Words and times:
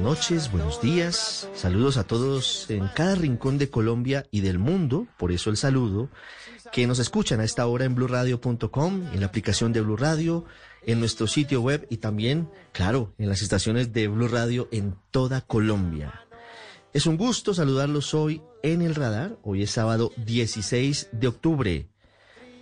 noches, 0.00 0.50
buenos 0.50 0.80
días, 0.80 1.48
saludos 1.54 1.96
a 1.96 2.04
todos 2.04 2.70
en 2.70 2.88
cada 2.88 3.14
rincón 3.14 3.58
de 3.58 3.70
Colombia 3.70 4.26
y 4.30 4.40
del 4.40 4.58
mundo, 4.58 5.06
por 5.18 5.30
eso 5.30 5.50
el 5.50 5.56
saludo, 5.56 6.08
que 6.72 6.86
nos 6.86 6.98
escuchan 6.98 7.40
a 7.40 7.44
esta 7.44 7.66
hora 7.66 7.84
en 7.84 7.94
blurradio.com, 7.94 9.08
en 9.12 9.20
la 9.20 9.26
aplicación 9.26 9.72
de 9.72 9.82
Blue 9.82 9.96
Radio, 9.96 10.44
en 10.86 11.00
nuestro 11.00 11.26
sitio 11.26 11.60
web 11.60 11.86
y 11.90 11.98
también, 11.98 12.48
claro, 12.72 13.12
en 13.18 13.28
las 13.28 13.42
estaciones 13.42 13.92
de 13.92 14.08
Blue 14.08 14.28
Radio 14.28 14.68
en 14.72 14.96
toda 15.10 15.42
Colombia. 15.42 16.26
Es 16.92 17.06
un 17.06 17.16
gusto 17.16 17.52
saludarlos 17.52 18.14
hoy 18.14 18.42
en 18.62 18.82
el 18.82 18.94
radar, 18.94 19.36
hoy 19.42 19.62
es 19.62 19.70
sábado 19.70 20.12
16 20.16 21.10
de 21.12 21.28
octubre. 21.28 21.88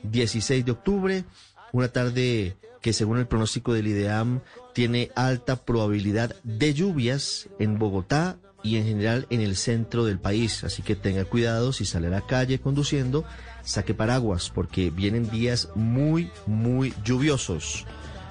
16 0.03 0.65
de 0.65 0.73
octubre, 0.73 1.25
una 1.73 1.89
tarde 1.89 2.57
que 2.81 2.93
según 2.93 3.19
el 3.19 3.27
pronóstico 3.27 3.73
del 3.73 3.89
IDEAM 3.89 4.41
tiene 4.73 5.11
alta 5.17 5.57
probabilidad 5.57 6.37
de 6.45 6.75
lluvias 6.75 7.49
en 7.59 7.79
Bogotá 7.79 8.39
y 8.63 8.77
en 8.77 8.85
general 8.85 9.27
en 9.31 9.41
el 9.41 9.57
centro 9.57 10.05
del 10.05 10.19
país. 10.19 10.65
Así 10.65 10.83
que 10.83 10.97
tenga 10.97 11.25
cuidado 11.25 11.73
si 11.73 11.85
sale 11.85 12.09
a 12.09 12.11
la 12.11 12.27
calle 12.27 12.61
conduciendo, 12.61 13.25
saque 13.63 13.95
paraguas 13.95 14.51
porque 14.51 14.91
vienen 14.91 15.31
días 15.31 15.69
muy, 15.75 16.31
muy 16.47 16.95
lluviosos. 17.05 17.87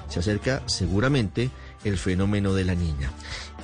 Se 0.10 0.20
acerca 0.20 0.64
seguramente 0.68 1.50
el 1.84 1.98
fenómeno 1.98 2.54
de 2.54 2.66
la 2.66 2.76
niña. 2.76 3.12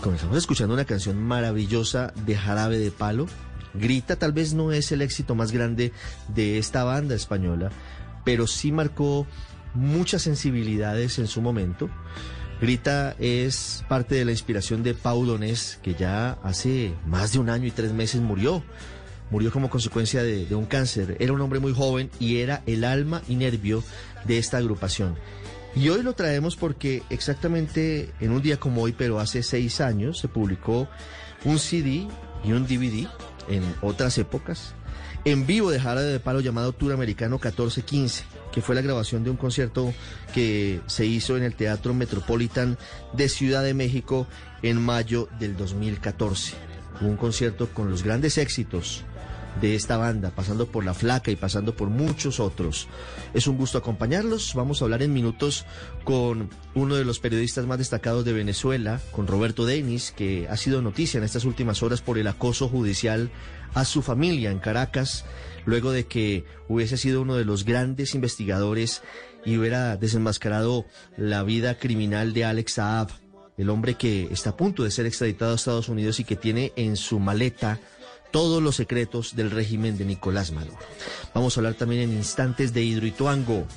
Comenzamos 0.02 0.38
escuchando 0.38 0.74
una 0.74 0.86
canción 0.86 1.22
maravillosa 1.22 2.14
de 2.26 2.36
Jarabe 2.36 2.78
de 2.78 2.92
Palo. 2.92 3.28
Grita 3.74 4.18
tal 4.18 4.34
vez 4.34 4.54
no 4.54 4.72
es 4.72 4.92
el 4.92 5.02
éxito 5.02 5.36
más 5.36 5.52
grande 5.52 5.94
de 6.28 6.58
esta 6.58 6.84
banda 6.84 7.16
española, 7.16 7.72
pero 8.24 8.46
sí 8.46 8.72
marcó 8.72 9.26
muchas 9.74 10.22
sensibilidades 10.22 11.20
en 11.20 11.28
su 11.28 11.42
momento. 11.42 11.90
Grita 12.62 13.16
es 13.20 13.84
parte 13.90 14.16
de 14.16 14.26
la 14.26 14.32
inspiración 14.32 14.84
de 14.84 14.94
Pau 14.94 15.26
Donés, 15.26 15.80
que 15.82 15.96
ya 15.96 16.38
hace 16.44 16.94
más 17.06 17.34
de 17.34 17.40
un 17.40 17.50
año 17.50 17.68
y 17.68 17.72
tres 17.72 17.92
meses 17.92 18.22
murió. 18.22 18.64
Murió 19.32 19.52
como 19.52 19.70
consecuencia 19.70 20.24
de, 20.24 20.46
de 20.46 20.56
un 20.56 20.66
cáncer. 20.66 21.18
Era 21.20 21.34
un 21.34 21.42
hombre 21.42 21.60
muy 21.60 21.74
joven 21.74 22.10
y 22.20 22.38
era 22.38 22.62
el 22.66 22.84
alma 22.84 23.22
y 23.28 23.36
nervio 23.36 23.84
de 24.26 24.38
esta 24.38 24.58
agrupación. 24.58 25.16
Y 25.76 25.90
hoy 25.90 26.04
lo 26.04 26.14
traemos 26.14 26.56
porque 26.56 27.02
exactamente 27.10 28.12
en 28.20 28.32
un 28.32 28.42
día 28.42 28.58
como 28.58 28.84
hoy, 28.84 28.92
pero 28.92 29.20
hace 29.20 29.42
seis 29.42 29.82
años, 29.82 30.20
se 30.20 30.28
publicó 30.28 30.88
un 31.46 31.58
CD 31.58 32.08
y 32.44 32.52
un 32.52 32.68
DVD 32.68 33.08
en 33.50 33.64
otras 33.82 34.18
épocas, 34.18 34.76
en 35.26 35.46
vivo 35.46 35.72
de 35.72 35.80
Jarabe 35.80 36.08
de 36.08 36.20
Palo 36.20 36.42
llamado 36.42 36.74
Tour 36.74 36.94
Americano 36.94 37.36
1415, 37.36 38.24
que 38.54 38.62
fue 38.62 38.76
la 38.76 38.82
grabación 38.82 39.24
de 39.24 39.32
un 39.32 39.38
concierto 39.38 39.94
que 40.34 40.80
se 40.86 41.06
hizo 41.06 41.36
en 41.36 41.44
el 41.44 41.56
Teatro 41.56 41.94
Metropolitan 41.94 42.78
de 43.14 43.28
Ciudad 43.28 43.64
de 43.64 43.74
México 43.74 44.28
en 44.62 44.82
mayo 44.82 45.28
del 45.40 45.58
2014. 45.58 46.54
Un 47.02 47.18
concierto 47.18 47.68
con 47.74 47.90
los 47.90 48.04
grandes 48.04 48.38
éxitos 48.38 49.04
de 49.62 49.76
esta 49.76 49.98
banda, 49.98 50.32
pasando 50.32 50.68
por 50.68 50.86
La 50.86 50.94
Flaca 50.94 51.32
y 51.32 51.36
pasando 51.36 51.76
por 51.76 51.90
muchos 51.90 52.40
otros. 52.40 52.88
Es 53.34 53.48
un 53.48 53.58
gusto 53.58 53.78
acompañarlos. 53.78 54.54
Vamos 54.56 54.82
a 54.82 54.86
hablar 54.86 55.04
en 55.04 55.14
minutos 55.14 55.66
con 56.04 56.50
uno 56.76 56.96
de 56.96 57.06
los 57.06 57.20
periodistas 57.20 57.66
más 57.66 57.78
destacados 57.78 58.26
de 58.26 58.34
Venezuela, 58.34 59.00
con 59.12 59.28
Roberto 59.28 59.66
Denis, 59.66 60.14
que 60.16 60.48
ha 60.50 60.58
sido 60.58 60.82
noticia 60.82 61.18
en 61.18 61.24
estas 61.24 61.46
últimas 61.46 61.84
horas 61.84 62.02
por 62.02 62.18
el 62.18 62.28
acoso 62.28 62.68
judicial 62.68 63.32
a 63.74 63.86
su 63.86 64.02
familia 64.02 64.52
en 64.52 64.60
Caracas, 64.60 65.26
luego 65.66 65.92
de 65.92 66.06
que 66.06 66.46
hubiese 66.68 66.98
sido 66.98 67.22
uno 67.22 67.36
de 67.36 67.46
los 67.46 67.66
grandes 67.66 68.16
investigadores 68.16 69.02
y 69.46 69.58
hubiera 69.58 69.98
desenmascarado 69.98 70.86
la 71.18 71.44
vida 71.44 71.78
criminal 71.78 72.34
de 72.34 72.46
Alex 72.46 72.74
Saab, 72.74 73.10
el 73.58 73.70
hombre 73.70 73.96
que 73.96 74.28
está 74.32 74.52
a 74.52 74.58
punto 74.58 74.84
de 74.84 74.92
ser 74.92 75.06
extraditado 75.06 75.52
a 75.52 75.56
Estados 75.56 75.90
Unidos 75.90 76.20
y 76.20 76.24
que 76.24 76.36
tiene 76.36 76.74
en 76.76 76.96
su 76.96 77.20
maleta 77.20 77.80
todos 78.34 78.64
los 78.64 78.76
secretos 78.76 79.36
del 79.36 79.52
régimen 79.52 79.96
de 79.96 80.06
Nicolás 80.06 80.52
Maduro. 80.52 80.76
Vamos 81.36 81.56
a 81.56 81.60
hablar 81.60 81.76
también 81.76 82.02
en 82.02 82.14
instantes 82.18 82.74
de 82.74 82.82
Hidroituango 82.82 83.68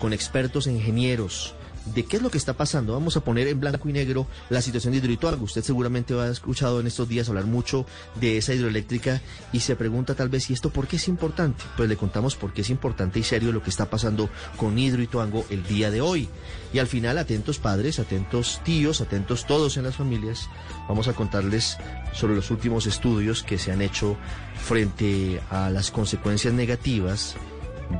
con 0.00 0.14
expertos 0.14 0.66
e 0.66 0.72
ingenieros 0.72 1.54
de 1.94 2.04
qué 2.04 2.16
es 2.16 2.22
lo 2.22 2.30
que 2.30 2.38
está 2.38 2.54
pasando. 2.54 2.92
Vamos 2.92 3.16
a 3.16 3.20
poner 3.20 3.48
en 3.48 3.60
blanco 3.60 3.88
y 3.88 3.92
negro 3.92 4.26
la 4.50 4.62
situación 4.62 4.92
de 4.92 4.98
Hidroituango. 4.98 5.44
Usted 5.44 5.62
seguramente 5.62 6.14
ha 6.14 6.28
escuchado 6.28 6.80
en 6.80 6.86
estos 6.86 7.08
días 7.08 7.28
hablar 7.28 7.46
mucho 7.46 7.86
de 8.20 8.36
esa 8.38 8.54
hidroeléctrica 8.54 9.20
y 9.52 9.60
se 9.60 9.76
pregunta 9.76 10.14
tal 10.14 10.28
vez, 10.28 10.50
¿y 10.50 10.52
esto 10.52 10.70
por 10.70 10.86
qué 10.86 10.96
es 10.96 11.08
importante? 11.08 11.64
Pues 11.76 11.88
le 11.88 11.96
contamos 11.96 12.36
por 12.36 12.52
qué 12.52 12.62
es 12.62 12.70
importante 12.70 13.18
y 13.18 13.22
serio 13.22 13.52
lo 13.52 13.62
que 13.62 13.70
está 13.70 13.88
pasando 13.88 14.28
con 14.56 14.78
Hidroituango 14.78 15.44
el 15.50 15.64
día 15.64 15.90
de 15.90 16.00
hoy. 16.00 16.28
Y 16.72 16.78
al 16.78 16.86
final, 16.86 17.18
atentos 17.18 17.58
padres, 17.58 17.98
atentos 17.98 18.60
tíos, 18.64 19.00
atentos 19.00 19.46
todos 19.46 19.76
en 19.76 19.84
las 19.84 19.96
familias, 19.96 20.48
vamos 20.88 21.08
a 21.08 21.14
contarles 21.14 21.78
sobre 22.12 22.34
los 22.34 22.50
últimos 22.50 22.86
estudios 22.86 23.42
que 23.42 23.58
se 23.58 23.72
han 23.72 23.82
hecho 23.82 24.16
frente 24.62 25.40
a 25.50 25.70
las 25.70 25.90
consecuencias 25.90 26.52
negativas 26.54 27.36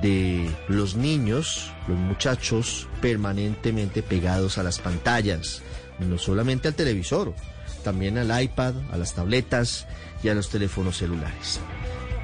de 0.03 0.51
los 0.69 0.97
niños, 0.97 1.71
los 1.89 1.99
muchachos, 1.99 2.89
permanentemente 3.01 4.03
pegados 4.03 4.59
a 4.59 4.63
las 4.63 4.79
pantallas, 4.79 5.63
no 5.99 6.19
solamente 6.19 6.69
al 6.69 6.75
televisor, 6.75 7.35
también 7.85 8.19
al 8.19 8.43
iPad, 8.43 8.75
a 8.91 8.97
las 8.97 9.15
tabletas 9.15 9.87
y 10.23 10.29
a 10.29 10.35
los 10.35 10.49
teléfonos 10.49 10.97
celulares. 10.97 11.61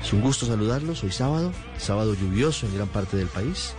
Es 0.02 0.12
un 0.12 0.20
gusto 0.20 0.46
saludarlos 0.46 1.04
hoy 1.04 1.12
sábado, 1.12 1.52
sábado 1.78 2.14
lluvioso 2.14 2.66
en 2.66 2.74
gran 2.74 2.88
parte 2.88 3.16
del 3.16 3.28
país. 3.28 3.74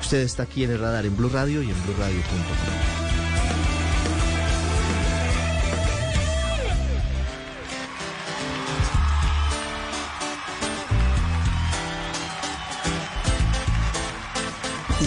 Usted 0.00 0.18
está 0.18 0.44
aquí 0.44 0.64
en 0.64 0.70
el 0.70 0.78
radar 0.78 1.06
en 1.06 1.16
Blue 1.16 1.30
Radio 1.30 1.62
y 1.62 1.70
en 1.70 1.82
BlueRadio.com. 1.84 3.03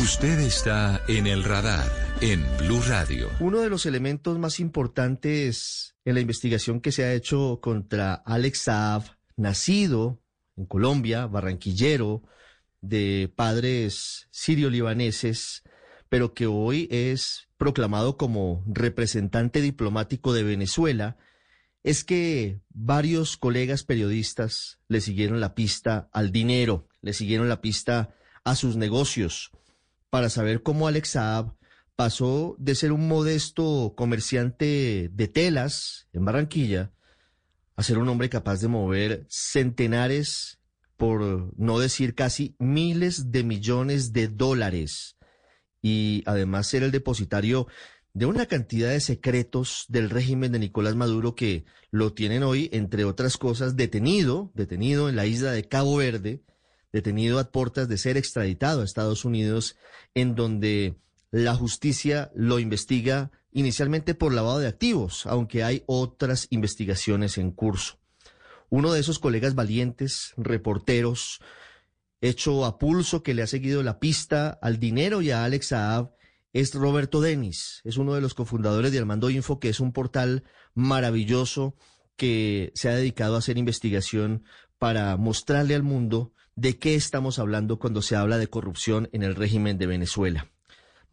Usted 0.08 0.40
está 0.40 1.04
en 1.10 1.28
el 1.28 1.44
radar 1.44 1.86
en 2.22 2.42
Blue 2.60 2.82
Radio. 2.88 3.30
Uno 3.42 3.60
de 3.60 3.70
los 3.70 3.86
elementos 3.86 4.40
más 4.40 4.62
importantes 4.62 5.98
en 6.06 6.14
la 6.14 6.22
investigación 6.22 6.80
que 6.80 6.94
se 6.94 7.04
ha 7.04 7.14
hecho 7.14 7.60
contra 7.62 8.14
Alex 8.14 8.60
Saab, 8.60 9.04
nacido 9.36 10.22
en 10.56 10.66
Colombia, 10.66 11.28
barranquillero, 11.28 12.24
de 12.80 13.30
padres 13.36 14.30
sirio-libaneses, 14.32 15.64
pero 16.08 16.34
que 16.34 16.48
hoy 16.48 16.88
es 16.90 17.50
proclamado 17.58 18.16
como 18.16 18.64
representante 18.66 19.60
diplomático 19.60 20.32
de 20.32 20.44
Venezuela, 20.44 21.18
es 21.84 22.06
que 22.06 22.62
varios 22.70 23.36
colegas 23.36 23.84
periodistas 23.84 24.80
le 24.88 25.02
siguieron 25.02 25.42
la 25.42 25.54
pista 25.54 26.08
al 26.14 26.32
dinero, 26.32 26.88
le 27.02 27.12
siguieron 27.12 27.50
la 27.50 27.60
pista 27.60 28.16
a 28.46 28.56
sus 28.56 28.78
negocios 28.78 29.52
para 30.10 30.30
saber 30.30 30.64
cómo 30.64 30.88
Alex 30.88 31.10
Saab 31.10 31.54
pasó 31.96 32.56
de 32.60 32.76
ser 32.76 32.92
un 32.92 33.08
modesto 33.08 33.94
comerciante 33.98 35.10
de 35.12 35.28
telas 35.28 36.08
en 36.14 36.26
Barranquilla 36.26 36.92
a 37.76 37.84
ser 37.84 37.98
un 37.98 38.10
hombre 38.10 38.30
capaz 38.30 38.62
de 38.62 38.68
mover 38.68 39.26
centenares, 39.30 40.60
por 40.98 41.54
no 41.58 41.80
decir 41.80 42.16
casi 42.16 42.56
miles 42.58 43.32
de 43.32 43.44
millones 43.44 44.14
de 44.14 44.28
dólares. 44.28 45.16
Y 45.82 46.24
además 46.26 46.68
ser 46.68 46.82
el 46.82 46.92
depositario 46.92 47.68
de 48.14 48.26
una 48.26 48.48
cantidad 48.48 48.90
de 48.90 49.00
secretos 49.00 49.86
del 49.90 50.10
régimen 50.10 50.52
de 50.52 50.58
Nicolás 50.58 50.96
Maduro 50.96 51.36
que 51.36 51.66
lo 51.92 52.14
tienen 52.14 52.42
hoy, 52.42 52.68
entre 52.74 53.06
otras 53.06 53.38
cosas, 53.38 53.76
detenido, 53.76 54.52
detenido 54.56 55.08
en 55.08 55.16
la 55.16 55.28
isla 55.28 55.52
de 55.52 55.68
Cabo 55.68 55.98
Verde, 55.98 56.42
detenido 56.92 57.40
a 57.40 57.52
puertas 57.52 57.88
de 57.88 57.98
ser 57.98 58.18
extraditado 58.18 58.82
a 58.82 58.86
Estados 58.86 59.26
Unidos, 59.26 59.76
en 60.14 60.36
donde 60.36 60.98
la 61.32 61.56
justicia 61.56 62.32
lo 62.36 62.60
investiga 62.60 63.32
inicialmente 63.52 64.14
por 64.14 64.34
lavado 64.34 64.60
de 64.60 64.68
activos, 64.68 65.26
aunque 65.26 65.64
hay 65.64 65.84
otras 65.88 66.48
investigaciones 66.50 67.38
en 67.38 67.52
curso. 67.52 68.00
Uno 68.70 68.92
de 68.92 69.00
esos 69.00 69.20
colegas 69.20 69.56
valientes, 69.56 70.34
reporteros, 70.38 71.40
hecho 72.22 72.66
a 72.66 72.78
pulso 72.78 73.24
que 73.24 73.34
le 73.34 73.44
ha 73.44 73.48
seguido 73.48 73.84
la 73.84 74.00
pista 74.00 74.58
al 74.62 74.80
dinero 74.80 75.22
y 75.22 75.32
a 75.32 75.44
Alex 75.44 75.68
Saab, 75.68 76.12
es 76.54 76.74
Roberto 76.74 77.22
Denis. 77.22 77.82
Es 77.84 77.98
uno 77.98 78.14
de 78.14 78.22
los 78.22 78.34
cofundadores 78.34 78.92
de 78.92 79.00
Armando 79.00 79.30
Info, 79.30 79.60
que 79.60 79.70
es 79.70 79.80
un 79.80 79.94
portal 79.94 80.44
maravilloso 80.74 81.76
que 82.16 82.72
se 82.74 82.90
ha 82.90 82.96
dedicado 82.96 83.36
a 83.36 83.40
hacer 83.40 83.58
investigación 83.58 84.44
para 84.80 85.16
mostrarle 85.18 85.76
al 85.76 85.84
mundo 85.84 86.34
de 86.58 86.80
qué 86.80 86.96
estamos 86.96 87.38
hablando 87.40 87.78
cuando 87.78 88.02
se 88.02 88.16
habla 88.16 88.38
de 88.38 88.48
corrupción 88.48 89.10
en 89.14 89.22
el 89.24 89.36
régimen 89.36 89.78
de 89.78 89.86
Venezuela. 89.86 90.48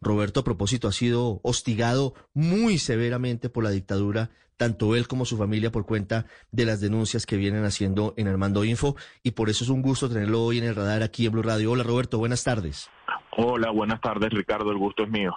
Roberto, 0.01 0.39
a 0.39 0.43
propósito, 0.43 0.87
ha 0.87 0.91
sido 0.91 1.39
hostigado 1.43 2.15
muy 2.33 2.79
severamente 2.79 3.47
por 3.49 3.63
la 3.63 3.69
dictadura, 3.69 4.31
tanto 4.57 4.95
él 4.95 5.07
como 5.07 5.23
su 5.23 5.37
familia, 5.37 5.71
por 5.71 5.85
cuenta 5.85 6.25
de 6.51 6.65
las 6.65 6.81
denuncias 6.81 7.27
que 7.27 7.37
vienen 7.37 7.63
haciendo 7.63 8.15
en 8.17 8.27
Armando 8.27 8.65
Info, 8.65 8.95
y 9.21 9.31
por 9.31 9.49
eso 9.49 9.63
es 9.63 9.69
un 9.69 9.83
gusto 9.83 10.09
tenerlo 10.09 10.43
hoy 10.43 10.57
en 10.57 10.63
el 10.63 10.75
radar 10.75 11.03
aquí 11.03 11.27
en 11.27 11.33
Blue 11.33 11.43
Radio. 11.43 11.71
Hola 11.71 11.83
Roberto, 11.83 12.17
buenas 12.17 12.43
tardes. 12.43 12.89
Hola, 13.37 13.69
buenas 13.69 14.01
tardes 14.01 14.31
Ricardo, 14.31 14.71
el 14.71 14.77
gusto 14.77 15.03
es 15.03 15.09
mío. 15.09 15.33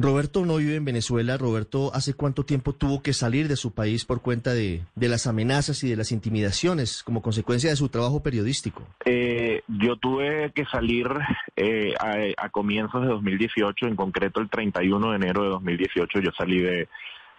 Roberto 0.00 0.46
no 0.46 0.58
vive 0.58 0.76
en 0.76 0.84
Venezuela. 0.84 1.36
Roberto, 1.36 1.90
¿hace 1.92 2.14
cuánto 2.14 2.44
tiempo 2.44 2.72
tuvo 2.72 3.02
que 3.02 3.12
salir 3.12 3.48
de 3.48 3.56
su 3.56 3.74
país 3.74 4.04
por 4.04 4.22
cuenta 4.22 4.54
de, 4.54 4.82
las 4.94 5.26
amenazas 5.26 5.82
y 5.82 5.90
de 5.90 5.96
las 5.96 6.12
intimidaciones 6.12 7.02
como 7.02 7.20
consecuencia 7.20 7.70
de 7.70 7.74
su 7.74 7.88
trabajo 7.88 8.22
periodístico? 8.22 8.86
Eh, 9.04 9.62
yo 9.66 9.96
tuve 9.96 10.52
que 10.54 10.66
salir 10.66 11.08
eh, 11.56 11.94
a, 11.98 12.48
comienzos 12.50 13.02
de 13.02 13.08
2018, 13.08 13.86
en 13.88 13.96
concreto 13.96 14.40
el 14.40 14.48
31 14.48 15.10
de 15.10 15.16
enero 15.16 15.42
de 15.42 15.48
2018 15.48 16.20
yo 16.20 16.30
salí 16.38 16.60
de, 16.60 16.88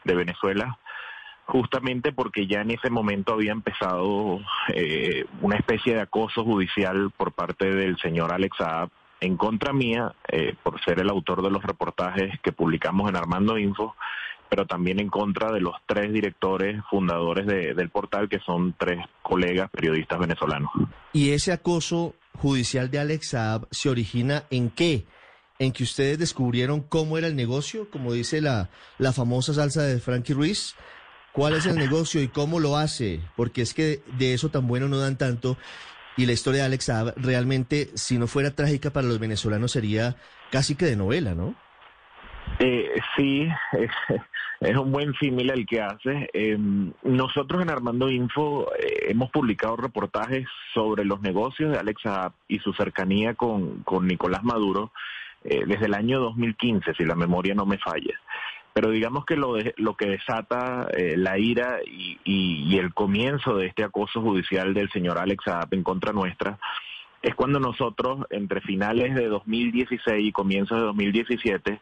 Venezuela 0.04 0.80
justamente 1.46 2.12
porque 2.12 2.48
ya 2.48 2.62
en 2.62 2.72
ese 2.72 2.90
momento 2.90 3.34
había 3.34 3.52
empezado 3.52 4.40
eh, 4.74 5.26
una 5.42 5.56
especie 5.56 5.94
de 5.94 6.02
acoso 6.02 6.44
judicial 6.44 7.12
por 7.16 7.32
parte 7.32 7.74
del 7.74 7.98
señor 8.00 8.34
Alex 8.34 8.58
Saab 8.58 8.90
en 9.22 9.38
contra 9.38 9.74
mía 9.74 10.14
eh, 10.28 10.56
por 10.64 10.84
ser 10.84 11.00
el 11.00 11.10
autor 11.10 11.42
de 11.42 11.52
los 11.52 11.64
reportajes 11.64 12.40
que 12.42 12.52
publicamos 12.52 13.10
en 13.10 13.16
Armando 13.16 13.58
Info, 13.58 13.96
pero 14.50 14.66
también 14.66 15.00
en 15.00 15.10
contra 15.10 15.52
de 15.52 15.62
los 15.62 15.76
tres 15.86 16.12
directores 16.12 16.82
fundadores 16.90 17.46
del 17.46 17.90
portal, 17.90 18.28
que 18.28 18.40
son 18.40 18.74
tres 18.78 19.00
colegas 19.22 19.70
periodistas 19.70 20.20
venezolanos. 20.20 20.72
¿Y 21.14 21.32
ese 21.32 21.52
acoso 21.52 22.16
judicial 22.38 22.90
de 22.90 23.00
Alex 23.00 23.30
Saab 23.30 23.68
se 23.70 23.90
origina 23.90 24.46
en 24.50 24.72
qué? 24.72 25.06
¿En 25.60 25.72
que 25.72 25.84
ustedes 25.84 26.18
descubrieron 26.18 26.82
cómo 26.82 27.18
era 27.18 27.28
el 27.28 27.36
negocio, 27.36 27.92
como 27.92 28.14
dice 28.14 28.42
la, 28.42 28.70
la 28.98 29.14
famosa 29.14 29.54
salsa 29.54 29.84
de 29.84 30.00
Frankie 30.00 30.34
Ruiz? 30.34 30.76
¿Cuál 31.32 31.54
es 31.54 31.66
el 31.68 31.76
negocio 31.76 32.22
y 32.22 32.28
cómo 32.28 32.60
lo 32.60 32.76
hace? 32.76 33.22
Porque 33.36 33.62
es 33.62 33.74
que 33.74 34.02
de 34.18 34.34
eso 34.34 34.50
tan 34.50 34.68
bueno 34.68 34.88
no 34.88 34.98
dan 34.98 35.18
tanto. 35.18 35.58
Y 36.20 36.26
la 36.26 36.34
historia 36.34 36.60
de 36.60 36.66
Alex 36.66 36.84
Saab 36.84 37.14
realmente, 37.16 37.92
si 37.94 38.18
no 38.18 38.28
fuera 38.28 38.54
trágica 38.54 38.90
para 38.92 39.08
los 39.08 39.20
venezolanos, 39.20 39.72
sería 39.72 40.18
casi 40.52 40.76
que 40.76 40.84
de 40.84 40.98
novela, 40.98 41.34
¿no? 41.34 41.56
Eh, 42.60 42.92
sí, 43.16 43.48
es, 44.60 44.76
un 44.76 44.92
buen 44.92 45.14
símil 45.14 45.50
el 45.50 45.66
que 45.66 45.80
hace. 45.80 46.30
Em, 46.34 46.92
nosotros 47.04 47.62
en 47.62 47.70
Armando 47.70 48.10
Info 48.10 48.70
eh, 48.76 49.06
hemos 49.08 49.32
publicado 49.32 49.78
reportajes 49.78 50.46
sobre 50.74 51.06
los 51.06 51.22
negocios 51.22 51.72
de 51.72 51.80
Alex 51.80 52.02
Saab 52.02 52.34
y 52.50 52.60
su 52.60 52.74
cercanía 52.74 53.36
con, 53.36 53.84
con 53.84 54.06
Nicolás 54.06 54.44
Maduro 54.44 54.92
eh, 55.46 55.64
desde 55.66 55.86
el 55.86 55.94
año 55.94 56.20
2015, 56.20 56.96
si 56.96 57.06
la 57.06 57.16
memoria 57.16 57.56
no 57.56 57.66
me 57.66 57.78
falla. 57.78 58.20
Pero 58.80 58.92
digamos 58.92 59.26
que 59.26 59.36
lo, 59.36 59.58
que 59.98 60.06
desata 60.06 60.88
eh, 60.94 61.18
la 61.18 61.38
ira 61.38 61.80
y, 61.86 62.78
el 62.78 62.94
comienzo 62.94 63.58
de 63.58 63.66
este 63.66 63.84
acoso 63.84 64.22
judicial 64.22 64.74
del 64.74 64.90
señor 64.90 65.18
Alex 65.18 65.44
Saab 65.44 65.74
en 65.74 65.84
contra 65.84 66.14
nuestra 66.14 66.58
es 67.22 67.36
cuando 67.36 67.60
nosotros, 67.60 68.26
entre 68.30 68.62
finales 68.62 69.16
de 69.16 69.28
2016 69.28 70.26
y 70.26 70.32
comienzos 70.32 70.78
de 70.78 70.86
2017, 70.86 71.82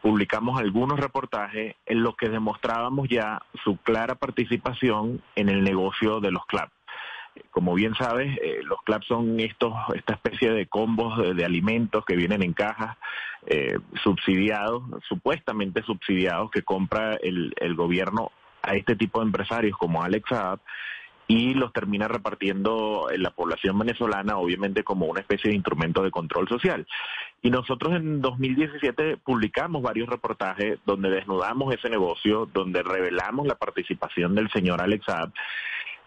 publicamos 0.00 0.58
algunos 0.58 0.98
reportajes 0.98 1.76
en 1.84 2.02
los 2.02 2.16
que 2.16 2.30
demostrábamos 2.30 3.10
ya 3.10 3.42
su 3.62 3.76
clara 3.76 4.14
participación 4.14 5.20
en 5.36 5.50
el 5.50 5.62
negocio 5.62 6.20
de 6.20 6.30
los 6.30 6.46
clubs 6.46 6.77
como 7.50 7.74
bien 7.74 7.94
sabes, 7.94 8.36
eh, 8.42 8.60
los 8.62 8.80
clubs 8.82 9.06
son 9.06 9.40
estos, 9.40 9.72
esta 9.94 10.14
especie 10.14 10.50
de 10.50 10.66
combos 10.66 11.36
de, 11.36 11.44
alimentos 11.44 12.04
que 12.04 12.16
vienen 12.16 12.42
en 12.42 12.52
cajas 12.52 12.96
eh, 13.46 13.78
subsidiados, 14.02 14.82
supuestamente 15.08 15.82
subsidiados, 15.82 16.50
que 16.50 16.62
compra 16.62 17.14
el, 17.14 17.54
el 17.56 17.74
gobierno 17.74 18.32
a 18.62 18.74
este 18.74 18.96
tipo 18.96 19.20
de 19.20 19.26
empresarios 19.26 19.76
como 19.76 20.02
Alex 20.02 20.28
Saab 20.28 20.60
y 21.28 21.52
los 21.52 21.74
termina 21.74 22.08
repartiendo 22.08 23.08
en 23.12 23.22
la 23.22 23.30
población 23.30 23.78
venezolana, 23.78 24.38
obviamente 24.38 24.82
como 24.82 25.06
una 25.06 25.20
especie 25.20 25.50
de 25.50 25.56
instrumento 25.56 26.02
de 26.02 26.10
control 26.10 26.48
social. 26.48 26.86
Y 27.42 27.50
nosotros 27.50 27.94
en 27.94 28.22
2017 28.22 29.18
publicamos 29.18 29.82
varios 29.82 30.08
reportajes 30.08 30.78
donde 30.86 31.10
desnudamos 31.10 31.74
ese 31.74 31.90
negocio, 31.90 32.48
donde 32.52 32.82
revelamos 32.82 33.46
la 33.46 33.56
participación 33.56 34.34
del 34.34 34.50
señor 34.50 34.80
Alex 34.80 35.04
Saab 35.04 35.30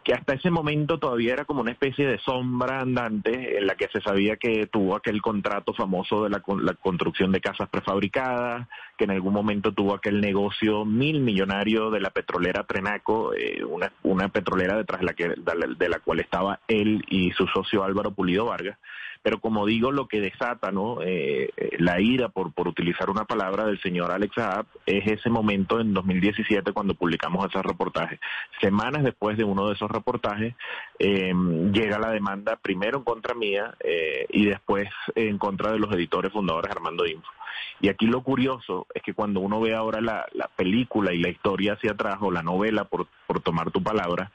que 0.03 0.13
hasta 0.13 0.33
ese 0.33 0.49
momento 0.49 0.97
todavía 0.97 1.33
era 1.33 1.45
como 1.45 1.61
una 1.61 1.71
especie 1.71 2.07
de 2.07 2.17
sombra 2.19 2.79
andante 2.79 3.57
en 3.57 3.67
la 3.67 3.75
que 3.75 3.87
se 3.89 4.01
sabía 4.01 4.37
que 4.37 4.67
tuvo 4.67 4.95
aquel 4.95 5.21
contrato 5.21 5.73
famoso 5.73 6.23
de 6.23 6.29
la, 6.29 6.39
construcción 6.39 7.31
de 7.31 7.41
casas 7.41 7.69
prefabricadas, 7.69 8.67
que 8.97 9.03
en 9.03 9.11
algún 9.11 9.33
momento 9.33 9.73
tuvo 9.73 9.93
aquel 9.93 10.19
negocio 10.21 10.85
mil 10.85 11.21
millonario 11.21 11.91
de 11.91 11.99
la 11.99 12.09
petrolera 12.09 12.63
Trenaco, 12.63 13.33
eh, 13.33 13.63
una, 13.63 13.91
una 14.03 14.29
petrolera 14.29 14.75
detrás 14.75 15.01
de 15.01 15.05
la, 15.05 15.13
que, 15.13 15.29
de 15.29 15.89
la 15.89 15.99
cual 15.99 16.19
estaba 16.19 16.59
él 16.67 17.03
y 17.07 17.31
su 17.31 17.45
socio 17.47 17.83
Álvaro 17.83 18.11
Pulido 18.11 18.45
Vargas 18.45 18.77
pero 19.23 19.39
como 19.39 19.65
digo, 19.65 19.91
lo 19.91 20.07
que 20.07 20.19
desata 20.19 20.71
¿no? 20.71 20.97
Eh, 21.01 21.51
la 21.77 21.99
ira, 22.01 22.29
por, 22.29 22.53
por 22.53 22.67
utilizar 22.67 23.09
una 23.09 23.25
palabra 23.25 23.65
del 23.65 23.79
señor 23.81 24.11
Alex 24.11 24.33
Saab, 24.35 24.65
es 24.85 25.05
ese 25.05 25.29
momento 25.29 25.79
en 25.79 25.93
2017 25.93 26.71
cuando 26.73 26.95
publicamos 26.95 27.45
ese 27.45 27.61
reportaje. 27.61 28.19
Semanas 28.59 29.03
después 29.03 29.37
de 29.37 29.43
uno 29.43 29.67
de 29.67 29.73
esos 29.73 29.91
reportajes, 29.91 30.55
eh, 30.97 31.33
llega 31.71 31.99
la 31.99 32.11
demanda 32.11 32.55
primero 32.55 32.97
en 32.97 33.03
contra 33.03 33.35
mía 33.35 33.75
eh, 33.79 34.25
y 34.29 34.45
después 34.45 34.89
en 35.15 35.37
contra 35.37 35.71
de 35.71 35.79
los 35.79 35.93
editores 35.93 36.31
fundadores 36.31 36.71
Armando 36.71 37.05
Info. 37.05 37.29
Y 37.79 37.89
aquí 37.89 38.07
lo 38.07 38.23
curioso 38.23 38.87
es 38.93 39.03
que 39.03 39.13
cuando 39.13 39.39
uno 39.39 39.59
ve 39.59 39.75
ahora 39.75 40.01
la, 40.01 40.25
la 40.33 40.47
película 40.47 41.13
y 41.13 41.19
la 41.19 41.29
historia 41.29 41.73
hacia 41.73 41.91
atrás, 41.91 42.17
o 42.21 42.31
la 42.31 42.43
novela, 42.43 42.85
por, 42.85 43.07
por 43.27 43.41
tomar 43.41 43.71
tu 43.71 43.83
palabra, 43.83 44.31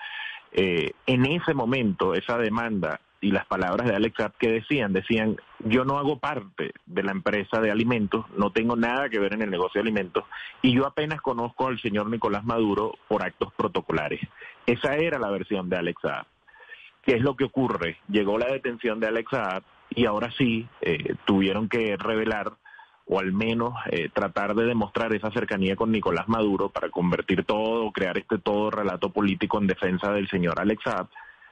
en 0.52 1.26
ese 1.26 1.52
momento 1.52 2.14
esa 2.14 2.38
demanda 2.38 3.00
y 3.20 3.30
las 3.30 3.46
palabras 3.46 3.88
de 3.88 3.96
Alex 3.96 4.16
que 4.38 4.50
decían, 4.50 4.92
decían, 4.92 5.36
yo 5.60 5.84
no 5.84 5.98
hago 5.98 6.18
parte 6.18 6.72
de 6.84 7.02
la 7.02 7.12
empresa 7.12 7.60
de 7.60 7.70
alimentos, 7.70 8.26
no 8.36 8.50
tengo 8.50 8.76
nada 8.76 9.08
que 9.08 9.18
ver 9.18 9.34
en 9.34 9.42
el 9.42 9.50
negocio 9.50 9.80
de 9.80 9.88
alimentos 9.88 10.24
y 10.62 10.74
yo 10.74 10.86
apenas 10.86 11.20
conozco 11.20 11.68
al 11.68 11.80
señor 11.80 12.08
Nicolás 12.08 12.44
Maduro 12.44 12.94
por 13.08 13.22
actos 13.22 13.52
protocolares. 13.54 14.20
Esa 14.66 14.96
era 14.96 15.18
la 15.18 15.30
versión 15.30 15.68
de 15.68 15.76
Alex 15.76 16.00
Saab. 16.02 16.26
¿Qué 17.02 17.12
es 17.12 17.22
lo 17.22 17.36
que 17.36 17.44
ocurre? 17.44 17.98
Llegó 18.08 18.36
la 18.36 18.46
detención 18.46 19.00
de 19.00 19.06
Alex 19.06 19.30
y 19.90 20.06
ahora 20.06 20.30
sí 20.36 20.68
eh, 20.80 21.14
tuvieron 21.24 21.68
que 21.68 21.96
revelar 21.96 22.52
o 23.08 23.20
al 23.20 23.32
menos 23.32 23.74
eh, 23.90 24.08
tratar 24.12 24.54
de 24.56 24.64
demostrar 24.64 25.14
esa 25.14 25.30
cercanía 25.30 25.76
con 25.76 25.92
Nicolás 25.92 26.28
Maduro 26.28 26.70
para 26.70 26.90
convertir 26.90 27.44
todo, 27.44 27.92
crear 27.92 28.18
este 28.18 28.38
todo 28.38 28.70
relato 28.70 29.10
político 29.10 29.60
en 29.60 29.68
defensa 29.68 30.12
del 30.12 30.28
señor 30.28 30.60
Alex 30.60 30.82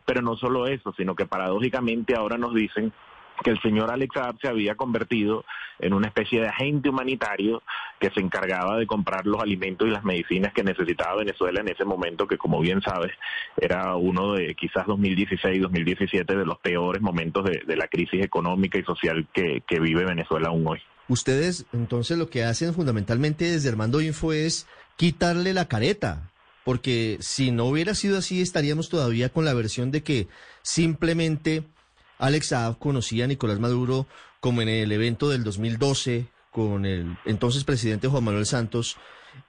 pero 0.04 0.22
no 0.22 0.36
solo 0.36 0.66
eso, 0.66 0.92
sino 0.96 1.14
que 1.14 1.26
paradójicamente 1.26 2.14
ahora 2.14 2.38
nos 2.38 2.54
dicen 2.54 2.92
que 3.42 3.50
el 3.50 3.60
señor 3.60 3.90
Alex 3.90 4.14
Saab 4.14 4.38
se 4.40 4.48
había 4.48 4.76
convertido 4.76 5.44
en 5.80 5.92
una 5.92 6.06
especie 6.06 6.40
de 6.40 6.48
agente 6.48 6.88
humanitario 6.88 7.62
que 7.98 8.10
se 8.10 8.20
encargaba 8.20 8.76
de 8.78 8.86
comprar 8.86 9.26
los 9.26 9.42
alimentos 9.42 9.88
y 9.88 9.90
las 9.90 10.04
medicinas 10.04 10.52
que 10.52 10.62
necesitaba 10.62 11.16
Venezuela 11.16 11.60
en 11.60 11.68
ese 11.68 11.84
momento, 11.84 12.26
que 12.26 12.38
como 12.38 12.60
bien 12.60 12.80
sabes, 12.80 13.12
era 13.56 13.96
uno 13.96 14.34
de 14.34 14.54
quizás 14.54 14.86
2016-2017 14.86 16.26
de 16.26 16.46
los 16.46 16.58
peores 16.58 17.02
momentos 17.02 17.44
de, 17.44 17.76
la 17.76 17.88
crisis 17.88 18.22
económica 18.22 18.78
y 18.78 18.84
social 18.84 19.26
que, 19.32 19.62
que 19.66 19.80
vive 19.80 20.04
Venezuela 20.04 20.48
aún 20.48 20.66
hoy. 20.66 20.80
Ustedes 21.08 21.66
entonces 21.72 22.16
lo 22.16 22.30
que 22.30 22.44
hacen 22.44 22.72
fundamentalmente 22.72 23.44
desde 23.44 23.68
Armando 23.68 24.00
Info 24.00 24.32
es 24.32 24.68
quitarle 24.96 25.52
la 25.52 25.66
careta 25.66 26.30
porque 26.64 27.18
si 27.20 27.50
no 27.50 27.66
hubiera 27.66 27.94
sido 27.94 28.18
así 28.18 28.40
estaríamos 28.40 28.88
todavía 28.88 29.28
con 29.28 29.44
la 29.44 29.54
versión 29.54 29.90
de 29.90 30.02
que 30.02 30.28
simplemente 30.62 31.64
Alex 32.18 32.48
Saab 32.48 32.78
conocía 32.78 33.24
a 33.24 33.28
Nicolás 33.28 33.60
Maduro 33.60 34.06
como 34.40 34.62
en 34.62 34.68
el 34.68 34.90
evento 34.92 35.28
del 35.28 35.44
2012 35.44 36.26
con 36.50 36.86
el 36.86 37.16
entonces 37.24 37.64
presidente 37.64 38.08
Juan 38.08 38.24
Manuel 38.24 38.46
Santos 38.46 38.96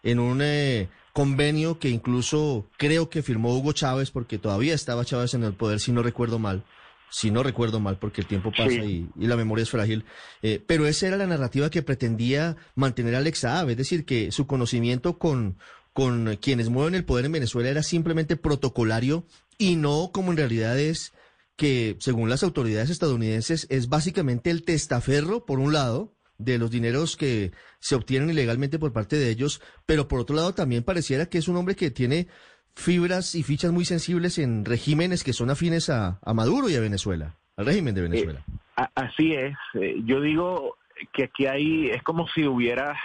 en 0.03 0.19
un 0.19 0.41
eh, 0.41 0.89
convenio 1.13 1.79
que 1.79 1.89
incluso 1.89 2.67
creo 2.77 3.09
que 3.09 3.23
firmó 3.23 3.55
Hugo 3.55 3.71
Chávez 3.71 4.11
porque 4.11 4.37
todavía 4.37 4.73
estaba 4.73 5.05
Chávez 5.05 5.33
en 5.33 5.43
el 5.43 5.53
poder 5.53 5.79
si 5.79 5.91
no 5.91 6.03
recuerdo 6.03 6.39
mal 6.39 6.63
si 7.09 7.31
no 7.31 7.43
recuerdo 7.43 7.79
mal, 7.79 7.97
porque 7.97 8.19
el 8.19 8.27
tiempo 8.27 8.51
pasa 8.51 8.73
y, 8.73 9.07
la 9.15 9.37
memoria 9.37 9.63
es 9.63 9.69
frágil, 9.69 10.03
eh, 10.41 10.61
pero 10.65 10.85
esa 10.85 11.07
era 11.07 11.15
la 11.15 11.27
narrativa 11.27 11.69
que 11.69 11.81
pretendía 11.81 12.57
mantener 12.75 13.15
Alex 13.15 13.39
Saab, 13.39 13.69
es 13.69 13.77
decir, 13.77 14.03
que 14.03 14.33
su 14.33 14.47
conocimiento 14.47 15.17
con, 15.17 15.57
con 15.95 16.35
quienes 16.41 16.69
mueven 16.69 16.93
el 16.93 17.05
poder 17.05 17.23
en 17.23 17.31
Venezuela 17.31 17.69
era 17.69 17.81
simplemente 17.81 18.35
protocolario 18.35 19.23
y 19.57 19.77
no 19.77 20.09
como 20.11 20.31
en 20.31 20.37
realidad 20.37 20.77
es 20.77 21.13
que, 21.55 21.95
según 21.99 22.29
las 22.29 22.43
autoridades 22.43 22.89
estadounidenses, 22.89 23.65
es 23.69 23.87
básicamente 23.87 24.49
el 24.49 24.65
testaferro, 24.65 25.45
por 25.45 25.59
un 25.59 25.71
lado, 25.71 26.11
de 26.37 26.57
los 26.57 26.69
dineros 26.69 27.15
que 27.15 27.53
se 27.79 27.95
obtienen 27.95 28.29
ilegalmente 28.29 28.77
por 28.77 28.91
parte 28.91 29.15
de 29.15 29.29
ellos, 29.29 29.61
pero 29.85 30.09
por 30.09 30.19
otro 30.19 30.35
lado 30.35 30.53
también 30.53 30.83
pareciera 30.83 31.27
que 31.27 31.37
es 31.37 31.47
un 31.47 31.55
hombre 31.55 31.77
que 31.77 31.91
tiene 31.91 32.27
fibras 32.75 33.33
y 33.33 33.43
fichas 33.43 33.71
muy 33.71 33.85
sensibles 33.85 34.37
en 34.37 34.65
regímenes 34.65 35.23
que 35.23 35.31
son 35.31 35.49
afines 35.49 35.89
a, 35.89 36.19
Maduro 36.33 36.69
y 36.69 36.75
a 36.75 36.81
Venezuela, 36.81 37.37
al 37.55 37.67
régimen 37.67 37.95
de 37.95 38.01
Venezuela. 38.01 38.43
Eh, 38.49 38.83
así 38.95 39.31
es. 39.31 39.55
Eh, 39.75 39.95
yo 40.03 40.19
digo 40.19 40.75
que 41.13 41.23
aquí 41.23 41.45
hay, 41.45 41.89
es 41.91 42.03
como 42.03 42.27
si 42.27 42.45
hubiera 42.45 42.97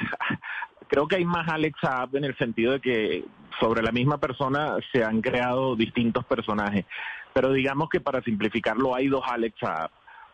creo 0.91 1.07
que 1.07 1.17
hay 1.17 1.25
más 1.25 1.49
Alex 1.49 1.79
Saab 1.81 2.17
en 2.17 2.25
el 2.25 2.37
sentido 2.37 2.73
de 2.73 2.81
que 2.81 3.25
sobre 3.61 3.83
la 3.83 3.93
misma 3.93 4.19
persona 4.19 4.77
se 4.93 5.05
han 5.05 5.23
creado 5.23 5.77
distintos 5.77 6.25
personajes. 6.25 6.85
Pero 7.33 7.53
digamos 7.53 7.89
que 7.89 8.01
para 8.01 8.23
simplificarlo 8.23 8.95
hay 8.95 9.07
dos 9.07 9.23
Alex 9.25 9.57
Saab. 9.61 9.91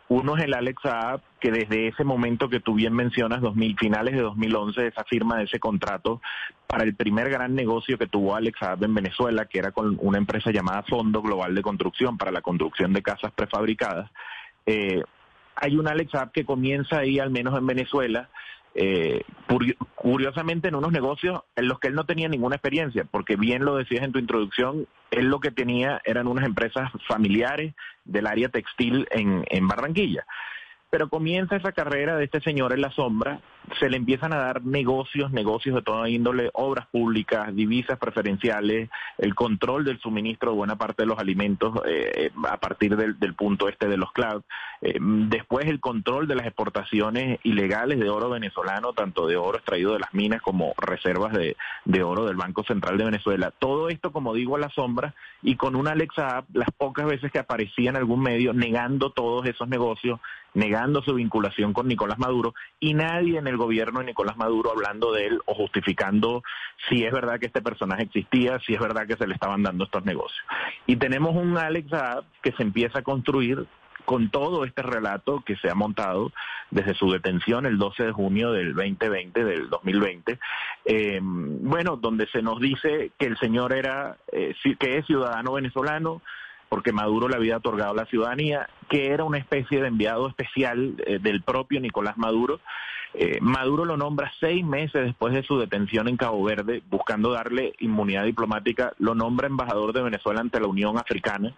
Uno 0.08 0.36
es 0.36 0.44
el 0.44 0.54
Alex 0.54 0.80
Saab, 0.82 1.20
que 1.40 1.50
desde 1.50 1.88
ese 1.88 2.04
momento 2.04 2.48
que 2.48 2.60
tú 2.60 2.74
bien 2.74 2.94
mencionas, 2.94 3.42
2000, 3.42 3.76
finales 3.76 4.14
de 4.14 4.22
2011, 4.22 4.86
esa 4.86 5.04
firma 5.04 5.36
de 5.36 5.44
ese 5.44 5.58
contrato 5.58 6.22
para 6.66 6.84
el 6.84 6.94
primer 6.94 7.28
gran 7.28 7.54
negocio 7.54 7.98
que 7.98 8.06
tuvo 8.06 8.34
Alex 8.34 8.58
Saab 8.58 8.82
en 8.84 8.94
Venezuela, 8.94 9.44
que 9.46 9.58
era 9.58 9.72
con 9.72 9.98
una 10.00 10.16
empresa 10.16 10.52
llamada 10.52 10.84
Fondo 10.84 11.20
Global 11.20 11.54
de 11.54 11.62
Construcción 11.62 12.16
para 12.16 12.30
la 12.30 12.40
construcción 12.40 12.94
de 12.94 13.02
casas 13.02 13.32
prefabricadas. 13.32 14.10
Eh, 14.64 15.02
hay 15.56 15.76
un 15.76 15.88
Alex 15.88 16.12
Saab 16.12 16.32
que 16.32 16.46
comienza 16.46 16.98
ahí, 16.98 17.18
al 17.18 17.30
menos 17.30 17.58
en 17.58 17.66
Venezuela, 17.66 18.30
eh, 18.78 19.22
curiosamente 19.94 20.68
en 20.68 20.74
unos 20.74 20.92
negocios 20.92 21.40
en 21.56 21.66
los 21.66 21.80
que 21.80 21.88
él 21.88 21.94
no 21.94 22.04
tenía 22.04 22.28
ninguna 22.28 22.56
experiencia, 22.56 23.04
porque 23.10 23.36
bien 23.36 23.64
lo 23.64 23.76
decías 23.76 24.04
en 24.04 24.12
tu 24.12 24.18
introducción, 24.18 24.86
él 25.10 25.28
lo 25.28 25.40
que 25.40 25.50
tenía 25.50 26.02
eran 26.04 26.26
unas 26.26 26.44
empresas 26.44 26.90
familiares 27.08 27.74
del 28.04 28.26
área 28.26 28.50
textil 28.50 29.08
en, 29.10 29.44
en 29.48 29.66
Barranquilla. 29.66 30.26
Pero 30.90 31.08
comienza 31.08 31.56
esa 31.56 31.72
carrera 31.72 32.16
de 32.16 32.24
este 32.24 32.40
señor 32.40 32.72
en 32.72 32.80
la 32.80 32.90
sombra, 32.92 33.40
se 33.80 33.90
le 33.90 33.96
empiezan 33.96 34.32
a 34.32 34.38
dar 34.38 34.64
negocios, 34.64 35.32
negocios 35.32 35.74
de 35.74 35.82
toda 35.82 36.08
índole, 36.08 36.50
obras 36.54 36.86
públicas, 36.86 37.54
divisas 37.54 37.98
preferenciales, 37.98 38.88
el 39.18 39.34
control 39.34 39.84
del 39.84 39.98
suministro 40.00 40.50
de 40.50 40.56
buena 40.56 40.76
parte 40.76 41.02
de 41.02 41.06
los 41.06 41.18
alimentos 41.18 41.80
eh, 41.86 42.30
a 42.48 42.58
partir 42.58 42.96
del, 42.96 43.34
punto 43.34 43.68
este 43.68 43.88
de 43.88 43.96
los 43.96 44.12
clouds. 44.12 44.44
Eh, 44.80 44.98
después 45.00 45.66
el 45.66 45.80
control 45.80 46.28
de 46.28 46.36
las 46.36 46.46
exportaciones 46.46 47.40
ilegales 47.42 47.98
de 47.98 48.08
oro 48.08 48.30
venezolano, 48.30 48.92
tanto 48.92 49.26
de 49.26 49.36
oro 49.36 49.58
extraído 49.58 49.92
de 49.92 49.98
las 49.98 50.14
minas 50.14 50.40
como 50.42 50.72
reservas 50.78 51.32
de, 51.32 51.56
oro 52.02 52.26
del 52.26 52.36
Banco 52.36 52.62
Central 52.62 52.96
de 52.98 53.04
Venezuela. 53.04 53.52
Todo 53.58 53.88
esto, 53.88 54.12
como 54.12 54.34
digo, 54.34 54.56
a 54.56 54.60
la 54.60 54.70
sombra 54.70 55.14
y 55.42 55.56
con 55.56 55.74
una 55.74 55.92
Alexa 55.92 56.38
App, 56.38 56.46
las 56.52 56.70
pocas 56.70 57.06
veces 57.06 57.32
que 57.32 57.38
aparecía 57.38 57.90
en 57.90 57.96
algún 57.96 58.20
medio 58.20 58.52
negando 58.52 59.10
todos 59.10 59.46
esos 59.46 59.68
negocios, 59.68 60.20
negando 60.56 61.02
su 61.02 61.14
vinculación 61.14 61.74
con 61.74 61.86
Nicolás 61.86 62.18
Maduro 62.18 62.54
y 62.80 62.94
nadie 62.94 63.38
en 63.38 63.46
el 63.46 63.58
gobierno 63.58 64.00
de 64.00 64.06
Nicolás 64.06 64.38
Maduro 64.38 64.72
hablando 64.72 65.12
de 65.12 65.26
él 65.26 65.40
o 65.44 65.54
justificando 65.54 66.42
si 66.88 67.04
es 67.04 67.12
verdad 67.12 67.38
que 67.38 67.46
este 67.46 67.60
personaje 67.60 68.04
existía, 68.04 68.58
si 68.60 68.72
es 68.72 68.80
verdad 68.80 69.06
que 69.06 69.16
se 69.16 69.26
le 69.26 69.34
estaban 69.34 69.62
dando 69.62 69.84
estos 69.84 70.04
negocios. 70.06 70.42
Y 70.86 70.96
tenemos 70.96 71.36
un 71.36 71.58
Alex 71.58 71.90
que 72.42 72.52
se 72.52 72.62
empieza 72.62 73.00
a 73.00 73.02
construir 73.02 73.66
con 74.06 74.30
todo 74.30 74.64
este 74.64 74.82
relato 74.82 75.42
que 75.44 75.56
se 75.56 75.68
ha 75.68 75.74
montado 75.74 76.32
desde 76.70 76.94
su 76.94 77.10
detención 77.10 77.66
el 77.66 77.76
12 77.76 78.04
de 78.04 78.12
junio 78.12 78.52
del 78.52 78.74
2020, 78.74 79.44
del 79.44 79.68
2020, 79.68 80.38
eh, 80.86 81.18
bueno, 81.22 81.96
donde 81.96 82.26
se 82.28 82.40
nos 82.40 82.60
dice 82.60 83.10
que 83.18 83.26
el 83.26 83.36
señor 83.38 83.74
era, 83.74 84.16
eh, 84.32 84.54
que 84.78 84.98
es 84.98 85.06
ciudadano 85.06 85.52
venezolano, 85.52 86.22
porque 86.68 86.92
Maduro 86.92 87.28
le 87.28 87.36
había 87.36 87.58
otorgado 87.58 87.94
la 87.94 88.06
ciudadanía, 88.06 88.68
que 88.88 89.08
era 89.08 89.24
una 89.24 89.38
especie 89.38 89.80
de 89.80 89.88
enviado 89.88 90.28
especial 90.28 90.94
eh, 91.06 91.18
del 91.20 91.42
propio 91.42 91.80
Nicolás 91.80 92.16
Maduro. 92.18 92.60
Eh, 93.14 93.38
Maduro 93.40 93.84
lo 93.84 93.96
nombra 93.96 94.32
seis 94.40 94.64
meses 94.64 95.04
después 95.04 95.32
de 95.32 95.42
su 95.42 95.58
detención 95.58 96.08
en 96.08 96.16
Cabo 96.16 96.42
Verde, 96.44 96.82
buscando 96.90 97.32
darle 97.32 97.74
inmunidad 97.78 98.24
diplomática, 98.24 98.92
lo 98.98 99.14
nombra 99.14 99.46
embajador 99.46 99.92
de 99.92 100.02
Venezuela 100.02 100.40
ante 100.40 100.60
la 100.60 100.66
Unión 100.66 100.98
Africana 100.98 101.54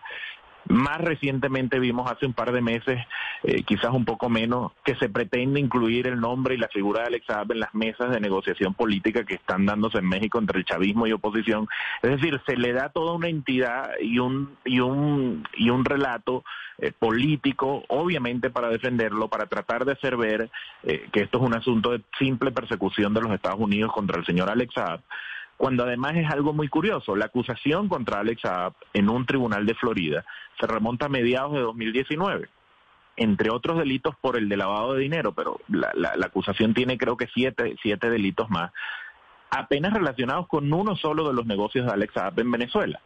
más 0.68 1.00
recientemente 1.00 1.78
vimos 1.78 2.10
hace 2.10 2.26
un 2.26 2.32
par 2.32 2.52
de 2.52 2.60
meses, 2.60 2.98
eh, 3.42 3.62
quizás 3.62 3.92
un 3.92 4.04
poco 4.04 4.28
menos, 4.28 4.72
que 4.84 4.94
se 4.96 5.08
pretende 5.08 5.60
incluir 5.60 6.06
el 6.06 6.20
nombre 6.20 6.54
y 6.54 6.58
la 6.58 6.68
figura 6.68 7.00
de 7.00 7.06
Alex 7.08 7.26
Saab 7.26 7.52
en 7.52 7.60
las 7.60 7.74
mesas 7.74 8.10
de 8.10 8.20
negociación 8.20 8.74
política 8.74 9.24
que 9.24 9.34
están 9.34 9.66
dándose 9.66 9.98
en 9.98 10.08
México 10.08 10.38
entre 10.38 10.58
el 10.58 10.64
chavismo 10.64 11.06
y 11.06 11.12
oposición. 11.12 11.68
Es 12.02 12.10
decir, 12.10 12.40
se 12.46 12.56
le 12.56 12.72
da 12.72 12.90
toda 12.90 13.14
una 13.14 13.28
entidad 13.28 13.90
y 14.00 14.18
un 14.18 14.56
y 14.64 14.80
un 14.80 15.46
y 15.56 15.70
un 15.70 15.84
relato 15.84 16.44
eh, 16.78 16.92
político, 16.96 17.84
obviamente 17.88 18.50
para 18.50 18.68
defenderlo, 18.68 19.28
para 19.28 19.46
tratar 19.46 19.84
de 19.84 19.92
hacer 19.92 20.16
ver 20.16 20.50
eh, 20.82 21.08
que 21.12 21.22
esto 21.22 21.38
es 21.38 21.44
un 21.44 21.54
asunto 21.54 21.90
de 21.90 22.02
simple 22.18 22.52
persecución 22.52 23.14
de 23.14 23.22
los 23.22 23.32
Estados 23.32 23.60
Unidos 23.60 23.92
contra 23.92 24.18
el 24.18 24.26
señor 24.26 24.50
Alex 24.50 24.74
Saab 24.74 25.00
cuando 25.58 25.82
además 25.82 26.16
es 26.16 26.30
algo 26.30 26.54
muy 26.54 26.68
curioso. 26.68 27.14
La 27.16 27.26
acusación 27.26 27.88
contra 27.88 28.20
Alex 28.20 28.40
Saab 28.40 28.72
en 28.94 29.10
un 29.10 29.26
tribunal 29.26 29.66
de 29.66 29.74
Florida 29.74 30.24
se 30.58 30.66
remonta 30.66 31.06
a 31.06 31.10
mediados 31.10 31.52
de 31.52 31.60
2019 31.60 32.48
entre 33.18 33.50
otros 33.50 33.78
delitos 33.78 34.14
por 34.20 34.36
el 34.36 34.48
de 34.48 34.56
lavado 34.56 34.94
de 34.94 35.00
dinero, 35.00 35.32
pero 35.32 35.60
la, 35.66 36.12
acusación 36.24 36.72
tiene 36.72 36.96
creo 36.96 37.16
que 37.16 37.26
siete, 37.34 37.74
siete 37.82 38.08
delitos 38.10 38.48
más, 38.48 38.70
apenas 39.50 39.92
relacionados 39.92 40.46
con 40.46 40.72
uno 40.72 40.94
solo 40.94 41.26
de 41.26 41.34
los 41.34 41.44
negocios 41.44 41.86
de 41.86 41.92
Alex 41.92 42.14
Saab 42.14 42.38
en 42.38 42.50
Venezuela. 42.52 43.00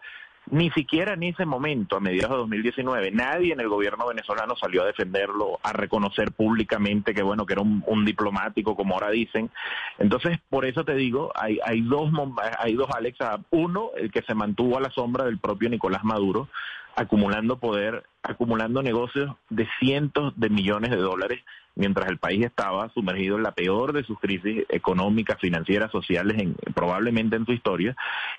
Ni 0.50 0.70
siquiera 0.70 1.14
en 1.14 1.22
ese 1.22 1.46
momento, 1.46 1.96
a 1.96 2.00
mediados 2.00 2.30
de 2.30 2.38
2019, 2.38 3.12
nadie 3.12 3.52
en 3.52 3.61
el 3.61 3.68
gobierno 3.68 4.08
venezolano 4.08 4.56
salió 4.56 4.82
a 4.82 4.87
defenderlo, 4.87 5.61
a 5.62 5.72
reconocer 5.72 6.32
públicamente 6.32 7.14
que 7.14 7.22
bueno, 7.22 7.46
que 7.46 7.52
era 7.52 7.62
un, 7.62 8.04
diplomático, 8.04 8.75
como 8.75 8.94
ahora 8.94 9.11
dicen. 9.11 9.50
Entonces, 9.99 10.38
por 10.50 10.66
eso 10.66 10.84
te 10.84 10.94
digo, 10.94 11.32
hay, 11.37 11.58
hay 11.64 11.80
dos 11.82 12.11
hay 12.58 12.75
dos 12.75 12.90
Alex 12.90 13.18
Uno, 13.50 13.90
el 13.96 14.11
que 14.11 14.22
se 14.22 14.34
mantuvo 14.34 14.76
a 14.76 14.80
la 14.80 14.90
sombra 14.90 15.25
del 15.25 15.38
propio 15.38 15.70
Nicolás 15.70 16.02
Maduro, 16.02 16.49
acumulando 16.96 17.58
poder, 17.58 18.02
acumulando 18.22 18.82
negocios 18.82 19.34
de 19.50 19.68
cientos 19.80 20.32
de 20.36 20.48
millones 20.48 20.90
de 20.90 20.96
dólares 20.96 21.40
mientras 21.74 22.08
el 22.08 22.18
país 22.18 22.44
estaba 22.44 22.88
sumergido 22.90 23.36
en 23.36 23.42
la 23.42 23.52
peor 23.52 23.92
de 23.92 24.04
sus 24.04 24.18
crisis 24.18 24.64
económicas, 24.68 25.40
financieras, 25.40 25.90
sociales, 25.90 26.38
en, 26.38 26.54
probablemente 26.74 27.36
en 27.36 27.46
su 27.46 27.52
historia. 27.52 27.96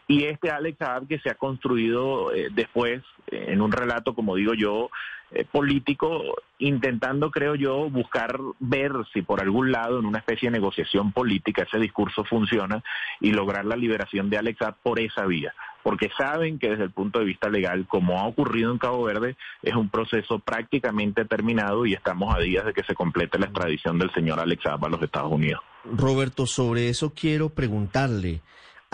Y 0.07 0.25
este 0.25 0.51
Alex 0.51 0.77
Saab 0.77 1.07
que 1.07 1.19
se 1.19 1.29
ha 1.29 1.35
construido 1.35 2.33
eh, 2.33 2.49
después 2.51 3.01
en 3.27 3.61
un 3.61 3.71
relato, 3.71 4.13
como 4.13 4.35
digo 4.35 4.53
yo, 4.53 4.89
eh, 5.31 5.45
político, 5.51 6.35
intentando, 6.59 7.31
creo 7.31 7.55
yo, 7.55 7.89
buscar 7.89 8.37
ver 8.59 8.91
si 9.13 9.23
por 9.23 9.41
algún 9.41 9.71
lado 9.71 9.99
en 9.99 10.05
una 10.05 10.19
especie 10.19 10.49
de 10.49 10.59
negociación 10.59 11.11
política 11.11 11.63
ese 11.63 11.79
discurso 11.79 12.23
funciona 12.23 12.83
y 13.19 13.31
lograr 13.31 13.65
la 13.65 13.75
liberación 13.75 14.29
de 14.29 14.37
Alex 14.37 14.59
Saab 14.59 14.75
por 14.83 14.99
esa 14.99 15.25
vía 15.25 15.53
porque 15.83 16.09
saben 16.17 16.57
que 16.57 16.69
desde 16.69 16.85
el 16.85 16.91
punto 16.91 17.19
de 17.19 17.25
vista 17.25 17.49
legal, 17.49 17.85
como 17.87 18.19
ha 18.19 18.25
ocurrido 18.25 18.71
en 18.71 18.77
Cabo 18.77 19.03
Verde, 19.03 19.35
un 19.75 19.89
proceso 19.89 20.39
prácticamente 20.39 21.25
terminado 21.25 21.85
y 21.85 21.93
estamos 21.93 22.35
a 22.35 22.39
días 22.39 22.65
de 22.65 22.73
que 22.73 22.83
se 22.83 22.95
complete 22.95 23.39
la 23.39 23.45
extradición 23.45 23.97
del 23.97 24.11
señor 24.13 24.39
Alex 24.39 24.63
Saab 24.63 24.85
a 24.85 24.89
los 24.89 25.01
Estados 25.01 25.31
Unidos. 25.31 25.61
Roberto, 25.85 26.45
sobre 26.45 26.89
eso 26.89 27.13
quiero 27.13 27.49
preguntarle. 27.49 28.41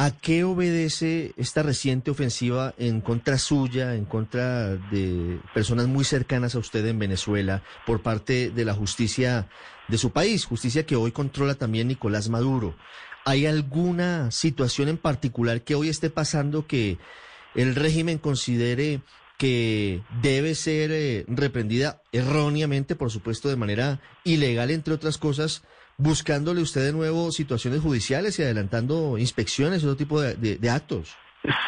¿A 0.01 0.11
qué 0.11 0.45
obedece 0.45 1.33
esta 1.35 1.61
reciente 1.61 2.09
ofensiva 2.09 2.73
en 2.77 3.01
contra 3.01 3.37
suya, 3.37 3.95
en 3.95 4.05
contra 4.05 4.77
de 4.77 5.41
personas 5.53 5.87
muy 5.87 6.05
cercanas 6.05 6.55
a 6.55 6.59
usted 6.59 6.85
en 6.85 6.97
Venezuela, 6.97 7.63
por 7.85 8.01
parte 8.01 8.49
de 8.49 8.63
la 8.63 8.73
justicia 8.73 9.49
de 9.89 9.97
su 9.97 10.11
país, 10.11 10.45
justicia 10.45 10.85
que 10.85 10.95
hoy 10.95 11.11
controla 11.11 11.55
también 11.55 11.89
Nicolás 11.89 12.29
Maduro? 12.29 12.75
¿Hay 13.25 13.45
alguna 13.45 14.31
situación 14.31 14.87
en 14.87 14.97
particular 14.97 15.63
que 15.63 15.75
hoy 15.75 15.89
esté 15.89 16.09
pasando 16.09 16.65
que 16.65 16.97
el 17.53 17.75
régimen 17.75 18.19
considere 18.19 19.01
que 19.39 20.03
debe 20.21 20.53
ser 20.53 20.91
eh, 20.91 21.23
reprendida 21.29 22.03
erróneamente, 22.11 22.97
por 22.97 23.09
supuesto, 23.09 23.47
de 23.47 23.55
manera 23.55 24.01
ilegal, 24.25 24.69
entre 24.69 24.93
otras 24.93 25.17
cosas, 25.17 25.63
buscándole 25.97 26.61
usted 26.61 26.83
de 26.83 26.91
nuevo 26.91 27.31
situaciones 27.31 27.79
judiciales 27.79 28.37
y 28.37 28.43
adelantando 28.43 29.17
inspecciones, 29.17 29.83
otro 29.83 29.95
tipo 29.95 30.19
de 30.21 30.69
actos? 30.69 31.15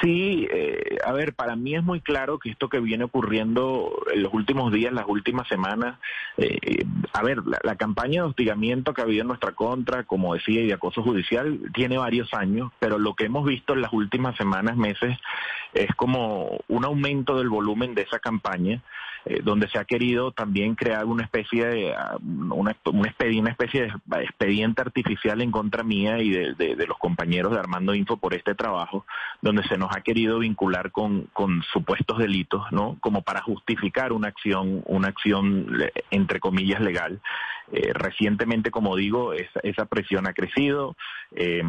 Sí, 0.02 0.48
eh, 0.52 0.98
a 1.06 1.14
ver, 1.14 1.34
para 1.34 1.56
mí 1.56 1.76
es 1.76 1.84
muy 1.84 2.02
claro 2.02 2.40
que 2.40 2.50
esto 2.50 2.68
que 2.68 2.82
viene 2.82 3.06
ocurriendo 3.06 3.90
en 4.14 4.22
los 4.22 4.34
últimos 4.34 4.74
días, 4.74 4.92
las 4.92 5.08
últimas 5.08 5.48
semanas, 5.48 5.98
eh, 6.36 6.84
a 7.14 7.24
ver, 7.24 7.38
la, 7.64 7.76
campaña 7.78 8.22
de 8.22 8.28
hostigamiento 8.28 8.94
que 8.94 9.02
ha 9.02 9.06
habido 9.06 9.22
en 9.22 9.30
nuestra 9.30 9.54
contra, 9.54 10.04
como 10.04 10.34
decía, 10.34 10.62
y 10.62 10.68
de 10.68 10.74
acoso 10.74 11.02
judicial, 11.04 11.58
tiene 11.74 11.98
varios 11.98 12.34
años, 12.34 12.72
pero 12.80 13.00
lo 13.00 13.16
que 13.16 13.26
hemos 13.26 13.46
visto 13.46 13.74
en 13.74 13.82
las 13.82 13.94
últimas 13.94 14.36
semanas, 14.36 14.76
meses, 14.76 15.18
es 15.74 15.96
como 15.96 16.60
un 16.68 16.84
aumento 16.84 17.38
del 17.38 17.48
volumen 17.48 17.96
de 17.96 18.02
esa 18.02 18.20
campaña. 18.20 18.82
Eh, 19.24 19.42
donde 19.44 19.68
se 19.68 19.78
ha 19.78 19.86
querido 19.86 20.32
también 20.32 20.74
crear 20.74 21.06
una 21.06 21.24
especie 21.24 21.64
de 21.64 21.94
ah, 21.94 22.18
una, 22.24 22.72
especie 22.72 23.82
de 23.82 24.24
expediente 24.24 24.82
artificial 24.82 25.42
en 25.44 25.52
contra 25.52 25.84
mía 25.84 26.18
y 26.18 26.32
de, 26.32 26.76
los 26.88 26.98
compañeros 26.98 27.52
de 27.52 27.60
Armando 27.60 27.94
Info 27.94 28.18
por 28.18 28.34
este 28.34 28.56
trabajo, 28.56 29.06
donde 29.40 29.61
se 29.64 29.78
nos 29.78 29.96
ha 29.96 30.02
querido 30.02 30.40
vincular 30.40 30.92
con, 30.92 31.28
con 31.34 31.64
supuestos 31.74 32.18
delitos, 32.18 32.64
¿no? 32.72 32.98
Como 33.00 33.22
para 33.22 33.42
justificar 33.42 34.14
una 34.14 34.28
acción, 34.30 34.84
una 34.86 35.10
acción 35.10 35.68
entre 36.10 36.40
comillas 36.40 36.82
legal. 36.82 37.22
Eh, 37.72 37.92
recientemente, 37.94 38.72
como 38.72 38.96
digo, 38.96 39.34
esa, 39.34 39.60
esa 39.64 39.86
presión 39.86 40.28
ha 40.28 40.34
crecido. 40.34 40.96
Eh, 41.36 41.64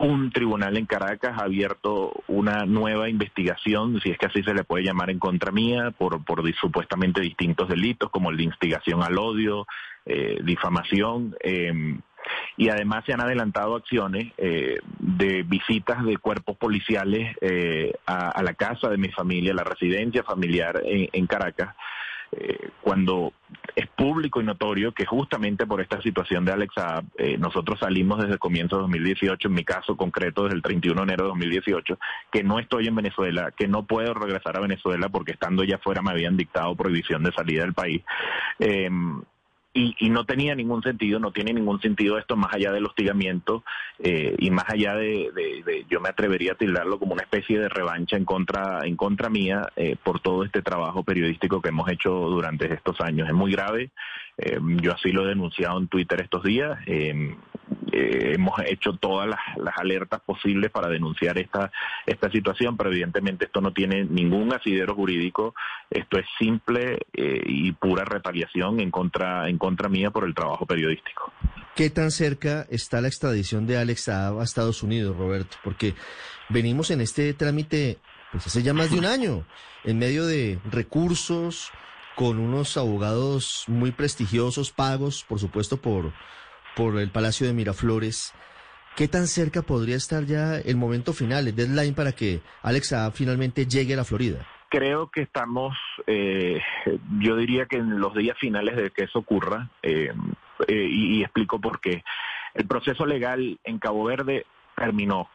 un 0.00 0.30
tribunal 0.30 0.76
en 0.76 0.86
Caracas 0.86 1.36
ha 1.38 1.44
abierto 1.44 2.12
una 2.28 2.64
nueva 2.66 3.08
investigación, 3.08 4.00
si 4.00 4.10
es 4.10 4.18
que 4.18 4.26
así 4.26 4.42
se 4.42 4.54
le 4.54 4.64
puede 4.64 4.84
llamar, 4.84 5.10
en 5.10 5.18
contra 5.18 5.50
mía, 5.50 5.92
por, 5.96 6.24
por 6.24 6.42
supuestamente 6.54 7.20
distintos 7.20 7.68
delitos, 7.68 8.10
como 8.10 8.30
el 8.30 8.36
de 8.36 8.44
instigación 8.44 9.02
al 9.02 9.18
odio, 9.18 9.66
eh, 10.06 10.38
difamación. 10.42 11.34
Em, 11.40 12.00
y 12.56 12.68
además 12.68 13.04
se 13.04 13.12
han 13.12 13.20
adelantado 13.20 13.76
acciones 13.76 14.32
eh, 14.36 14.78
de 14.98 15.42
visitas 15.42 16.04
de 16.04 16.16
cuerpos 16.16 16.56
policiales 16.56 17.36
eh, 17.40 17.92
a, 18.06 18.42
la 18.42 18.54
casa 18.54 18.88
de 18.88 18.98
mi 18.98 19.08
familia, 19.10 19.54
la 19.54 19.64
residencia 19.64 20.22
familiar 20.22 20.82
en, 20.84 21.26
Caracas, 21.26 21.74
cuando 22.82 23.32
es 23.74 23.86
público 23.88 24.40
y 24.40 24.44
notorio 24.44 24.92
que 24.92 25.06
justamente 25.06 25.66
por 25.66 25.80
esta 25.80 26.02
situación 26.02 26.44
de 26.44 26.52
Alex 26.52 26.74
Saab, 26.74 27.04
eh, 27.16 27.38
nosotros 27.38 27.78
salimos 27.78 28.18
desde 28.18 28.32
el 28.32 28.38
comienzo 28.38 28.76
de 28.76 28.82
2018, 28.82 29.48
en 29.48 29.54
mi 29.54 29.64
caso 29.64 29.96
concreto 29.96 30.44
desde 30.44 30.56
el 30.56 30.62
31 30.62 30.96
de 30.96 31.02
enero 31.04 31.24
de 31.24 31.28
2018, 31.28 31.98
que 32.32 32.42
no 32.42 32.58
estoy 32.58 32.88
en 32.88 32.96
Venezuela, 32.96 33.52
que 33.56 33.68
no 33.68 33.86
puedo 33.86 34.14
regresar 34.14 34.56
a 34.56 34.60
Venezuela 34.60 35.08
porque 35.08 35.32
estando 35.32 35.64
ya 35.64 35.78
fuera 35.78 36.02
me 36.02 36.10
habían 36.10 36.36
dictado 36.36 36.74
prohibición 36.74 37.22
de 37.22 37.32
salida 37.32 37.62
del 37.62 37.74
país. 37.74 38.02
Eh, 38.58 38.90
y, 39.78 40.10
no 40.10 40.24
tenía 40.24 40.54
ningún 40.54 40.82
sentido, 40.82 41.20
no 41.20 41.30
tiene 41.30 41.52
ningún 41.52 41.80
sentido 41.80 42.18
esto 42.18 42.36
más 42.36 42.54
allá 42.54 42.72
del 42.72 42.86
hostigamiento 42.86 43.62
eh, 43.98 44.34
y 44.38 44.50
más 44.50 44.64
allá 44.68 44.94
de, 44.94 45.30
yo 45.88 46.00
me 46.00 46.08
atrevería 46.08 46.52
a 46.52 46.56
tildarlo 46.56 46.98
como 46.98 47.12
una 47.12 47.22
especie 47.22 47.58
de 47.58 47.68
revancha 47.68 48.16
en 48.16 48.24
contra, 48.24 48.80
en 48.84 48.96
contra 48.96 49.28
mía 49.28 49.68
eh, 49.76 49.96
por 50.02 50.20
todo 50.20 50.44
este 50.44 50.62
trabajo 50.62 51.02
periodístico 51.04 51.62
que 51.62 51.68
hemos 51.68 51.88
hecho 51.90 52.10
durante 52.10 52.72
estos 52.72 53.00
años. 53.00 53.28
Es 53.28 53.34
muy 53.34 53.52
grave, 53.52 53.90
eh, 54.38 54.58
yo 54.80 54.94
así 54.94 55.10
lo 55.10 55.24
he 55.24 55.28
denunciado 55.28 55.78
en 55.78 55.88
Twitter 55.88 56.20
estos 56.20 56.44
días. 56.44 56.78
Eh, 56.86 57.36
hemos 57.90 58.54
hecho 58.66 58.92
todas 58.94 59.28
las, 59.28 59.76
alertas 59.76 60.20
posibles 60.20 60.70
para 60.70 60.88
denunciar 60.88 61.38
esta, 61.38 61.70
esta 62.06 62.30
situación, 62.30 62.76
pero 62.76 62.90
evidentemente 62.90 63.46
esto 63.46 63.60
no 63.60 63.72
tiene 63.72 64.04
ningún 64.04 64.52
asidero 64.52 64.94
jurídico, 64.94 65.54
esto 65.90 66.18
es 66.18 66.26
simple 66.38 66.98
eh, 67.12 67.42
y 67.46 67.72
pura 67.72 68.04
retaliación 68.04 68.80
en 68.80 68.90
contra, 68.90 69.48
en 69.48 69.58
contra 69.58 69.88
mía 69.88 70.10
por 70.10 70.24
el 70.24 70.34
trabajo 70.34 70.66
periodístico. 70.66 71.32
¿Qué 71.74 71.90
tan 71.90 72.10
cerca 72.10 72.66
está 72.70 73.00
la 73.00 73.08
extradición 73.08 73.66
de 73.66 73.78
Alex 73.78 74.04
Saab 74.04 74.40
a 74.40 74.44
Estados 74.44 74.82
Unidos, 74.82 75.16
Roberto? 75.16 75.56
Porque 75.62 75.94
venimos 76.48 76.90
en 76.90 77.00
este 77.00 77.32
trámite 77.34 77.98
pues 78.32 78.46
hace 78.46 78.62
ya 78.62 78.74
más 78.74 78.90
de 78.90 78.98
un 78.98 79.06
año, 79.06 79.44
en 79.84 79.98
medio 79.98 80.26
de 80.26 80.58
recursos, 80.70 81.70
con 82.18 82.40
unos 82.40 82.76
abogados 82.76 83.62
muy 83.68 83.92
prestigiosos, 83.92 84.72
pagos, 84.72 85.24
por 85.28 85.38
supuesto, 85.38 85.76
por 85.76 86.12
por 86.74 86.98
el 86.98 87.10
Palacio 87.10 87.46
de 87.46 87.52
Miraflores. 87.52 88.34
¿Qué 88.96 89.06
tan 89.06 89.28
cerca 89.28 89.62
podría 89.62 89.94
estar 89.94 90.24
ya 90.24 90.56
el 90.56 90.76
momento 90.76 91.12
final, 91.12 91.46
el 91.46 91.54
deadline 91.54 91.94
para 91.94 92.10
que 92.10 92.40
Alex 92.62 92.92
finalmente 93.14 93.66
llegue 93.66 93.94
a 93.94 93.98
la 93.98 94.04
Florida? 94.04 94.44
Creo 94.68 95.12
que 95.12 95.22
estamos, 95.22 95.76
eh, 96.08 96.60
yo 97.20 97.36
diría 97.36 97.66
que 97.66 97.76
en 97.76 98.00
los 98.00 98.12
días 98.14 98.36
finales 98.36 98.76
de 98.76 98.90
que 98.90 99.04
eso 99.04 99.20
ocurra, 99.20 99.70
eh, 99.84 100.12
eh, 100.66 100.88
y, 100.90 101.22
explico 101.22 101.60
por 101.60 101.80
qué. 101.80 102.02
El 102.54 102.66
proceso 102.66 103.06
legal 103.06 103.60
en 103.62 103.78
Cabo 103.78 104.02
Verde 104.02 104.44
terminó. 104.74 105.30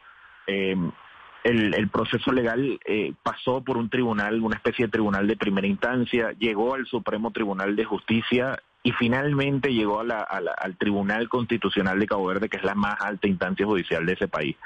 El, 1.44 1.74
el, 1.74 1.88
proceso 1.88 2.32
legal 2.32 2.80
pasó 3.22 3.62
por 3.62 3.76
un 3.76 3.90
tribunal, 3.90 4.42
una 4.42 4.56
especie 4.56 4.86
de 4.86 4.90
tribunal 4.90 5.26
de 5.26 5.36
primera 5.36 5.66
instancia, 5.66 6.32
llegó 6.38 6.74
al 6.74 6.86
Supremo 6.86 7.30
Tribunal 7.30 7.76
de 7.76 7.84
Justicia 7.84 8.58
y 8.86 8.92
finalmente 8.92 9.72
llegó 9.72 10.00
al 10.00 10.76
Tribunal 10.76 11.28
Constitucional 11.30 11.98
de 11.98 12.06
Cabo 12.06 12.26
Verde, 12.26 12.50
que 12.50 12.58
es 12.58 12.64
la 12.64 12.74
más 12.74 12.96
alta 13.00 13.26
instancia 13.26 13.64
judicial 13.64 14.04
de 14.04 14.12
ese 14.12 14.28
país. 14.28 14.56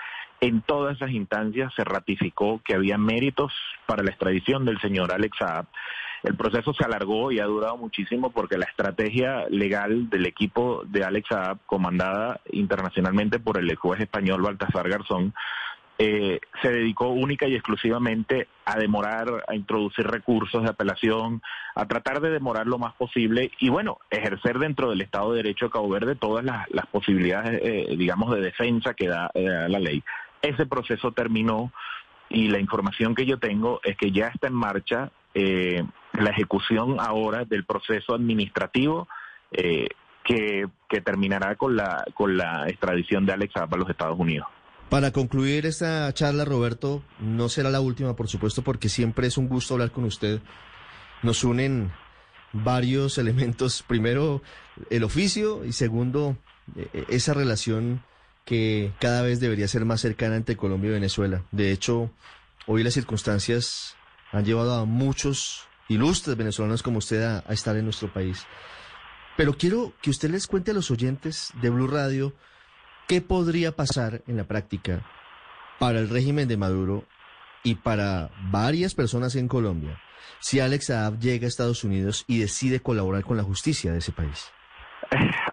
En 0.40 0.61
todas 0.61 0.97
esas 0.97 1.11
instancias 1.11 1.73
se 1.75 1.85
ratificó 1.85 2.61
que 2.64 2.75
había 2.75 2.99
méritos 2.99 3.52
para 3.87 4.02
la 4.02 4.11
extradición 4.11 4.64
del 4.64 4.80
señor 4.80 5.12
Alex 5.12 5.38
Saab. 5.38 5.66
El 6.25 6.37
proceso 6.37 6.75
se 6.75 6.85
alargó 6.85 7.30
y 7.30 7.38
ha 7.38 7.44
durado 7.44 7.76
muchísimo 7.76 8.30
porque 8.30 8.58
la 8.58 8.64
estrategia 8.64 9.47
legal 9.50 10.11
del 10.11 10.26
equipo 10.26 10.82
de 10.85 11.04
Alex 11.04 11.28
Saab, 11.28 11.58
comandada 11.66 12.40
internacionalmente 12.50 13.38
por 13.38 13.56
el 13.56 13.73
juez 13.76 14.00
español 14.00 14.42
Baltasar 14.42 14.88
Garzón, 14.88 15.32
eh, 16.00 16.38
se 16.62 16.71
dedicó 16.71 17.09
única 17.09 17.49
y 17.49 17.57
exclusivamente 17.57 18.47
a 18.64 18.78
demorar, 18.78 19.45
a 19.49 19.57
introducir 19.57 20.07
recursos 20.07 20.62
de 20.62 20.69
apelación, 20.69 21.43
a 21.75 21.87
tratar 21.87 22.21
de 22.21 22.31
demorar 22.31 22.69
lo 22.69 22.78
más 22.78 22.95
posible 22.95 23.50
y 23.59 23.69
bueno, 23.69 23.99
ejercer 24.09 24.61
dentro 24.61 24.90
del 24.90 25.00
Estado 25.00 25.33
de 25.33 25.38
Derecho 25.38 25.67
de 25.67 25.73
Cabo 25.73 25.88
Verde 25.88 26.14
todas 26.14 26.45
las, 26.45 26.87
posibilidades, 26.93 27.61
eh, 27.64 27.97
digamos, 27.97 28.33
de 28.33 28.40
defensa 28.40 28.95
que 28.95 29.09
da, 29.09 29.33
eh, 29.35 29.67
la 29.69 29.81
ley. 29.81 30.05
Ese 30.40 30.67
proceso 30.67 31.11
terminó 31.11 31.73
y 32.28 32.47
la 32.47 32.61
información 32.61 33.17
que 33.17 33.26
yo 33.26 33.40
tengo 33.40 33.81
es 33.83 33.97
que 33.97 34.12
ya 34.12 34.28
está 34.28 34.47
en 34.47 34.55
marcha 34.55 35.11
la 35.35 36.31
ejecución 36.31 36.97
ahora 36.99 37.45
del 37.45 37.64
proceso 37.64 38.14
administrativo 38.14 39.07
que, 39.51 40.66
que 40.88 41.01
terminará 41.01 41.55
con 41.55 41.77
la, 41.77 42.05
con 42.14 42.37
la 42.37 42.68
extradición 42.68 43.25
de 43.25 43.33
Alex 43.33 43.57
a 43.57 43.66
los 43.77 43.88
Estados 43.88 44.18
Unidos. 44.18 44.49
Para 44.90 45.12
concluir 45.12 45.66
esta 45.66 46.12
charla, 46.14 46.46
Roberto, 46.46 47.03
no 47.20 47.51
será 47.51 47.68
la 47.68 47.81
última, 47.81 48.16
por 48.16 48.29
supuesto, 48.29 48.62
porque 48.62 48.88
siempre 48.88 49.27
es 49.27 49.37
un 49.37 49.46
gusto 49.46 49.74
hablar 49.74 49.90
con 49.90 50.05
usted. 50.05 50.40
Nos 51.22 51.44
unen 51.44 51.92
varios 52.55 53.18
elementos. 53.18 53.85
Primero, 53.87 54.42
el 54.88 55.05
oficio 55.05 55.64
y 55.66 55.72
segundo, 55.72 56.38
e, 56.74 56.88
e, 56.94 57.07
esa 57.11 57.35
relación 57.35 58.03
que 58.46 58.94
cada 58.98 59.20
vez 59.20 59.40
debería 59.40 59.68
ser 59.68 59.85
más 59.85 60.01
cercana 60.01 60.37
entre 60.37 60.57
Colombia 60.57 60.88
y 60.88 60.94
Venezuela. 60.94 61.44
De 61.53 61.70
hecho, 61.70 62.11
hoy 62.66 62.83
las 62.83 62.94
circunstancias 62.94 63.94
han 64.33 64.46
llevado 64.46 64.74
a 64.74 64.87
muchos 64.87 65.68
ilustres 65.88 66.35
venezolanos 66.35 66.83
como 66.83 66.96
usted 66.96 67.22
a, 67.24 67.44
a 67.46 67.53
estar 67.53 67.77
en 67.77 67.85
nuestro 67.85 68.11
país. 68.11 68.46
Pero 69.37 69.53
quiero 69.53 69.92
que 70.01 70.09
usted 70.09 70.31
les 70.31 70.46
cuente 70.46 70.70
a 70.70 70.74
los 70.74 70.90
oyentes 70.90 71.51
de 71.61 71.68
Blue 71.68 71.88
Radio 71.88 72.33
¿Qué 73.09 73.23
podría 73.23 73.73
pasar 73.73 74.21
en 74.27 74.37
la 74.37 74.44
práctica 74.44 75.03
para 75.79 75.99
el 75.99 76.11
régimen 76.11 76.47
de 76.47 76.59
Maduro 76.59 77.05
y 77.64 77.77
para 77.77 78.29
varias 78.53 78.94
personas 78.94 79.35
en 79.35 79.49
Colombia 79.49 79.99
si 80.40 80.61
Alex 80.61 80.88
Saab 80.88 81.18
llega 81.18 81.47
a 81.47 81.49
Estados 81.49 81.85
Unidos 81.85 82.27
y 82.29 82.38
decide 82.38 82.81
colaborar 82.81 83.25
con 83.25 83.38
la 83.38 83.42
justicia 83.42 83.92
de 83.92 83.99
ese 84.01 84.12
país? 84.12 84.53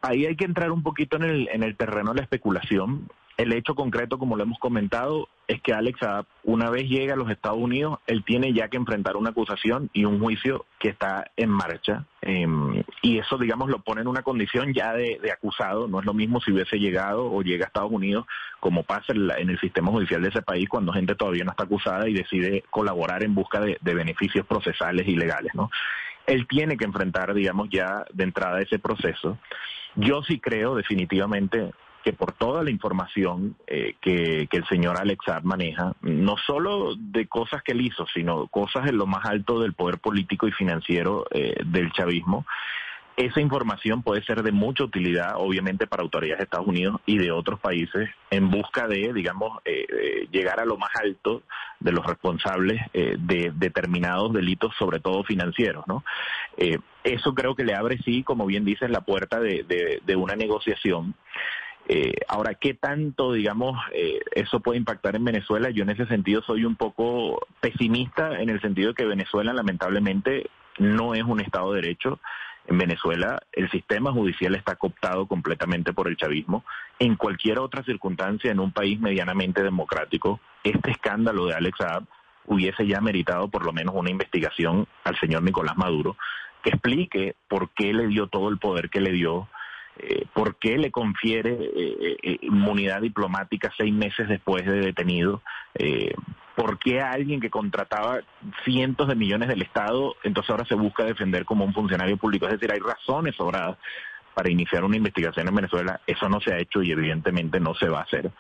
Ahí 0.02 0.26
hay 0.26 0.36
que 0.36 0.44
entrar 0.44 0.70
un 0.70 0.84
poquito 0.84 1.16
en 1.16 1.24
el, 1.24 1.48
en 1.48 1.64
el 1.64 1.78
terreno 1.78 2.12
de 2.12 2.18
la 2.18 2.24
especulación. 2.24 3.08
El 3.38 3.52
hecho 3.52 3.76
concreto, 3.76 4.18
como 4.18 4.38
lo 4.38 4.44
hemos 4.44 4.60
comentado, 4.60 5.28
es 5.48 5.62
que 5.62 5.74
Alex 5.74 6.00
una 6.44 6.70
vez 6.70 6.88
llega 6.88 7.14
a 7.14 7.18
los 7.18 7.30
Estados 7.30 7.60
Unidos, 7.60 8.00
él 8.08 8.24
tiene 8.24 8.54
ya 8.54 8.70
que 8.70 8.78
enfrentar 8.78 9.18
una 9.18 9.32
acusación 9.32 9.90
y 9.92 10.06
un 10.06 10.20
juicio 10.20 10.66
que 10.80 10.90
está 10.90 11.30
en 11.36 11.50
marcha. 11.50 12.06
Em, 12.22 12.82
y 13.02 13.18
eso, 13.18 13.38
digamos, 13.38 13.70
lo 13.70 13.80
pone 13.80 14.02
en 14.02 14.08
una 14.08 14.24
condición 14.24 14.74
ya 14.74 14.94
de, 14.94 15.20
acusado. 15.32 15.88
No 15.88 16.00
es 16.00 16.06
lo 16.06 16.14
mismo 16.14 16.40
si 16.40 16.52
hubiese 16.52 16.80
llegado 16.80 17.30
o 17.30 17.42
llega 17.42 17.66
a 17.66 17.68
Estados 17.68 17.92
Unidos, 17.92 18.26
como 18.62 18.84
pasa 18.84 19.12
en, 19.14 19.50
el 19.50 19.60
sistema 19.60 19.92
judicial 19.92 20.22
de 20.22 20.30
ese 20.30 20.42
país, 20.42 20.70
cuando 20.70 20.94
gente 20.94 21.16
todavía 21.16 21.44
no 21.44 21.52
está 21.52 21.64
acusada 21.64 22.08
y 22.08 22.14
decide 22.14 22.64
colaborar 22.70 23.22
en 23.24 23.36
busca 23.36 23.60
de, 23.60 23.78
de 23.82 23.94
beneficios 23.94 24.46
procesales 24.46 25.08
y 25.08 25.16
legales, 25.16 25.54
¿no? 25.54 25.70
Él 26.26 26.48
tiene 26.48 26.78
que 26.78 26.86
enfrentar, 26.86 27.34
digamos, 27.34 27.68
ya 27.70 28.06
de 28.14 28.24
entrada 28.24 28.62
ese 28.62 28.80
proceso. 28.80 29.38
Yo 29.96 30.24
sí 30.24 30.40
creo 30.40 30.76
definitivamente 30.76 31.72
que 32.06 32.14
por 32.14 32.34
toda 32.34 32.64
la 32.64 32.70
información 32.70 33.56
eh, 33.66 33.96
que, 34.00 34.48
el 34.52 34.68
señor 34.68 34.98
Alex 35.02 35.26
maneja, 35.42 35.94
no 36.02 36.38
solo 36.38 36.94
de 36.96 37.26
cosas 37.26 37.64
que 37.64 37.72
él 37.72 37.82
hizo, 37.82 38.06
sino 38.14 38.46
cosas 38.46 38.88
en 38.88 38.98
lo 38.98 39.08
más 39.08 39.26
alto 39.26 39.60
del 39.60 39.74
poder 39.74 39.98
político 39.98 40.48
y 40.48 40.52
financiero 40.52 41.26
eh, 41.32 41.56
del 41.66 41.92
chavismo, 41.94 42.46
esa 43.18 43.42
información 43.42 44.04
puede 44.04 44.24
ser 44.24 44.44
de 44.44 44.52
mucha 44.52 44.84
utilidad, 44.84 45.34
obviamente, 45.38 45.88
para 45.88 46.04
autoridades 46.04 46.40
de 46.40 46.44
Estados 46.44 46.68
Unidos 46.68 47.02
y 47.08 47.18
de 47.18 47.32
otros 47.32 47.60
países 47.60 48.08
en 48.30 48.52
busca 48.52 48.88
de, 48.88 49.12
digamos, 49.12 49.58
eh, 49.66 50.28
llegar 50.30 50.60
a 50.60 50.66
lo 50.66 50.78
más 50.78 50.92
alto 51.02 51.42
de 51.80 51.92
los 51.92 52.06
responsables 52.06 52.82
de 52.94 53.52
determinados 53.56 54.32
delitos, 54.32 54.76
sobre 54.78 55.00
todo 55.00 55.24
financieros, 55.24 55.86
¿no? 55.88 56.04
eso 57.04 57.36
creo 57.36 57.56
que 57.56 57.64
le 57.64 57.76
abre, 57.76 57.98
sí, 58.04 58.24
como 58.24 58.46
bien 58.46 58.66
dices, 58.66 58.90
la 58.90 59.02
puerta 59.02 59.40
de, 59.40 60.02
de 60.04 60.16
una 60.16 60.36
negociación 60.36 61.16
eh, 61.88 62.14
ahora, 62.28 62.56
¿qué 62.56 62.74
tanto, 62.74 63.34
digamos, 63.34 63.78
eh, 63.94 64.20
eso 64.34 64.60
puede 64.60 64.80
impactar 64.80 65.16
en 65.16 65.26
Venezuela? 65.26 65.70
Yo 65.70 65.84
en 65.84 65.92
ese 65.92 66.08
sentido 66.08 66.42
soy 66.42 66.66
un 66.66 66.76
poco 66.76 67.46
pesimista 67.62 68.42
en 68.42 68.50
el 68.50 68.60
sentido 68.62 68.90
de 68.90 68.96
que 68.96 69.06
Venezuela 69.06 69.54
lamentablemente 69.54 70.50
no 70.80 71.14
es 71.14 71.24
un 71.24 71.40
Estado 71.40 71.74
de 71.74 71.82
Derecho. 71.82 72.20
En 72.68 72.80
Venezuela 72.80 73.40
el 73.52 73.70
sistema 73.70 74.12
judicial 74.12 74.56
está 74.56 74.76
cooptado 74.76 75.28
completamente 75.28 75.94
por 75.94 76.08
el 76.08 76.18
chavismo. 76.18 76.66
En 76.98 77.16
cualquier 77.16 77.60
otra 77.60 77.84
circunstancia, 77.84 78.52
en 78.52 78.60
un 78.60 78.72
país 78.72 79.00
medianamente 79.00 79.62
democrático, 79.62 80.40
este 80.64 80.90
escándalo 80.90 81.46
de 81.46 81.54
Alex 81.54 81.78
Saab 81.78 82.06
hubiese 82.48 82.88
ya 82.88 83.02
meritado 83.02 83.48
por 83.48 83.64
lo 83.64 83.74
menos 83.74 83.94
una 83.96 84.10
investigación 84.10 84.88
al 85.04 85.20
señor 85.20 85.44
Nicolás 85.44 85.78
Maduro 85.78 86.18
que 86.64 86.72
explique 86.72 87.36
por 87.48 87.70
qué 87.70 87.94
le 87.94 88.08
dio 88.08 88.28
todo 88.28 88.50
el 88.50 88.58
poder 88.58 88.90
que 88.90 89.00
le 89.00 89.12
dio 89.12 89.48
eh, 89.98 90.26
¿por 90.34 90.58
qué 90.58 90.78
le 90.78 90.92
confiere 90.92 91.52
eh, 91.54 92.18
eh, 92.22 92.38
inmunidad 92.42 93.02
diplomática 93.02 93.72
seis 93.78 93.94
meses 93.94 94.28
después 94.28 94.66
de 94.66 94.80
detenido? 94.82 95.42
¿Por 96.56 96.80
qué 96.80 97.02
a 97.02 97.12
alguien 97.12 97.42
que 97.42 97.50
contrataba 97.50 98.20
cientos 98.64 99.08
de 99.08 99.16
millones 99.16 99.50
del 99.50 99.62
Estado, 99.62 100.16
entonces 100.24 100.50
ahora 100.50 100.66
se 100.66 100.76
busca 100.76 101.04
defender 101.04 101.46
como 101.46 101.66
un 101.66 101.74
funcionario 101.74 102.18
público? 102.18 102.46
Es 102.46 102.54
decir, 102.54 102.72
hay 102.72 102.80
razones 102.80 103.36
sobradas 103.36 103.78
para 104.34 104.52
iniciar 104.52 104.84
una 104.84 104.98
investigación 104.98 105.48
en 105.48 105.56
Venezuela. 105.56 106.02
Eso 106.08 106.30
no 106.30 106.40
se 106.40 106.54
ha 106.54 106.58
hecho 106.58 106.82
y 106.82 106.92
evidentemente 106.92 107.60
no 107.60 107.74
se 107.76 107.90
va 107.90 108.00
a 108.00 108.04
hacer. 108.04 108.32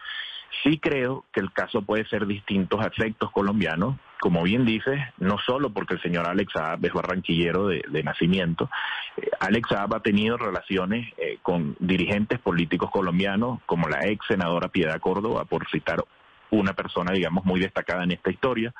Sí 0.63 0.77
creo 0.79 1.25
que 1.33 1.41
el 1.41 1.51
caso 1.51 1.81
puede 1.81 2.05
ser 2.05 2.25
distinto 2.25 2.79
a 2.79 2.87
efectos 2.87 3.31
colombianos, 3.31 3.95
como 4.25 4.41
bien 4.41 4.65
dices, 4.65 4.99
no 5.19 5.37
solo 5.37 5.69
porque 5.69 5.93
el 5.93 6.01
señor 6.01 6.27
Alex 6.27 6.53
Saab 6.53 6.83
es 6.83 6.91
barranquillero 6.91 7.67
de, 7.67 8.01
nacimiento, 8.03 8.71
eh, 9.17 9.29
Alex 9.39 9.69
Saab 9.69 9.93
ha 9.93 9.99
tenido 9.99 10.35
relaciones 10.35 11.13
eh, 11.19 11.37
con 11.43 11.75
dirigentes 11.77 12.39
políticos 12.39 12.89
colombianos, 12.89 13.59
como 13.67 13.87
la 13.87 13.99
ex 14.07 14.25
senadora 14.25 14.69
Piedad 14.69 14.99
Córdoba, 14.99 15.45
por 15.45 15.69
citar 15.69 16.03
una 16.49 16.73
persona, 16.73 17.11
digamos, 17.11 17.45
muy 17.45 17.59
destacada 17.59 18.03
en 18.03 18.13
esta 18.13 18.31
historia. 18.31 18.73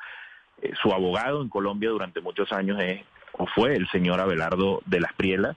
Eh, 0.62 0.72
su 0.82 0.92
abogado 0.92 1.40
en 1.42 1.48
Colombia 1.48 1.90
durante 1.90 2.20
muchos 2.20 2.50
años 2.50 2.80
es 2.80 3.02
o 3.34 3.46
fue 3.46 3.76
el 3.76 3.88
señor 3.90 4.20
Abelardo 4.20 4.82
de 4.84 4.98
las 4.98 5.12
Prielas, 5.12 5.56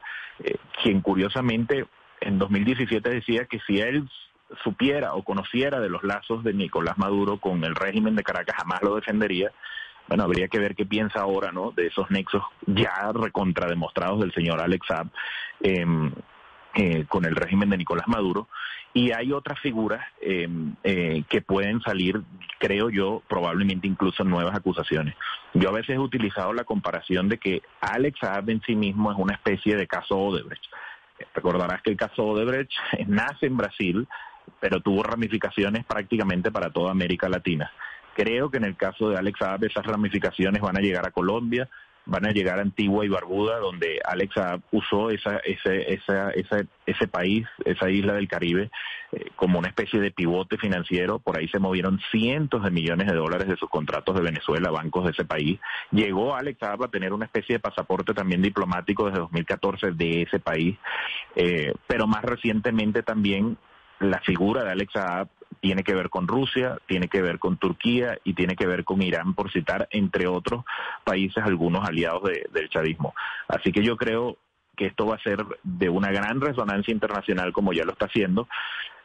quien 0.84 1.02
curiosamente 1.02 1.88
en 2.21 2.38
2017 2.38 3.10
decía 3.10 3.45
que 3.45 3.60
si 3.65 3.80
él 3.80 4.08
supiera 4.63 5.13
o 5.13 5.23
conociera 5.23 5.80
de 5.80 5.89
los 5.89 6.04
lazos 6.04 6.43
de 6.43 6.54
Nicolás 6.54 6.97
Maduro 6.99 7.39
con 7.39 7.63
el 7.63 7.75
régimen 7.75 8.15
de 8.15 8.23
Caracas, 8.23 8.56
jamás 8.58 8.84
lo 8.84 8.95
defendería. 8.95 9.52
Bueno, 10.10 10.24
habría 10.24 10.48
que 10.48 10.58
ver 10.58 10.76
qué 10.76 10.88
piensa 10.88 11.22
ahora, 11.22 11.52
¿no? 11.52 11.72
De 11.72 11.86
esos 11.86 12.10
nexos 12.10 12.41
ya 12.65 13.12
recontrademostrados 13.13 14.19
del 14.19 14.34
señor 14.34 14.60
Alex 14.60 14.88
Saab 14.88 15.08
em, 15.62 16.12
eh, 16.74 17.06
con 17.08 17.26
el 17.26 17.36
régimen 17.36 17.69
de 17.69 17.78
Nicolás 17.78 18.08
Maduro. 18.08 18.48
Y 18.91 19.12
hay 19.12 19.32
otras 19.32 19.60
figuras 19.60 20.04
em, 20.19 20.74
eh, 20.84 21.24
que 21.30 21.41
pueden 21.41 21.80
salir, 21.82 22.24
creo 22.58 22.89
yo, 22.89 23.22
probablemente 23.28 23.86
incluso 23.86 24.24
nuevas 24.24 24.56
acusaciones. 24.56 25.13
Yo 25.54 25.69
a 25.69 25.74
veces 25.74 25.95
he 25.95 26.00
utilizado 26.00 26.54
la 26.54 26.63
comparación 26.63 27.30
de 27.30 27.38
que 27.38 27.62
Alex 27.80 28.17
Saab 28.19 28.50
en 28.50 28.62
sí 28.62 28.76
mismo 28.76 29.12
es 29.12 29.17
una 29.19 29.36
especie 29.36 29.76
de 29.76 29.86
caso 29.86 30.17
Odebrecht. 30.17 30.65
Recordarás 31.36 31.84
que 31.84 31.91
el 31.91 31.98
caso 31.98 32.24
Odebrecht 32.24 32.72
nace 33.08 33.45
en 33.45 33.58
Brasil, 33.58 34.08
pero 34.60 34.82
tuvo 34.82 35.04
ramificaciones 35.04 35.86
prácticamente 35.86 36.50
para 36.50 36.72
toda 36.72 36.89
América 36.89 37.30
Latina. 37.30 37.72
Creo 38.19 38.51
que 38.51 38.58
en 38.58 38.65
el 38.65 38.75
caso 38.75 39.10
de 39.10 39.15
Alex 39.15 39.39
Saab 39.39 39.63
esas 39.63 39.86
ramificaciones 39.86 40.62
van 40.62 40.75
a 40.75 40.82
llegar 40.82 41.08
a 41.08 41.12
Colombia, 41.12 41.69
van 42.05 42.25
a 42.25 42.32
llegar 42.32 42.60
a 42.60 42.63
Antigua 42.63 43.05
y 43.05 43.08
Barbuda, 43.08 43.60
donde 43.60 44.01
Alex 44.03 44.34
Saab 44.34 44.60
usó 44.73 45.10
esa, 45.10 45.38
ese, 45.38 45.93
esa, 45.93 46.34
ese 46.86 47.08
país, 47.08 47.47
esa 47.63 47.89
isla 47.89 48.12
del 48.15 48.27
Caribe, 48.27 48.71
eh, 49.13 49.29
como 49.38 49.58
una 49.58 49.69
especie 49.69 50.01
de 50.01 50.12
pivote 50.12 50.58
financiero. 50.58 51.19
Por 51.19 51.38
ahí 51.38 51.47
se 51.47 51.60
movieron 51.60 52.01
cientos 52.12 52.62
de 52.62 52.71
millones 52.71 53.08
de 53.08 53.15
dólares 53.15 53.47
de 53.47 53.55
sus 53.55 53.69
contratos 53.69 54.13
de 54.13 54.21
Venezuela, 54.21 54.69
bancos 54.69 55.05
de 55.05 55.12
ese 55.12 55.23
país. 55.23 55.58
Llegó 55.91 56.36
Alex 56.36 56.60
Saab 56.60 56.84
a 56.84 56.88
tener 56.89 57.13
una 57.13 57.23
especie 57.23 57.55
de 57.55 57.60
pasaporte 57.62 58.13
también 58.13 58.41
diplomático 58.41 59.05
desde 59.05 59.19
2014 59.19 59.91
de 59.91 60.23
ese 60.23 60.39
país, 60.39 60.77
eh, 61.38 61.71
pero 61.88 62.05
más 62.05 62.25
recientemente 62.25 63.01
también 63.01 63.58
la 64.01 64.19
figura 64.19 64.65
de 64.65 64.71
Alex 64.71 64.91
Saab 64.91 65.29
tiene 65.60 65.84
que 65.84 65.93
ver 65.93 66.10
con 66.10 66.28
Rusia, 66.28 66.78
tiene 66.88 67.08
que 67.08 67.22
ver 67.22 67.39
con 67.39 67.58
Turquía 67.58 68.17
y 68.24 68.34
tiene 68.34 68.56
que 68.56 68.67
ver 68.67 68.84
con 68.84 69.02
Irán, 69.02 69.34
por 69.34 69.52
citar, 69.52 69.88
entre 69.91 70.28
otros 70.28 70.63
países, 71.04 71.43
algunos 71.43 71.88
aliados 71.88 72.24
del 72.52 72.69
chavismo. 72.69 73.13
Así 73.48 73.72
que 73.72 73.84
yo 73.84 73.98
creo 73.98 74.38
que 74.76 74.86
esto 74.86 75.06
va 75.06 75.15
a 75.15 75.24
ser 75.24 75.45
de 75.63 75.89
una 75.89 76.12
gran 76.12 76.39
resonancia 76.39 76.93
internacional, 76.93 77.52
como 77.52 77.74
ya 77.74 77.84
lo 77.84 77.91
está 77.91 78.06
haciendo, 78.06 78.48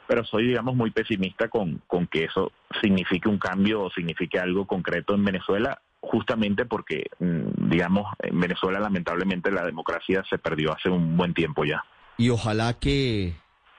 pero 0.07 0.25
soy, 0.25 0.49
digamos, 0.49 0.77
muy 0.77 0.91
pesimista 0.91 1.49
con, 1.49 1.83
con 1.87 2.07
que 2.07 2.25
eso 2.25 2.53
signifique 2.81 3.29
un 3.29 3.39
cambio 3.39 3.83
o 3.83 3.91
signifique 3.91 4.39
algo 4.39 4.67
concreto 4.67 5.15
en 5.15 5.25
Venezuela, 5.25 5.81
justamente 6.01 6.67
porque, 6.67 7.07
mm, 7.19 7.71
digamos, 7.71 8.07
en 8.21 8.39
Venezuela 8.39 8.79
lamentablemente 8.79 9.51
la 9.51 9.65
democracia 9.65 10.23
se 10.29 10.39
perdió 10.39 10.73
hace 10.73 10.91
un 10.91 11.17
buen 11.17 11.35
tiempo 11.35 11.65
ya. 11.65 11.85
Y 12.19 12.31
ojalá 12.31 12.75
que 12.79 13.35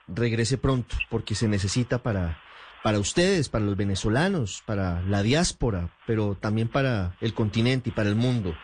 regrese 0.08 0.58
pronto, 0.58 0.96
porque 1.10 1.36
se 1.36 1.48
necesita 1.48 2.00
para, 2.00 2.40
para 2.86 3.00
ustedes, 3.00 3.50
para 3.50 3.66
los 3.66 3.76
venezolanos, 3.76 4.62
para 4.64 5.02
la 5.02 5.24
diáspora, 5.24 5.90
pero 6.06 6.38
también 6.40 6.68
para 6.68 7.16
el 7.20 7.34
continente 7.34 7.90
y 7.90 7.92
para 7.92 8.10
el 8.10 8.16
mundo. 8.16 8.56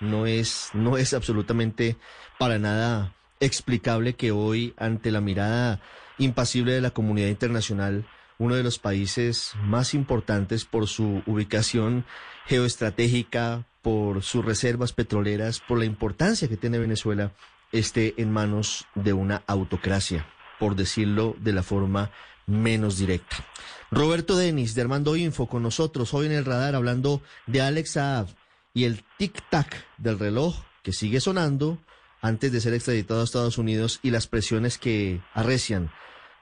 No 0.00 0.26
es, 0.26 0.70
no 0.72 0.98
es 0.98 1.14
absolutamente 1.14 1.96
para 2.40 2.58
nada 2.58 3.14
explicable 3.38 4.14
que 4.14 4.32
hoy, 4.32 4.74
ante 4.78 5.12
la 5.12 5.20
mirada 5.20 5.80
impasible 6.18 6.72
de 6.72 6.80
la 6.80 6.90
comunidad 6.90 7.28
internacional, 7.28 8.04
uno 8.36 8.56
de 8.56 8.64
los 8.64 8.80
países 8.80 9.52
más 9.62 9.94
importantes 9.94 10.64
por 10.64 10.88
su 10.88 11.22
ubicación 11.26 12.04
geoestratégica, 12.46 13.64
por 13.80 14.24
sus 14.24 14.44
reservas 14.44 14.92
petroleras, 14.92 15.60
por 15.60 15.78
la 15.78 15.84
importancia 15.84 16.48
que 16.48 16.56
tiene 16.56 16.80
Venezuela, 16.80 17.30
esté 17.70 18.14
en 18.16 18.32
manos 18.32 18.88
de 18.96 19.12
una 19.12 19.44
autocracia 19.46 20.26
por 20.62 20.76
decirlo 20.76 21.34
de 21.40 21.52
la 21.52 21.64
forma 21.64 22.12
menos 22.46 22.98
directa. 22.98 23.44
Roberto 23.90 24.36
Denis 24.36 24.74
de 24.74 24.82
Armando 24.82 25.16
Info 25.16 25.46
con 25.46 25.62
nosotros 25.62 26.14
hoy 26.14 26.26
en 26.26 26.32
el 26.32 26.44
radar 26.44 26.74
hablando 26.74 27.22
de 27.46 27.60
Alex 27.60 27.90
Saab 27.92 28.28
y 28.74 28.84
el 28.84 29.04
tic-tac 29.18 29.84
del 29.98 30.18
reloj 30.18 30.56
que 30.82 30.92
sigue 30.92 31.20
sonando 31.20 31.78
antes 32.20 32.52
de 32.52 32.60
ser 32.60 32.72
extraditado 32.74 33.20
a 33.20 33.24
Estados 33.24 33.58
Unidos 33.58 34.00
y 34.02 34.10
las 34.10 34.26
presiones 34.26 34.78
que 34.78 35.20
arrecian. 35.34 35.90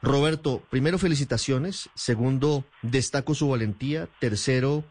Roberto, 0.03 0.63
primero 0.71 0.99
felicitaciones, 0.99 1.91
segundo 1.95 2.65
destaco 2.83 3.35
su 3.35 3.49
valentía, 3.49 4.09
tercero 4.19 4.85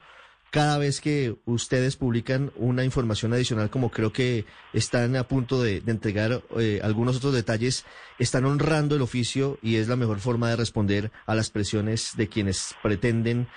cada 0.51 0.77
vez 0.77 1.01
que 1.01 1.35
ustedes 1.45 1.95
publican 1.95 2.51
una 2.55 2.83
información 2.83 3.33
adicional, 3.33 3.69
como 3.69 3.91
creo 3.91 4.11
que 4.11 4.45
están 4.73 5.15
a 5.15 5.23
punto 5.23 5.61
de, 5.61 5.83
entregar 5.85 6.41
eh, 6.57 6.79
algunos 6.83 7.17
otros 7.17 7.33
detalles, 7.33 7.85
están 8.17 8.45
honrando 8.45 8.95
el 8.95 9.01
oficio 9.01 9.57
y 9.61 9.75
es 9.75 9.87
la 9.87 9.95
mejor 9.95 10.19
forma 10.19 10.49
de 10.49 10.55
responder 10.55 11.11
a 11.25 11.35
las 11.35 11.49
presiones 11.49 12.15
de 12.15 12.27
quienes 12.27 12.75
pretenden 12.81 13.47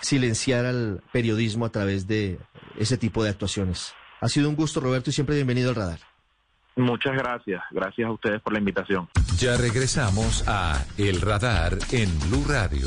silenciar 0.00 0.64
al 0.64 1.02
periodismo 1.12 1.64
a 1.64 1.70
través 1.70 2.06
de 2.06 2.38
ese 2.78 2.96
tipo 2.98 3.24
de 3.24 3.30
actuaciones. 3.30 3.94
Ha 4.20 4.28
sido 4.28 4.48
un 4.48 4.56
gusto, 4.56 4.80
Roberto, 4.80 5.10
y 5.10 5.12
siempre 5.12 5.36
bienvenido 5.36 5.70
al 5.70 5.76
radar. 5.76 6.00
Muchas 6.76 7.14
gracias. 7.14 7.60
Gracias 7.72 8.06
a 8.06 8.12
ustedes 8.12 8.40
por 8.40 8.52
la 8.52 8.60
invitación. 8.60 9.08
Ya 9.38 9.56
regresamos 9.56 10.44
a 10.46 10.84
El 10.96 11.20
Radar 11.20 11.76
en 11.90 12.08
Blue 12.20 12.44
Radio 12.48 12.86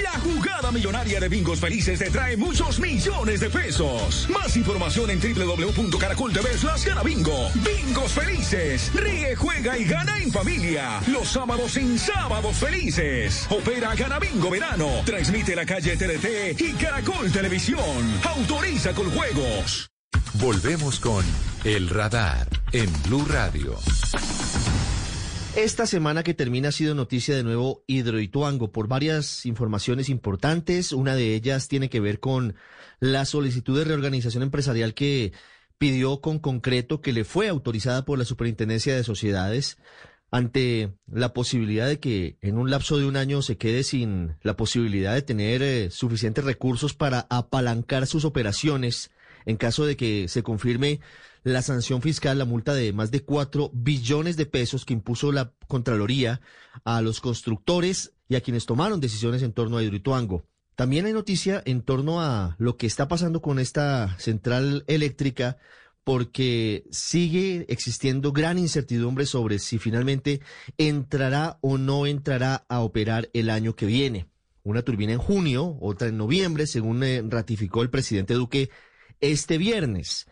La 0.00 0.12
jugada 0.20 0.70
millonaria 0.70 1.20
de 1.20 1.28
Bingos 1.28 1.60
Felices 1.60 1.98
te 1.98 2.10
trae 2.10 2.36
muchos 2.36 2.78
millones 2.78 3.40
de 3.40 3.50
pesos. 3.50 4.26
Más 4.30 4.56
información 4.56 5.10
en 5.10 5.20
www.caracol.tv 5.20 6.50
bingo. 7.04 7.50
Bingos 7.54 8.12
Felices. 8.12 8.90
Ríe, 8.94 9.36
juega 9.36 9.78
y 9.78 9.84
gana 9.84 10.18
en 10.18 10.32
familia. 10.32 11.00
Los 11.08 11.28
sábados 11.28 11.76
en 11.76 11.98
Sábados 11.98 12.56
Felices. 12.56 13.46
Opera 13.50 13.94
Gana 13.94 14.18
Bingo 14.18 14.50
Verano. 14.50 14.88
Transmite 15.04 15.54
la 15.54 15.66
calle 15.66 15.96
TDT 15.96 16.60
y 16.60 16.72
Caracol 16.74 17.30
Televisión. 17.30 18.20
Autoriza 18.24 18.92
con 18.94 19.10
juegos. 19.10 19.90
Volvemos 20.34 21.00
con 21.00 21.24
El 21.64 21.88
Radar 21.90 22.48
en 22.72 22.90
Blue 23.02 23.26
Radio. 23.28 23.78
Esta 25.56 25.86
semana 25.86 26.22
que 26.22 26.32
termina 26.32 26.70
ha 26.70 26.72
sido 26.72 26.94
noticia 26.94 27.36
de 27.36 27.42
nuevo 27.42 27.84
Hidroituango 27.86 28.72
por 28.72 28.88
varias 28.88 29.44
informaciones 29.44 30.08
importantes. 30.08 30.92
Una 30.92 31.14
de 31.14 31.34
ellas 31.34 31.68
tiene 31.68 31.90
que 31.90 32.00
ver 32.00 32.20
con 32.20 32.54
la 33.00 33.26
solicitud 33.26 33.78
de 33.78 33.84
reorganización 33.84 34.42
empresarial 34.42 34.94
que 34.94 35.34
pidió 35.76 36.22
con 36.22 36.38
concreto 36.38 37.02
que 37.02 37.12
le 37.12 37.24
fue 37.24 37.48
autorizada 37.48 38.06
por 38.06 38.18
la 38.18 38.24
Superintendencia 38.24 38.96
de 38.96 39.04
Sociedades 39.04 39.76
ante 40.30 40.94
la 41.06 41.34
posibilidad 41.34 41.86
de 41.86 42.00
que 42.00 42.38
en 42.40 42.56
un 42.56 42.70
lapso 42.70 42.96
de 42.96 43.04
un 43.04 43.16
año 43.16 43.42
se 43.42 43.58
quede 43.58 43.84
sin 43.84 44.38
la 44.40 44.56
posibilidad 44.56 45.12
de 45.12 45.20
tener 45.20 45.62
eh, 45.62 45.90
suficientes 45.90 46.44
recursos 46.44 46.94
para 46.94 47.26
apalancar 47.28 48.06
sus 48.06 48.24
operaciones 48.24 49.10
en 49.46 49.56
caso 49.56 49.86
de 49.86 49.96
que 49.96 50.28
se 50.28 50.42
confirme 50.42 51.00
la 51.44 51.62
sanción 51.62 52.02
fiscal, 52.02 52.38
la 52.38 52.44
multa 52.44 52.74
de 52.74 52.92
más 52.92 53.10
de 53.10 53.24
cuatro 53.24 53.70
billones 53.74 54.36
de 54.36 54.46
pesos 54.46 54.84
que 54.84 54.92
impuso 54.92 55.32
la 55.32 55.52
Contraloría 55.66 56.40
a 56.84 57.00
los 57.02 57.20
constructores 57.20 58.12
y 58.28 58.36
a 58.36 58.40
quienes 58.40 58.66
tomaron 58.66 59.00
decisiones 59.00 59.42
en 59.42 59.52
torno 59.52 59.76
a 59.76 59.82
Hidroituango. 59.82 60.44
También 60.76 61.06
hay 61.06 61.12
noticia 61.12 61.62
en 61.66 61.82
torno 61.82 62.20
a 62.20 62.56
lo 62.58 62.76
que 62.76 62.86
está 62.86 63.08
pasando 63.08 63.42
con 63.42 63.58
esta 63.58 64.16
central 64.18 64.84
eléctrica 64.86 65.58
porque 66.04 66.84
sigue 66.90 67.66
existiendo 67.68 68.32
gran 68.32 68.58
incertidumbre 68.58 69.26
sobre 69.26 69.58
si 69.58 69.78
finalmente 69.78 70.40
entrará 70.78 71.58
o 71.60 71.78
no 71.78 72.06
entrará 72.06 72.64
a 72.68 72.80
operar 72.80 73.30
el 73.32 73.50
año 73.50 73.76
que 73.76 73.86
viene. 73.86 74.28
una 74.64 74.82
turbina 74.82 75.12
en 75.12 75.18
junio, 75.18 75.76
otra 75.80 76.06
en 76.08 76.16
noviembre, 76.16 76.68
según 76.68 77.02
eh, 77.02 77.20
ratificó 77.28 77.82
el 77.82 77.90
presidente 77.90 78.34
Duque 78.34 78.70
este 79.22 79.56
viernes. 79.56 80.26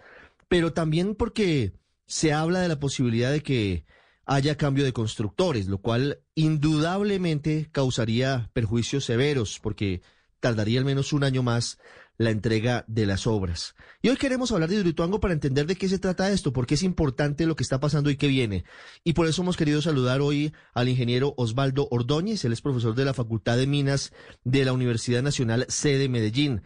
Pero 0.48 0.74
también 0.74 1.14
porque 1.14 1.72
se 2.06 2.34
habla 2.34 2.60
de 2.60 2.68
la 2.68 2.78
posibilidad 2.78 3.32
de 3.32 3.42
que 3.42 3.86
haya 4.26 4.56
cambio 4.56 4.84
de 4.84 4.92
constructores, 4.92 5.66
lo 5.66 5.78
cual 5.78 6.20
indudablemente 6.34 7.68
causaría 7.72 8.50
perjuicios 8.52 9.04
severos, 9.04 9.58
porque 9.60 10.02
tardaría 10.40 10.78
al 10.78 10.84
menos 10.84 11.12
un 11.12 11.24
año 11.24 11.42
más 11.42 11.78
la 12.16 12.30
entrega 12.30 12.84
de 12.86 13.06
las 13.06 13.26
obras. 13.26 13.74
Y 14.02 14.10
hoy 14.10 14.16
queremos 14.16 14.52
hablar 14.52 14.68
de 14.68 14.76
Hidroituango 14.76 15.20
para 15.20 15.32
entender 15.32 15.66
de 15.66 15.76
qué 15.76 15.88
se 15.88 15.98
trata 15.98 16.30
esto, 16.30 16.52
porque 16.52 16.74
es 16.74 16.82
importante 16.82 17.46
lo 17.46 17.56
que 17.56 17.62
está 17.62 17.80
pasando 17.80 18.10
y 18.10 18.16
qué 18.16 18.28
viene. 18.28 18.64
Y 19.04 19.14
por 19.14 19.26
eso 19.26 19.40
hemos 19.40 19.56
querido 19.56 19.80
saludar 19.80 20.20
hoy 20.20 20.52
al 20.74 20.88
ingeniero 20.88 21.32
Osvaldo 21.38 21.88
Ordóñez, 21.90 22.44
él 22.44 22.52
es 22.52 22.60
profesor 22.60 22.94
de 22.94 23.06
la 23.06 23.14
Facultad 23.14 23.56
de 23.56 23.66
Minas 23.66 24.12
de 24.44 24.64
la 24.64 24.74
Universidad 24.74 25.22
Nacional 25.22 25.64
C 25.68 25.96
de 25.96 26.08
Medellín. 26.08 26.62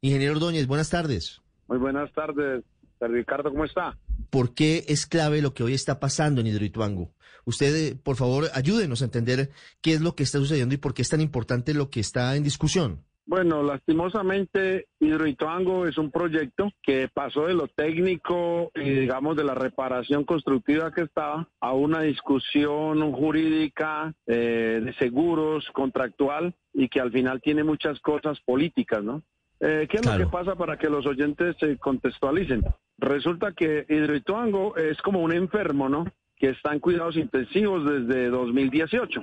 Ingeniero 0.00 0.34
Ordóñez, 0.34 0.66
buenas 0.66 0.90
tardes. 0.90 1.42
Muy 1.68 1.78
buenas 1.78 2.10
tardes, 2.12 2.64
Ricardo, 2.98 3.50
¿cómo 3.50 3.64
está? 3.64 3.96
¿Por 4.30 4.54
qué 4.54 4.84
es 4.88 5.06
clave 5.06 5.42
lo 5.42 5.52
que 5.52 5.62
hoy 5.62 5.74
está 5.74 6.00
pasando 6.00 6.40
en 6.40 6.46
Hidroituango? 6.46 7.12
Usted, 7.44 7.74
eh, 7.76 7.96
por 8.02 8.16
favor, 8.16 8.46
ayúdenos 8.54 9.02
a 9.02 9.04
entender 9.04 9.50
qué 9.82 9.92
es 9.92 10.00
lo 10.00 10.14
que 10.14 10.22
está 10.22 10.38
sucediendo 10.38 10.74
y 10.74 10.78
por 10.78 10.94
qué 10.94 11.02
es 11.02 11.08
tan 11.10 11.20
importante 11.20 11.74
lo 11.74 11.90
que 11.90 12.00
está 12.00 12.36
en 12.36 12.42
discusión. 12.42 13.04
Bueno, 13.26 13.62
lastimosamente 13.62 14.86
Hidroituango 15.00 15.86
es 15.86 15.98
un 15.98 16.10
proyecto 16.10 16.70
que 16.82 17.08
pasó 17.12 17.46
de 17.46 17.52
lo 17.52 17.68
técnico 17.68 18.70
y 18.74 18.88
digamos 18.88 19.36
de 19.36 19.44
la 19.44 19.54
reparación 19.54 20.24
constructiva 20.24 20.90
que 20.92 21.02
estaba 21.02 21.46
a 21.60 21.74
una 21.74 22.00
discusión 22.00 23.12
jurídica 23.12 24.14
eh, 24.26 24.80
de 24.82 24.94
seguros, 24.94 25.68
contractual 25.74 26.54
y 26.72 26.88
que 26.88 27.00
al 27.00 27.12
final 27.12 27.42
tiene 27.42 27.64
muchas 27.64 28.00
cosas 28.00 28.40
políticas, 28.40 29.04
¿no? 29.04 29.22
Eh, 29.60 29.88
¿Qué 29.90 29.96
es 29.96 30.06
lo 30.06 30.16
que 30.16 30.26
pasa 30.26 30.54
para 30.54 30.78
que 30.78 30.88
los 30.88 31.06
oyentes 31.06 31.56
se 31.58 31.76
contextualicen? 31.78 32.64
Resulta 32.98 33.52
que 33.52 33.84
Hidroituango 33.88 34.76
es 34.76 35.00
como 35.02 35.20
un 35.20 35.32
enfermo, 35.32 35.88
¿no? 35.88 36.06
Que 36.36 36.50
está 36.50 36.72
en 36.72 36.80
cuidados 36.80 37.16
intensivos 37.16 37.84
desde 37.84 38.28
2018. 38.28 39.22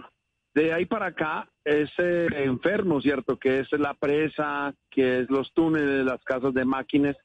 De 0.54 0.74
ahí 0.74 0.86
para 0.86 1.08
acá, 1.08 1.50
ese 1.64 2.28
enfermo, 2.44 3.02
¿cierto? 3.02 3.38
Que 3.38 3.60
es 3.60 3.72
la 3.74 3.94
presa, 3.94 4.74
que 4.90 5.20
es 5.20 5.30
los 5.30 5.54
túneles, 5.54 6.06
las 6.06 6.24
casas 6.24 6.54
de 6.54 6.64
máquinas, 6.64 7.18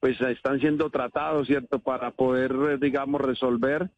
pues 0.00 0.20
están 0.20 0.60
siendo 0.60 0.90
tratados, 0.90 1.46
¿cierto? 1.46 1.80
Para 1.80 2.12
poder, 2.12 2.78
digamos, 2.78 3.20
resolver 3.20 3.90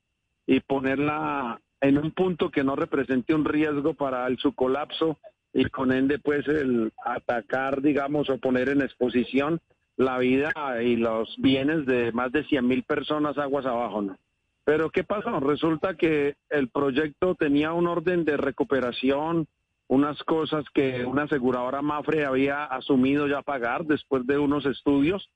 y 0.46 0.60
ponerla 0.60 1.60
en 1.80 1.98
un 1.98 2.10
punto 2.12 2.50
que 2.50 2.64
no 2.64 2.76
represente 2.76 3.34
un 3.34 3.44
riesgo 3.44 3.94
para 3.94 4.26
el, 4.26 4.38
su 4.38 4.54
colapso 4.54 5.18
y 5.52 5.64
con 5.66 5.92
ende, 5.92 6.18
pues, 6.18 6.46
el 6.48 6.92
atacar, 7.04 7.82
digamos, 7.82 8.30
o 8.30 8.38
poner 8.38 8.68
en 8.68 8.82
exposición 8.82 9.60
la 9.96 10.18
vida 10.18 10.52
y 10.82 10.96
los 10.96 11.34
bienes 11.38 11.84
de 11.86 12.12
más 12.12 12.32
de 12.32 12.44
100 12.44 12.66
mil 12.66 12.82
personas 12.84 13.36
aguas 13.38 13.66
abajo, 13.66 14.02
¿no? 14.02 14.16
Pero 14.64 14.90
¿qué 14.90 15.04
pasó? 15.04 15.40
Resulta 15.40 15.94
que 15.94 16.36
el 16.48 16.68
proyecto 16.68 17.34
tenía 17.34 17.72
un 17.72 17.86
orden 17.86 18.24
de 18.24 18.36
recuperación, 18.36 19.46
unas 19.88 20.22
cosas 20.22 20.64
que 20.72 21.04
una 21.04 21.24
aseguradora 21.24 21.82
Mafre 21.82 22.24
había 22.24 22.64
asumido 22.64 23.26
ya 23.26 23.42
pagar 23.42 23.84
después 23.84 24.26
de 24.26 24.38
unos 24.38 24.64
estudios 24.66 25.28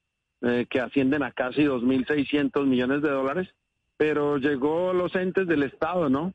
eh, 0.42 0.66
que 0.70 0.81
ascienden 0.81 1.22
a 1.24 1.33
casi 1.33 1.62
2.600 1.62 2.64
millones 2.64 3.03
de 3.03 3.11
dólares, 3.11 3.48
pero 3.96 4.37
llegó 4.38 4.92
los 4.92 5.14
entes 5.16 5.48
del 5.48 5.64
Estado, 5.64 6.09
¿no? 6.09 6.33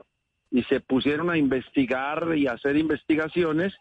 Y 0.51 0.63
se 0.63 0.79
pusieron 0.79 1.29
a 1.29 1.37
investigar 1.37 2.35
y 2.35 2.47
hacer 2.47 2.75
investigaciones 2.77 3.73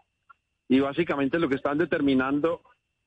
y 0.69 0.81
básicamente 0.81 1.39
lo 1.39 1.49
que 1.49 1.57
están 1.57 1.79
determinando 1.79 2.61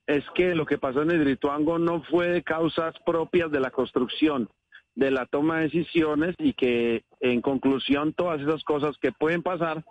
es 0.07 0.23
que 0.33 0.55
lo 0.55 0.65
que 0.65 0.79
pasó 0.79 1.03
en 1.03 1.11
Hidroituango 1.11 1.77
no 1.77 2.01
fue 2.03 2.27
de 2.27 2.43
causas 2.43 2.95
propias 3.05 3.51
de 3.51 3.59
la 3.59 3.69
construcción, 3.69 4.49
de 4.95 5.11
la 5.11 5.27
toma 5.27 5.57
de 5.57 5.63
decisiones 5.65 6.35
y 6.39 6.53
que 6.53 7.03
en 7.19 7.41
conclusión 7.41 8.13
todas 8.13 8.41
esas 8.41 8.63
cosas 8.63 8.97
que 8.97 9.11
pueden 9.11 9.43
pasar 9.43 9.83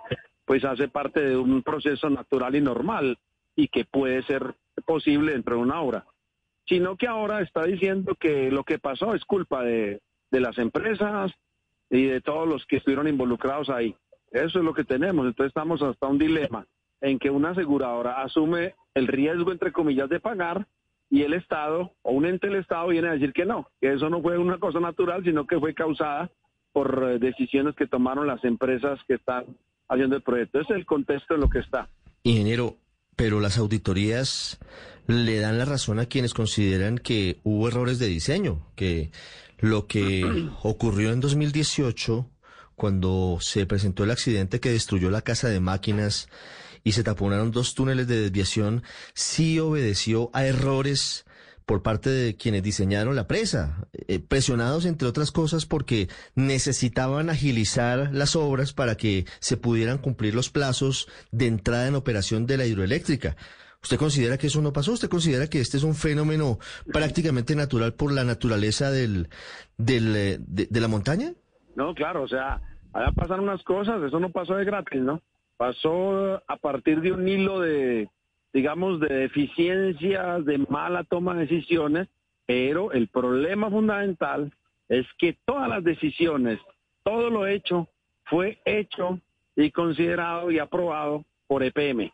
pues 0.45 0.65
hace 0.65 0.89
parte 0.89 1.21
de 1.21 1.37
un 1.37 1.63
proceso 1.63 2.11
natural 2.11 2.57
y 2.57 2.61
normal 2.61 3.19
y 3.55 3.69
que 3.69 3.85
puede 3.85 4.23
ser 4.25 4.57
posible 4.85 5.33
dentro 5.33 5.57
de 5.57 5.63
una 5.63 5.81
obra. 5.81 6.07
Sino 6.67 6.97
que 6.97 7.07
ahora 7.07 7.41
está 7.41 7.65
diciendo 7.65 8.17
que 8.19 8.51
lo 8.51 8.65
que 8.65 8.81
pasó 8.81 9.15
es 9.15 9.25
culpa 9.25 9.63
de, 9.63 10.01
de 10.31 10.41
las 10.41 10.59
empresas 10.59 11.33
y 11.91 12.07
de 12.07 12.21
todos 12.21 12.49
los 12.49 12.65
que 12.67 12.77
estuvieron 12.77 13.09
involucrados 13.09 13.69
ahí. 13.69 13.95
Eso 14.31 14.61
es 14.61 14.65
lo 14.65 14.73
que 14.73 14.85
tenemos. 14.85 15.27
Entonces 15.27 15.49
estamos 15.51 15.83
hasta 15.83 16.07
un 16.07 16.19
dilema 16.19 16.67
en 17.01 17.19
que 17.19 17.31
una 17.31 17.51
aseguradora 17.51 18.23
asume 18.23 18.75
el 18.95 19.09
riesgo, 19.09 19.53
entre 19.53 19.73
comillas, 19.73 20.09
de 20.09 20.21
pagar 20.21 20.67
y 21.11 21.23
el 21.23 21.35
Estado 21.35 21.93
o 22.03 22.13
un 22.13 22.27
ente 22.27 22.47
del 22.47 22.61
Estado 22.61 22.89
viene 22.89 23.09
a 23.09 23.13
decir 23.13 23.33
que 23.33 23.45
no, 23.45 23.69
que 23.81 23.93
eso 23.93 24.09
no 24.09 24.23
fue 24.23 24.39
una 24.39 24.59
cosa 24.59 24.79
natural, 24.79 25.25
sino 25.25 25.47
que 25.47 25.59
fue 25.59 25.75
causada 25.75 26.31
por 26.73 27.11
eh, 27.11 27.19
decisiones 27.19 27.75
que 27.75 27.89
tomaron 27.89 28.29
las 28.29 28.45
empresas 28.45 29.01
que 29.09 29.15
están 29.15 29.45
haciendo 29.89 30.17
el 30.17 30.23
proyecto. 30.23 30.61
Ese 30.61 30.73
es 30.73 30.79
el 30.79 30.87
contexto 30.87 31.35
de 31.35 31.41
lo 31.41 31.51
que 31.51 31.59
está. 31.59 31.89
Ingeniero, 32.23 32.77
pero 33.17 33.41
las 33.41 33.59
auditorías 33.59 34.61
le 35.09 35.41
dan 35.41 35.59
la 35.59 35.65
razón 35.65 35.99
a 35.99 36.07
quienes 36.07 36.33
consideran 36.33 36.99
que 36.99 37.39
hubo 37.43 37.67
errores 37.67 37.99
de 37.99 38.07
diseño, 38.07 38.61
que 38.77 39.11
lo 39.61 39.87
que 39.87 40.25
ocurrió 40.63 41.13
en 41.13 41.21
2018, 41.21 42.29
cuando 42.75 43.39
se 43.41 43.67
presentó 43.67 44.05
el 44.05 44.11
accidente 44.11 44.61
que 44.61 44.73
destruyó 44.73 45.11
la 45.11 45.23
casa 45.23 45.49
de 45.49 45.61
máquinas, 45.61 46.29
y 46.85 46.93
se 46.93 47.05
taponaron 47.05 47.51
dos 47.51 47.75
túneles 47.75 48.07
de 48.07 48.21
desviación, 48.21 48.83
sí 49.15 49.59
obedeció 49.59 50.31
a 50.33 50.45
errores 50.47 51.25
por 51.67 51.83
parte 51.83 52.11
de 52.11 52.35
quienes 52.35 52.65
diseñaron 52.65 53.15
la 53.15 53.29
presa, 53.29 53.87
eh, 54.09 54.19
presionados 54.19 54.87
entre 54.87 55.07
otras 55.07 55.31
cosas 55.31 55.67
porque 55.67 56.09
necesitaban 56.35 57.31
agilizar 57.31 58.11
las 58.13 58.35
obras 58.35 58.73
para 58.73 58.97
que 58.97 59.25
se 59.39 59.57
pudieran 59.57 59.99
cumplir 59.99 60.35
los 60.35 60.51
plazos 60.51 61.07
de 61.31 61.47
entrada 61.47 61.87
en 61.87 61.95
operación 61.95 62.47
de 62.47 62.57
la 62.57 62.67
hidroeléctrica. 62.67 63.37
¿Usted 63.83 63.97
considera 63.97 64.37
que 64.37 64.49
eso 64.49 64.61
no 64.61 64.73
pasó? 64.73 64.93
¿Usted 64.93 65.09
considera 65.09 65.49
que 65.49 65.61
este 65.61 65.77
es 65.77 65.85
un 65.85 65.95
fenómeno 65.95 66.59
prácticamente 66.93 67.55
natural 67.55 67.95
por 67.95 68.13
la 68.13 68.25
naturaleza 68.25 68.91
del, 68.91 69.29
del 69.79 70.17
eh, 70.17 70.39
de, 70.39 70.81
la 70.81 70.89
montaña? 70.89 71.33
No, 71.77 71.95
claro, 71.95 72.23
o 72.23 72.29
sea, 72.29 72.61
allá 72.93 73.13
pasan 73.13 73.41
unas 73.41 73.63
cosas, 73.63 74.03
eso 74.03 74.21
no 74.21 74.31
pasó 74.31 74.55
de 74.55 74.65
gratis, 74.65 75.01
¿no? 75.01 75.23
pasó 75.61 76.43
a 76.49 76.57
partir 76.57 77.03
de 77.03 77.13
un 77.13 77.29
hilo 77.29 77.61
de, 77.61 78.09
digamos, 78.51 78.99
de 78.99 79.15
deficiencias, 79.15 80.43
de 80.47 80.57
mala 80.57 81.05
toma 81.05 81.35
de 81.35 81.43
decisiones, 81.43 82.09
pero 82.47 82.93
el 82.93 83.09
problema 83.09 83.69
fundamental 83.69 84.55
es 84.89 85.05
que 85.19 85.37
todas 85.45 85.69
las 85.69 85.85
decisiones, 85.85 86.59
todo 87.03 87.29
lo 87.29 87.47
hecho, 87.47 87.89
fue 88.25 88.59
hecho 88.65 89.21
y 89.55 89.71
considerado 89.71 90.51
y 90.51 90.59
aprobado 90.59 91.27
por 91.47 91.63
EPM, 91.63 92.11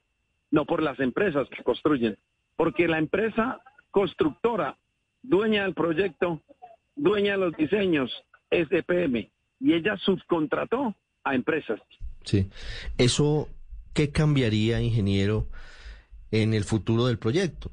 no 0.50 0.64
por 0.64 0.82
las 0.82 0.98
empresas 1.00 1.48
que 1.48 1.62
construyen, 1.62 2.18
porque 2.56 2.88
la 2.88 2.98
empresa 2.98 3.60
constructora, 3.90 4.78
dueña 5.22 5.64
del 5.64 5.74
proyecto, 5.74 6.42
dueña 6.94 7.32
de 7.32 7.38
los 7.38 7.56
diseños, 7.56 8.10
es 8.50 8.70
EPM, 8.70 9.30
y 9.60 9.72
ella 9.72 9.96
subcontrató 9.98 10.94
a 11.24 11.34
empresas. 11.34 11.80
Sí. 12.24 12.48
¿Eso 12.98 13.48
qué 13.92 14.10
cambiaría, 14.10 14.80
ingeniero, 14.80 15.48
en 16.30 16.54
el 16.54 16.64
futuro 16.64 17.06
del 17.06 17.18
proyecto? 17.18 17.70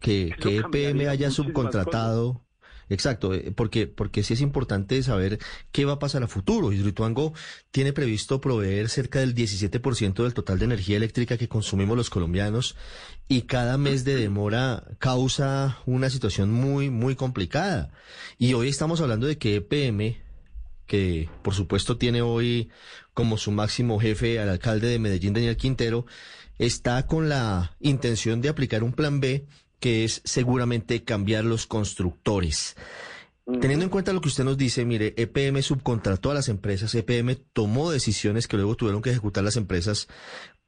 Que, 0.00 0.34
que 0.40 0.58
EPM 0.58 1.08
haya 1.08 1.30
subcontratado. 1.30 2.42
Exacto, 2.90 3.32
eh, 3.32 3.52
porque, 3.54 3.86
porque 3.86 4.22
sí 4.22 4.34
es 4.34 4.40
importante 4.40 5.02
saber 5.02 5.38
qué 5.72 5.84
va 5.84 5.94
a 5.94 5.98
pasar 5.98 6.24
a 6.24 6.28
futuro. 6.28 6.72
Hidroituango 6.72 7.32
tiene 7.70 7.92
previsto 7.92 8.40
proveer 8.40 8.88
cerca 8.88 9.20
del 9.20 9.34
17% 9.34 10.24
del 10.24 10.34
total 10.34 10.58
de 10.58 10.64
energía 10.66 10.96
eléctrica 10.96 11.38
que 11.38 11.48
consumimos 11.48 11.96
los 11.96 12.10
colombianos 12.10 12.76
y 13.28 13.42
cada 13.42 13.78
mes 13.78 14.04
de 14.04 14.16
demora 14.16 14.84
causa 14.98 15.78
una 15.86 16.10
situación 16.10 16.50
muy, 16.50 16.90
muy 16.90 17.14
complicada. 17.14 17.92
Y 18.38 18.54
hoy 18.54 18.68
estamos 18.68 19.00
hablando 19.00 19.26
de 19.26 19.38
que 19.38 19.56
EPM 19.56 20.16
que 20.86 21.28
por 21.42 21.54
supuesto 21.54 21.98
tiene 21.98 22.20
hoy 22.20 22.68
como 23.14 23.38
su 23.38 23.52
máximo 23.52 24.00
jefe 24.00 24.40
al 24.40 24.48
alcalde 24.48 24.88
de 24.88 24.98
Medellín, 24.98 25.32
Daniel 25.32 25.56
Quintero, 25.56 26.04
está 26.58 27.06
con 27.06 27.28
la 27.28 27.76
intención 27.78 28.40
de 28.40 28.48
aplicar 28.48 28.82
un 28.82 28.92
plan 28.92 29.20
B 29.20 29.46
que 29.80 30.04
es 30.04 30.22
seguramente 30.24 31.02
cambiar 31.02 31.44
los 31.44 31.66
constructores. 31.66 32.76
Teniendo 33.60 33.84
en 33.84 33.90
cuenta 33.90 34.12
lo 34.12 34.20
que 34.20 34.28
usted 34.28 34.44
nos 34.44 34.56
dice, 34.56 34.84
mire, 34.84 35.14
EPM 35.16 35.60
subcontrató 35.62 36.30
a 36.30 36.34
las 36.34 36.48
empresas, 36.48 36.94
EPM 36.94 37.36
tomó 37.52 37.90
decisiones 37.90 38.46
que 38.46 38.56
luego 38.56 38.76
tuvieron 38.76 39.02
que 39.02 39.10
ejecutar 39.10 39.42
las 39.42 39.56
empresas. 39.56 40.06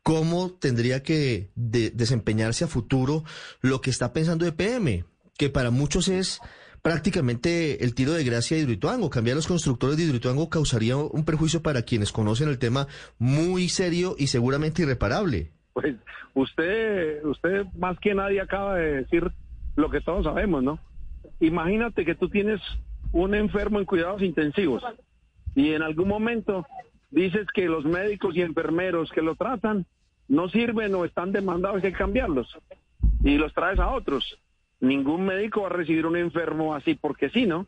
¿Cómo 0.02 0.50
tendría 0.50 1.02
que 1.04 1.52
desempeñarse 1.54 2.64
a 2.64 2.68
futuro 2.68 3.24
lo 3.60 3.80
que 3.80 3.90
está 3.90 4.12
pensando 4.12 4.46
EPM? 4.46 5.04
Que 5.38 5.48
para 5.48 5.70
muchos 5.70 6.08
es 6.08 6.40
prácticamente 6.82 7.84
el 7.84 7.94
tiro 7.94 8.12
de 8.12 8.24
gracia 8.24 8.56
de 8.56 8.64
Hidroituango. 8.64 9.10
Cambiar 9.10 9.36
los 9.36 9.46
constructores 9.46 9.96
de 9.96 10.04
Hidroituango 10.04 10.50
causaría 10.50 10.96
un 10.96 11.24
perjuicio 11.24 11.62
para 11.62 11.82
quienes 11.82 12.10
conocen 12.10 12.48
el 12.48 12.58
tema 12.58 12.88
muy 13.18 13.68
serio 13.68 14.16
y 14.18 14.26
seguramente 14.26 14.82
irreparable. 14.82 15.52
Pues 15.72 15.96
usted, 16.34 17.24
usted 17.24 17.66
más 17.78 17.98
que 17.98 18.14
nadie 18.14 18.40
acaba 18.40 18.76
de 18.76 19.02
decir 19.02 19.30
lo 19.76 19.90
que 19.90 20.00
todos 20.00 20.24
sabemos, 20.24 20.62
¿no? 20.62 20.78
Imagínate 21.40 22.04
que 22.04 22.14
tú 22.14 22.28
tienes 22.28 22.60
un 23.12 23.34
enfermo 23.34 23.78
en 23.78 23.86
cuidados 23.86 24.22
intensivos 24.22 24.82
y 25.54 25.72
en 25.72 25.82
algún 25.82 26.08
momento 26.08 26.66
dices 27.10 27.46
que 27.54 27.66
los 27.66 27.84
médicos 27.84 28.36
y 28.36 28.42
enfermeros 28.42 29.10
que 29.12 29.22
lo 29.22 29.34
tratan 29.34 29.86
no 30.28 30.48
sirven 30.48 30.94
o 30.94 31.04
están 31.04 31.32
demandados, 31.32 31.82
hay 31.82 31.92
que 31.92 31.98
cambiarlos 31.98 32.56
y 33.22 33.36
los 33.36 33.52
traes 33.52 33.78
a 33.78 33.90
otros. 33.90 34.38
Ningún 34.80 35.24
médico 35.24 35.62
va 35.62 35.68
a 35.68 35.72
recibir 35.72 36.06
un 36.06 36.16
enfermo 36.16 36.74
así 36.74 36.94
porque 36.94 37.30
sí, 37.30 37.46
¿no? 37.46 37.66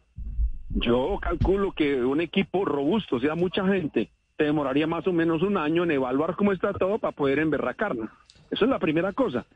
Yo 0.71 1.19
calculo 1.21 1.73
que 1.73 2.03
un 2.03 2.21
equipo 2.21 2.65
robusto, 2.65 3.17
o 3.17 3.21
sea, 3.21 3.37
mucha 3.37 3.65
gente, 3.67 4.11
te 4.37 4.45
demoraría 4.45 4.87
más 4.87 5.07
o 5.07 5.13
menos 5.13 5.43
un 5.43 5.57
año 5.57 5.85
en 5.85 5.93
evaluar 5.93 6.35
cómo 6.37 6.53
está 6.53 6.73
todo 6.73 6.99
para 6.99 7.13
poder 7.13 7.39
emberracarnos. 7.39 8.11
Eso 8.51 8.65
es 8.65 8.71
la 8.71 8.79
primera 8.79 9.13
cosa. 9.13 9.47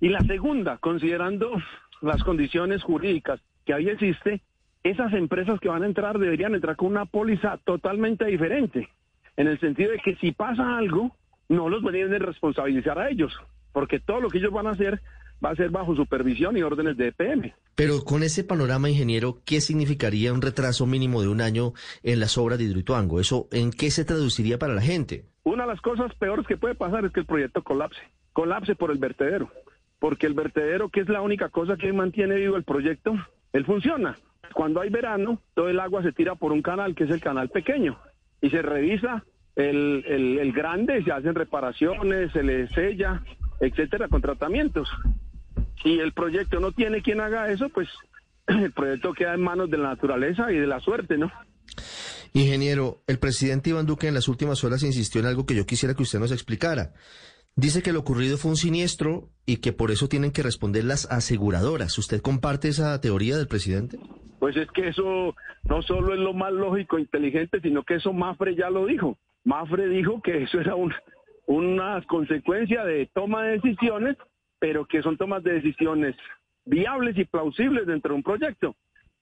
Y 0.00 0.08
la 0.08 0.20
segunda, 0.20 0.78
considerando 0.78 1.52
las 2.00 2.22
condiciones 2.22 2.82
jurídicas 2.82 3.40
que 3.64 3.74
ahí 3.74 3.88
existe, 3.88 4.40
esas 4.82 5.12
empresas 5.14 5.58
que 5.60 5.68
van 5.68 5.82
a 5.82 5.86
entrar 5.86 6.18
deberían 6.18 6.54
entrar 6.54 6.76
con 6.76 6.88
una 6.88 7.06
póliza 7.06 7.58
totalmente 7.64 8.26
diferente, 8.26 8.88
en 9.36 9.48
el 9.48 9.58
sentido 9.58 9.92
de 9.92 9.98
que 9.98 10.14
si 10.16 10.32
pasa 10.32 10.76
algo, 10.76 11.16
no 11.48 11.68
los 11.68 11.82
venían 11.82 12.12
a 12.12 12.18
responsabilizar 12.18 12.98
a 12.98 13.08
ellos, 13.08 13.34
porque 13.72 13.98
todo 13.98 14.20
lo 14.20 14.28
que 14.28 14.38
ellos 14.38 14.52
van 14.52 14.66
a 14.66 14.70
hacer 14.70 15.00
va 15.44 15.50
a 15.50 15.56
ser 15.56 15.70
bajo 15.70 15.94
supervisión 15.94 16.56
y 16.56 16.62
órdenes 16.62 16.96
de 16.96 17.08
EPM. 17.08 17.52
Pero 17.74 18.04
con 18.04 18.22
ese 18.22 18.44
panorama, 18.44 18.88
ingeniero, 18.88 19.40
¿qué 19.44 19.60
significaría 19.60 20.32
un 20.32 20.42
retraso 20.42 20.86
mínimo 20.86 21.22
de 21.22 21.28
un 21.28 21.40
año 21.40 21.72
en 22.02 22.20
las 22.20 22.38
obras 22.38 22.58
de 22.58 22.64
Hidroituango? 22.64 23.20
¿Eso 23.20 23.48
en 23.52 23.70
qué 23.70 23.90
se 23.90 24.04
traduciría 24.04 24.58
para 24.58 24.74
la 24.74 24.80
gente? 24.80 25.24
Una 25.42 25.64
de 25.64 25.70
las 25.70 25.80
cosas 25.80 26.14
peores 26.14 26.46
que 26.46 26.56
puede 26.56 26.74
pasar 26.74 27.04
es 27.04 27.12
que 27.12 27.20
el 27.20 27.26
proyecto 27.26 27.62
colapse. 27.62 28.00
Colapse 28.32 28.74
por 28.74 28.90
el 28.90 28.98
vertedero. 28.98 29.50
Porque 29.98 30.26
el 30.26 30.34
vertedero, 30.34 30.88
que 30.88 31.00
es 31.00 31.08
la 31.08 31.22
única 31.22 31.48
cosa 31.48 31.76
que 31.76 31.92
mantiene 31.92 32.36
vivo 32.36 32.56
el 32.56 32.64
proyecto, 32.64 33.14
él 33.52 33.64
funciona. 33.64 34.16
Cuando 34.54 34.80
hay 34.80 34.90
verano, 34.90 35.40
todo 35.54 35.68
el 35.68 35.80
agua 35.80 36.02
se 36.02 36.12
tira 36.12 36.34
por 36.36 36.52
un 36.52 36.62
canal, 36.62 36.94
que 36.94 37.04
es 37.04 37.10
el 37.10 37.20
canal 37.20 37.48
pequeño. 37.48 37.98
Y 38.40 38.50
se 38.50 38.62
revisa 38.62 39.24
el, 39.56 40.04
el, 40.06 40.38
el 40.38 40.52
grande, 40.52 41.02
se 41.02 41.12
hacen 41.12 41.34
reparaciones, 41.34 42.32
se 42.32 42.42
le 42.42 42.68
sella, 42.68 43.22
etcétera, 43.60 44.08
con 44.08 44.20
tratamientos 44.20 44.88
y 45.84 46.00
el 46.00 46.12
proyecto 46.12 46.58
no 46.58 46.72
tiene 46.72 47.02
quien 47.02 47.20
haga 47.20 47.50
eso, 47.50 47.68
pues 47.68 47.88
el 48.46 48.72
proyecto 48.72 49.12
queda 49.12 49.34
en 49.34 49.42
manos 49.42 49.70
de 49.70 49.78
la 49.78 49.90
naturaleza 49.90 50.50
y 50.50 50.56
de 50.56 50.66
la 50.66 50.80
suerte, 50.80 51.16
¿no? 51.18 51.30
Ingeniero, 52.32 53.02
el 53.06 53.18
presidente 53.20 53.70
Iván 53.70 53.86
Duque 53.86 54.08
en 54.08 54.14
las 54.14 54.26
últimas 54.26 54.64
horas 54.64 54.82
insistió 54.82 55.20
en 55.20 55.28
algo 55.28 55.46
que 55.46 55.54
yo 55.54 55.66
quisiera 55.66 55.94
que 55.94 56.02
usted 56.02 56.18
nos 56.18 56.32
explicara. 56.32 56.92
Dice 57.54 57.82
que 57.82 57.92
lo 57.92 58.00
ocurrido 58.00 58.36
fue 58.36 58.50
un 58.50 58.56
siniestro 58.56 59.28
y 59.46 59.58
que 59.58 59.72
por 59.72 59.92
eso 59.92 60.08
tienen 60.08 60.32
que 60.32 60.42
responder 60.42 60.82
las 60.82 61.08
aseguradoras. 61.12 61.96
¿Usted 61.96 62.20
comparte 62.20 62.66
esa 62.66 63.00
teoría 63.00 63.36
del 63.36 63.46
presidente? 63.46 63.98
Pues 64.40 64.56
es 64.56 64.68
que 64.72 64.88
eso 64.88 65.36
no 65.62 65.82
solo 65.82 66.14
es 66.14 66.18
lo 66.18 66.34
más 66.34 66.52
lógico 66.52 66.98
e 66.98 67.02
inteligente, 67.02 67.60
sino 67.60 67.84
que 67.84 67.94
eso 67.94 68.12
Mafre 68.12 68.56
ya 68.56 68.70
lo 68.70 68.86
dijo. 68.86 69.16
Mafre 69.44 69.88
dijo 69.88 70.20
que 70.20 70.42
eso 70.42 70.58
era 70.58 70.74
un, 70.74 70.92
una 71.46 72.02
consecuencia 72.08 72.84
de 72.84 73.08
toma 73.14 73.44
de 73.44 73.52
decisiones 73.52 74.16
pero 74.58 74.86
que 74.86 75.02
son 75.02 75.16
tomas 75.16 75.42
de 75.42 75.54
decisiones 75.54 76.16
viables 76.64 77.16
y 77.18 77.24
plausibles 77.24 77.86
dentro 77.86 78.10
de 78.12 78.16
un 78.16 78.22
proyecto. 78.22 78.76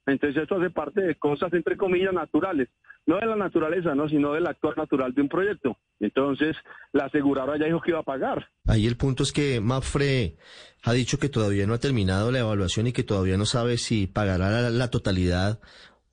Entonces 0.06 0.42
esto 0.42 0.56
hace 0.56 0.70
parte 0.70 1.00
de 1.00 1.14
cosas 1.14 1.52
entre 1.52 1.76
comillas 1.76 2.12
naturales, 2.12 2.68
no 3.06 3.18
de 3.18 3.26
la 3.26 3.36
naturaleza, 3.36 3.94
no, 3.94 4.08
sino 4.08 4.32
del 4.32 4.46
actuar 4.46 4.76
natural 4.76 5.14
de 5.14 5.22
un 5.22 5.28
proyecto. 5.28 5.76
Entonces 6.00 6.56
la 6.92 7.04
aseguradora 7.04 7.58
ya 7.58 7.66
dijo 7.66 7.80
que 7.80 7.90
iba 7.90 8.00
a 8.00 8.04
pagar. 8.04 8.48
Ahí 8.66 8.86
el 8.86 8.96
punto 8.96 9.22
es 9.22 9.32
que 9.32 9.60
Mafre 9.60 10.36
ha 10.82 10.92
dicho 10.92 11.18
que 11.18 11.28
todavía 11.28 11.66
no 11.66 11.74
ha 11.74 11.78
terminado 11.78 12.32
la 12.32 12.40
evaluación 12.40 12.88
y 12.88 12.92
que 12.92 13.04
todavía 13.04 13.36
no 13.36 13.46
sabe 13.46 13.76
si 13.78 14.08
pagará 14.08 14.70
la 14.70 14.90
totalidad 14.90 15.60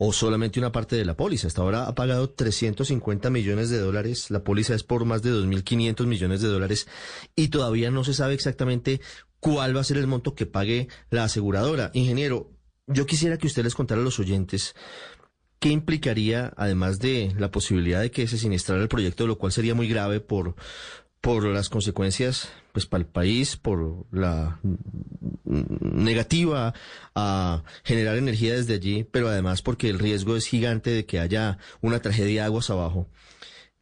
o 0.02 0.14
solamente 0.14 0.60
una 0.60 0.72
parte 0.72 0.96
de 0.96 1.04
la 1.04 1.18
póliza. 1.18 1.48
Hasta 1.48 1.62
ahora 1.62 1.86
ha 1.86 1.94
pagado 1.94 2.30
350 2.30 3.30
millones 3.30 3.70
de 3.70 3.80
dólares, 3.80 4.32
la 4.32 4.44
póliza 4.44 4.74
es 4.74 4.84
por 4.84 5.04
más 5.04 5.22
de 5.22 5.32
2.500 5.32 6.08
millones 6.08 6.42
de 6.42 6.48
dólares 6.48 6.88
y 7.36 7.50
todavía 7.50 7.92
no 7.92 8.06
se 8.06 8.14
sabe 8.14 8.34
exactamente 8.34 9.02
cuál 9.42 9.76
va 9.76 9.82
a 9.82 9.84
ser 9.84 9.98
el 9.98 10.08
monto 10.08 10.36
que 10.36 10.46
pague 10.46 10.88
la 11.10 11.26
aseguradora. 11.26 11.92
Ingeniero, 11.94 12.50
yo 12.88 13.06
quisiera 13.06 13.38
que 13.38 13.48
usted 13.48 13.64
les 13.64 13.76
contara 13.76 14.00
a 14.00 14.04
los 14.04 14.20
oyentes 14.20 14.74
qué 15.60 15.70
implicaría, 15.70 16.54
además 16.56 17.00
de 17.00 17.36
la 17.38 17.52
posibilidad 17.52 18.00
de 18.00 18.10
que 18.10 18.26
se 18.28 18.38
siniestrara 18.38 18.82
el 18.82 18.88
proyecto, 18.88 19.28
lo 19.28 19.38
cual 19.38 19.52
sería 19.52 19.76
muy 19.76 19.90
grave 19.90 20.22
por, 20.22 20.56
por 21.22 21.46
las 21.46 21.70
consecuencias 21.70 22.50
pues 22.72 22.86
para 22.86 23.02
el 23.02 23.08
país, 23.08 23.58
por 23.58 24.06
la 24.12 24.60
negativa 25.44 26.74
a 27.16 27.64
generar 27.84 28.18
energía 28.18 28.56
desde 28.56 28.76
allí, 28.76 29.04
pero 29.04 29.28
además 29.28 29.62
porque 29.62 29.90
el 29.90 30.00
riesgo 30.00 30.36
es 30.36 30.46
gigante 30.46 30.92
de 30.92 31.06
que 31.06 31.20
haya 31.20 31.58
una 31.82 32.02
tragedia 32.02 32.46
aguas 32.46 32.70
abajo. 32.70 33.10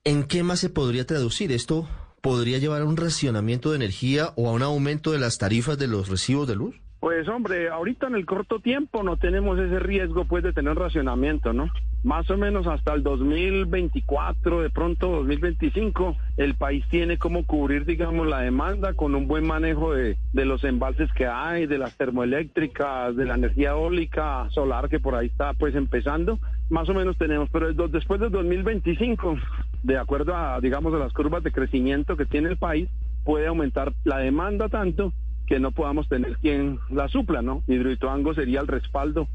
¿En 0.03 0.23
qué 0.23 0.43
más 0.43 0.59
se 0.59 0.69
podría 0.69 1.05
traducir? 1.05 1.51
¿Esto 1.51 1.87
podría 2.21 2.57
llevar 2.57 2.81
a 2.81 2.85
un 2.85 2.97
racionamiento 2.97 3.71
de 3.71 3.77
energía 3.77 4.33
o 4.35 4.49
a 4.49 4.53
un 4.53 4.63
aumento 4.63 5.11
de 5.11 5.19
las 5.19 5.37
tarifas 5.37 5.77
de 5.77 5.87
los 5.87 6.07
recibos 6.07 6.47
de 6.47 6.55
luz? 6.55 6.75
Pues 6.99 7.27
hombre, 7.27 7.69
ahorita 7.69 8.07
en 8.07 8.15
el 8.15 8.25
corto 8.25 8.59
tiempo 8.59 9.03
no 9.03 9.17
tenemos 9.17 9.59
ese 9.59 9.77
riesgo 9.77 10.25
pues 10.25 10.43
de 10.43 10.51
tener 10.51 10.75
racionamiento, 10.75 11.53
¿no? 11.53 11.67
Más 12.03 12.27
o 12.31 12.37
menos 12.37 12.65
hasta 12.65 12.93
el 12.93 13.03
2024, 13.03 14.61
de 14.61 14.69
pronto 14.71 15.07
2025, 15.09 16.17
el 16.37 16.55
país 16.55 16.83
tiene 16.89 17.19
como 17.19 17.45
cubrir, 17.45 17.85
digamos, 17.85 18.25
la 18.25 18.41
demanda 18.41 18.93
con 18.95 19.13
un 19.13 19.27
buen 19.27 19.45
manejo 19.45 19.93
de, 19.93 20.17
de 20.33 20.45
los 20.45 20.63
embalses 20.63 21.11
que 21.13 21.27
hay, 21.27 21.67
de 21.67 21.77
las 21.77 21.95
termoeléctricas, 21.97 23.15
de 23.15 23.25
la 23.25 23.35
energía 23.35 23.71
eólica, 23.71 24.49
solar 24.49 24.89
que 24.89 24.99
por 24.99 25.13
ahí 25.13 25.27
está 25.27 25.53
pues 25.53 25.75
empezando. 25.75 26.39
Más 26.69 26.89
o 26.89 26.95
menos 26.95 27.15
tenemos, 27.17 27.47
pero 27.51 27.71
después 27.73 28.19
del 28.19 28.31
2025, 28.31 29.37
de 29.83 29.97
acuerdo 29.97 30.35
a, 30.35 30.59
digamos, 30.61 30.95
a 30.95 30.97
las 30.97 31.13
curvas 31.13 31.43
de 31.43 31.51
crecimiento 31.51 32.17
que 32.17 32.25
tiene 32.25 32.49
el 32.49 32.57
país, 32.57 32.89
puede 33.23 33.45
aumentar 33.45 33.93
la 34.03 34.17
demanda 34.17 34.67
tanto 34.67 35.13
que 35.47 35.59
no 35.59 35.71
podamos 35.71 36.07
tener 36.09 36.37
quien 36.37 36.79
la 36.89 37.07
supla, 37.07 37.41
¿no? 37.41 37.63
Hidroituango 37.67 38.33
sería 38.33 38.59
el 38.59 38.67
respaldo. 38.67 39.27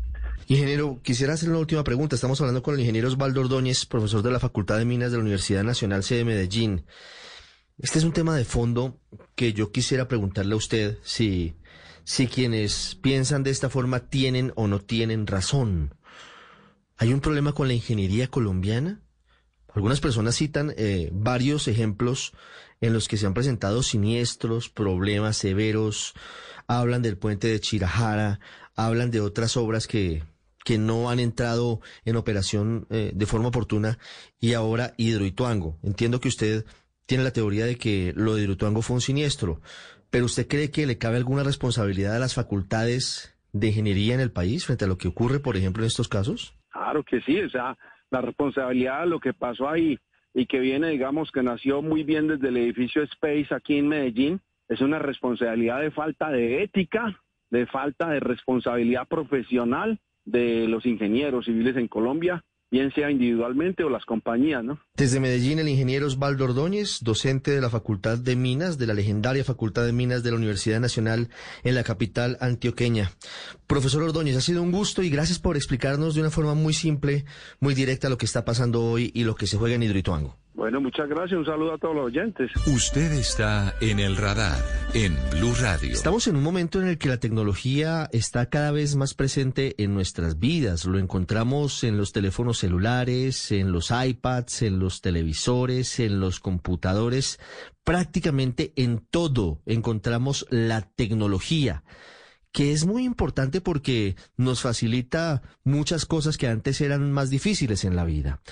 Ingeniero, 0.46 1.00
quisiera 1.02 1.32
hacer 1.32 1.48
una 1.48 1.58
última 1.58 1.82
pregunta. 1.84 2.14
Estamos 2.14 2.40
hablando 2.40 2.62
con 2.62 2.74
el 2.74 2.80
ingeniero 2.80 3.08
Osvaldo 3.08 3.40
Ordóñez, 3.40 3.86
profesor 3.86 4.22
de 4.22 4.30
la 4.30 4.38
Facultad 4.38 4.78
de 4.78 4.84
Minas 4.84 5.10
de 5.10 5.16
la 5.16 5.22
Universidad 5.22 5.64
Nacional 5.64 6.02
C 6.02 6.16
de 6.16 6.24
Medellín. 6.24 6.84
Este 7.78 7.98
es 7.98 8.04
un 8.04 8.12
tema 8.12 8.36
de 8.36 8.44
fondo 8.44 9.00
que 9.34 9.54
yo 9.54 9.72
quisiera 9.72 10.06
preguntarle 10.06 10.52
a 10.52 10.58
usted 10.58 10.98
si, 11.02 11.56
si 12.04 12.26
quienes 12.26 12.98
piensan 13.00 13.42
de 13.42 13.50
esta 13.50 13.70
forma 13.70 14.00
tienen 14.00 14.52
o 14.56 14.68
no 14.68 14.80
tienen 14.80 15.26
razón. 15.26 15.94
¿Hay 16.98 17.12
un 17.12 17.20
problema 17.20 17.52
con 17.52 17.68
la 17.68 17.74
ingeniería 17.74 18.28
colombiana? 18.28 19.00
Algunas 19.74 20.00
personas 20.00 20.36
citan 20.36 20.74
eh, 20.76 21.08
varios 21.12 21.66
ejemplos 21.66 22.34
en 22.82 22.92
los 22.92 23.08
que 23.08 23.16
se 23.16 23.26
han 23.26 23.32
presentado 23.32 23.82
siniestros, 23.82 24.68
problemas 24.68 25.38
severos, 25.38 26.14
hablan 26.66 27.00
del 27.00 27.16
puente 27.16 27.48
de 27.48 27.60
Chirajara, 27.60 28.40
hablan 28.76 29.10
de 29.10 29.20
otras 29.20 29.56
obras 29.56 29.86
que, 29.86 30.24
que 30.64 30.78
no 30.78 31.08
han 31.08 31.20
entrado 31.20 31.80
en 32.04 32.16
operación 32.16 32.86
eh, 32.90 33.12
de 33.14 33.26
forma 33.26 33.48
oportuna 33.48 33.98
y 34.40 34.54
ahora 34.54 34.94
Hidroituango. 34.98 35.78
Entiendo 35.84 36.20
que 36.20 36.28
usted 36.28 36.66
tiene 37.06 37.24
la 37.24 37.32
teoría 37.32 37.66
de 37.66 37.76
que 37.76 38.12
lo 38.16 38.34
de 38.34 38.42
Hidroituango 38.42 38.82
fue 38.82 38.94
un 38.94 39.00
siniestro, 39.00 39.60
pero 40.10 40.24
¿usted 40.24 40.48
cree 40.48 40.72
que 40.72 40.86
le 40.86 40.98
cabe 40.98 41.18
alguna 41.18 41.44
responsabilidad 41.44 42.16
a 42.16 42.20
las 42.20 42.34
facultades 42.34 43.38
de 43.52 43.68
ingeniería 43.68 44.14
en 44.14 44.20
el 44.20 44.32
país 44.32 44.66
frente 44.66 44.86
a 44.86 44.88
lo 44.88 44.98
que 44.98 45.08
ocurre, 45.08 45.38
por 45.38 45.56
ejemplo, 45.56 45.84
en 45.84 45.86
estos 45.86 46.08
casos? 46.08 46.58
Claro 46.70 47.04
que 47.04 47.20
sí, 47.20 47.40
o 47.40 47.48
sea, 47.48 47.78
la 48.10 48.22
responsabilidad 48.22 49.02
de 49.02 49.06
lo 49.06 49.20
que 49.20 49.32
pasó 49.32 49.68
ahí 49.68 49.98
y 50.34 50.46
que 50.46 50.60
viene, 50.60 50.88
digamos, 50.88 51.30
que 51.30 51.42
nació 51.42 51.82
muy 51.82 52.04
bien 52.04 52.28
desde 52.28 52.48
el 52.48 52.56
edificio 52.56 53.02
Space 53.02 53.48
aquí 53.50 53.78
en 53.78 53.88
Medellín, 53.88 54.40
es 54.68 54.80
una 54.80 54.98
responsabilidad 54.98 55.80
de 55.80 55.90
falta 55.90 56.30
de 56.30 56.62
ética, 56.62 57.20
de 57.50 57.66
falta 57.66 58.08
de 58.08 58.20
responsabilidad 58.20 59.06
profesional 59.08 60.00
de 60.24 60.66
los 60.68 60.86
ingenieros 60.86 61.44
civiles 61.44 61.76
en 61.76 61.88
Colombia 61.88 62.42
bien 62.72 62.90
sea 62.94 63.10
individualmente 63.10 63.84
o 63.84 63.90
las 63.90 64.04
compañías, 64.06 64.64
¿no? 64.64 64.80
Desde 64.96 65.20
Medellín, 65.20 65.58
el 65.58 65.68
ingeniero 65.68 66.06
Osvaldo 66.06 66.44
Ordóñez, 66.44 67.00
docente 67.02 67.50
de 67.50 67.60
la 67.60 67.68
Facultad 67.68 68.16
de 68.16 68.34
Minas, 68.34 68.78
de 68.78 68.86
la 68.86 68.94
legendaria 68.94 69.44
Facultad 69.44 69.84
de 69.84 69.92
Minas 69.92 70.22
de 70.22 70.30
la 70.30 70.38
Universidad 70.38 70.80
Nacional 70.80 71.28
en 71.64 71.74
la 71.74 71.84
capital 71.84 72.38
antioqueña. 72.40 73.10
Profesor 73.66 74.02
Ordóñez, 74.02 74.36
ha 74.36 74.40
sido 74.40 74.62
un 74.62 74.72
gusto 74.72 75.02
y 75.02 75.10
gracias 75.10 75.38
por 75.38 75.56
explicarnos 75.56 76.14
de 76.14 76.22
una 76.22 76.30
forma 76.30 76.54
muy 76.54 76.72
simple, 76.72 77.26
muy 77.60 77.74
directa 77.74 78.08
lo 78.08 78.16
que 78.16 78.24
está 78.26 78.46
pasando 78.46 78.82
hoy 78.82 79.12
y 79.14 79.24
lo 79.24 79.34
que 79.34 79.46
se 79.46 79.58
juega 79.58 79.74
en 79.74 79.82
Hidroituango. 79.82 80.41
Bueno, 80.54 80.82
muchas 80.82 81.08
gracias. 81.08 81.38
Un 81.38 81.46
saludo 81.46 81.74
a 81.74 81.78
todos 81.78 81.94
los 81.94 82.04
oyentes. 82.06 82.50
Usted 82.66 83.12
está 83.12 83.74
en 83.80 83.98
el 83.98 84.16
radar 84.16 84.62
en 84.92 85.16
Blue 85.30 85.54
Radio. 85.60 85.92
Estamos 85.92 86.26
en 86.26 86.36
un 86.36 86.42
momento 86.42 86.80
en 86.80 86.88
el 86.88 86.98
que 86.98 87.08
la 87.08 87.16
tecnología 87.16 88.08
está 88.12 88.50
cada 88.50 88.70
vez 88.70 88.94
más 88.94 89.14
presente 89.14 89.74
en 89.82 89.94
nuestras 89.94 90.38
vidas. 90.38 90.84
Lo 90.84 90.98
encontramos 90.98 91.84
en 91.84 91.96
los 91.96 92.12
teléfonos 92.12 92.58
celulares, 92.58 93.50
en 93.50 93.72
los 93.72 93.90
iPads, 93.90 94.62
en 94.62 94.78
los 94.78 95.00
televisores, 95.00 95.98
en 96.00 96.20
los 96.20 96.38
computadores. 96.38 97.40
Prácticamente 97.82 98.74
en 98.76 98.98
todo 98.98 99.62
encontramos 99.64 100.46
la 100.50 100.82
tecnología 100.82 101.82
que 102.52 102.72
es 102.72 102.84
muy 102.84 103.04
importante 103.04 103.62
porque 103.62 104.14
nos 104.36 104.60
facilita 104.60 105.40
muchas 105.64 106.04
cosas 106.04 106.36
que 106.36 106.48
antes 106.48 106.82
eran 106.82 107.10
más 107.10 107.30
difíciles 107.30 107.86
en 107.86 107.96
la 107.96 108.04
vida, 108.04 108.42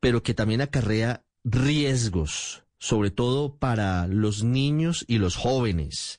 pero 0.00 0.22
que 0.22 0.32
también 0.32 0.62
acarrea 0.62 1.22
riesgos, 1.44 2.64
sobre 2.78 3.10
todo 3.10 3.56
para 3.56 4.06
los 4.06 4.44
niños 4.44 5.04
y 5.08 5.18
los 5.18 5.36
jóvenes. 5.36 6.18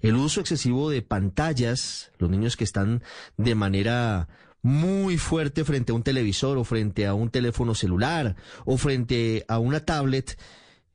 El 0.00 0.14
uso 0.14 0.40
excesivo 0.40 0.90
de 0.90 1.02
pantallas, 1.02 2.12
los 2.18 2.30
niños 2.30 2.56
que 2.56 2.64
están 2.64 3.02
de 3.36 3.54
manera 3.54 4.28
muy 4.62 5.18
fuerte 5.18 5.64
frente 5.64 5.92
a 5.92 5.94
un 5.94 6.02
televisor 6.02 6.58
o 6.58 6.64
frente 6.64 7.06
a 7.06 7.14
un 7.14 7.30
teléfono 7.30 7.74
celular 7.74 8.36
o 8.64 8.76
frente 8.76 9.44
a 9.48 9.58
una 9.58 9.84
tablet 9.84 10.38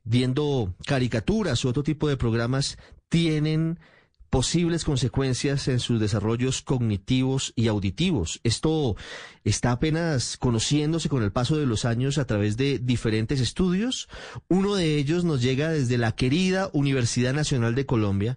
viendo 0.04 0.74
caricaturas 0.86 1.64
u 1.64 1.68
otro 1.68 1.82
tipo 1.82 2.08
de 2.08 2.16
programas, 2.16 2.78
tienen 3.08 3.78
posibles 4.34 4.84
consecuencias 4.84 5.68
en 5.68 5.78
sus 5.78 6.00
desarrollos 6.00 6.60
cognitivos 6.60 7.52
y 7.54 7.68
auditivos. 7.68 8.40
Esto 8.42 8.96
está 9.44 9.70
apenas 9.70 10.36
conociéndose 10.38 11.08
con 11.08 11.22
el 11.22 11.30
paso 11.30 11.56
de 11.56 11.66
los 11.66 11.84
años 11.84 12.18
a 12.18 12.24
través 12.24 12.56
de 12.56 12.80
diferentes 12.80 13.38
estudios. 13.38 14.08
Uno 14.48 14.74
de 14.74 14.96
ellos 14.96 15.22
nos 15.22 15.40
llega 15.40 15.68
desde 15.68 15.98
la 15.98 16.16
querida 16.16 16.68
Universidad 16.72 17.32
Nacional 17.32 17.76
de 17.76 17.86
Colombia 17.86 18.36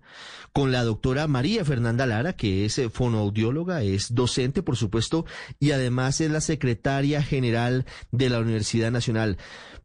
con 0.53 0.71
la 0.71 0.83
doctora 0.83 1.27
María 1.27 1.65
Fernanda 1.65 2.05
Lara, 2.05 2.33
que 2.33 2.65
es 2.65 2.77
eh, 2.77 2.91
fonoaudióloga, 2.91 3.81
es 3.81 4.13
docente, 4.13 4.61
por 4.61 4.77
supuesto, 4.77 5.25
y 5.59 5.71
además 5.71 6.21
es 6.21 6.29
la 6.29 6.41
secretaria 6.41 7.23
general 7.23 7.87
de 8.11 8.29
la 8.29 8.39
Universidad 8.39 8.91
Nacional. 8.91 9.37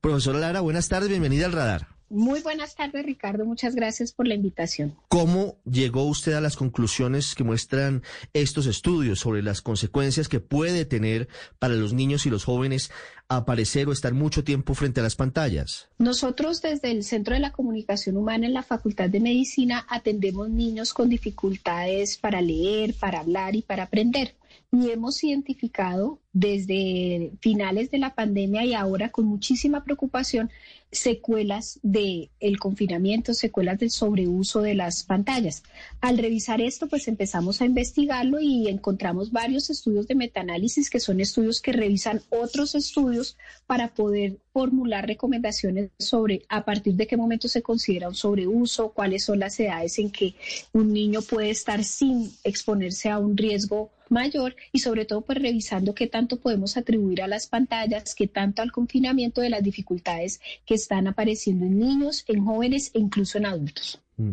Profesora 0.02 0.40
Lara, 0.40 0.60
buenas 0.60 0.90
tardes, 0.90 1.08
bienvenida 1.08 1.46
al 1.46 1.52
radar. 1.52 2.01
Muy 2.12 2.42
buenas 2.42 2.74
tardes, 2.74 3.06
Ricardo. 3.06 3.46
Muchas 3.46 3.74
gracias 3.74 4.12
por 4.12 4.28
la 4.28 4.34
invitación. 4.34 4.94
¿Cómo 5.08 5.56
llegó 5.64 6.04
usted 6.04 6.34
a 6.34 6.42
las 6.42 6.56
conclusiones 6.56 7.34
que 7.34 7.42
muestran 7.42 8.02
estos 8.34 8.66
estudios 8.66 9.20
sobre 9.20 9.42
las 9.42 9.62
consecuencias 9.62 10.28
que 10.28 10.38
puede 10.38 10.84
tener 10.84 11.28
para 11.58 11.72
los 11.72 11.94
niños 11.94 12.26
y 12.26 12.30
los 12.30 12.44
jóvenes 12.44 12.90
aparecer 13.28 13.88
o 13.88 13.92
estar 13.92 14.12
mucho 14.12 14.44
tiempo 14.44 14.74
frente 14.74 15.00
a 15.00 15.02
las 15.02 15.16
pantallas? 15.16 15.88
Nosotros 15.96 16.60
desde 16.60 16.90
el 16.90 17.02
Centro 17.02 17.32
de 17.32 17.40
la 17.40 17.52
Comunicación 17.52 18.18
Humana 18.18 18.46
en 18.46 18.52
la 18.52 18.62
Facultad 18.62 19.08
de 19.08 19.20
Medicina 19.20 19.86
atendemos 19.88 20.50
niños 20.50 20.92
con 20.92 21.08
dificultades 21.08 22.18
para 22.18 22.42
leer, 22.42 22.92
para 22.92 23.20
hablar 23.20 23.56
y 23.56 23.62
para 23.62 23.84
aprender 23.84 24.34
y 24.70 24.90
hemos 24.90 25.22
identificado 25.22 26.18
desde 26.32 27.32
finales 27.40 27.90
de 27.90 27.98
la 27.98 28.14
pandemia 28.14 28.64
y 28.64 28.72
ahora 28.74 29.10
con 29.10 29.26
muchísima 29.26 29.84
preocupación 29.84 30.50
secuelas 30.93 31.80
del 31.82 32.30
el 32.38 32.59
confinamiento, 32.59 33.32
secuelas 33.32 33.78
del 33.78 33.90
sobreuso 33.90 34.61
de 34.61 34.74
las 34.74 35.05
pantallas. 35.05 35.62
Al 36.03 36.18
revisar 36.18 36.61
esto, 36.61 36.86
pues 36.86 37.09
empezamos 37.09 37.61
a 37.61 37.64
investigarlo 37.64 38.38
y 38.40 38.68
encontramos 38.68 39.32
varios 39.32 39.70
estudios 39.70 40.07
de 40.07 40.14
metaanálisis 40.14 40.90
que 40.90 41.01
son 41.01 41.20
estudios 41.20 41.62
que 41.62 41.72
revisan 41.72 42.20
otros 42.28 42.74
estudios 42.74 43.38
para 43.66 43.88
poder 43.88 44.36
formular 44.53 45.07
recomendaciones 45.07 45.90
sobre 45.99 46.43
a 46.49 46.64
partir 46.64 46.95
de 46.95 47.07
qué 47.07 47.16
momento 47.16 47.49
se 47.49 47.62
considera 47.62 48.09
un 48.09 48.14
sobreuso, 48.14 48.93
cuáles 48.93 49.24
son 49.24 49.38
las 49.38 49.59
edades 49.59 49.99
en 49.99 50.11
que 50.11 50.34
un 50.74 50.93
niño 50.93 51.22
puede 51.22 51.51
estar 51.51 51.82
sin 51.84 52.30
exponerse 52.45 53.09
a 53.09 53.18
un 53.18 53.36
riesgo 53.36 53.90
mayor 54.12 54.55
y 54.70 54.78
sobre 54.78 55.05
todo 55.05 55.22
pues 55.22 55.38
revisando 55.38 55.95
qué 55.95 56.07
tanto 56.07 56.38
podemos 56.38 56.76
atribuir 56.76 57.22
a 57.22 57.26
las 57.28 57.49
pantallas, 57.49 58.14
qué 58.14 58.28
tanto 58.28 58.62
al 58.62 58.70
confinamiento 58.70 59.40
de 59.40 59.51
las 59.51 59.64
dificultades 59.64 60.40
que 60.64 60.74
están 60.83 61.07
apareciendo 61.07 61.64
en 61.64 61.78
niños, 61.78 62.24
en 62.28 62.45
jóvenes 62.45 62.91
e 62.95 62.99
incluso 62.99 63.39
en 63.39 63.47
adultos. 63.47 64.01
Mm. 64.16 64.33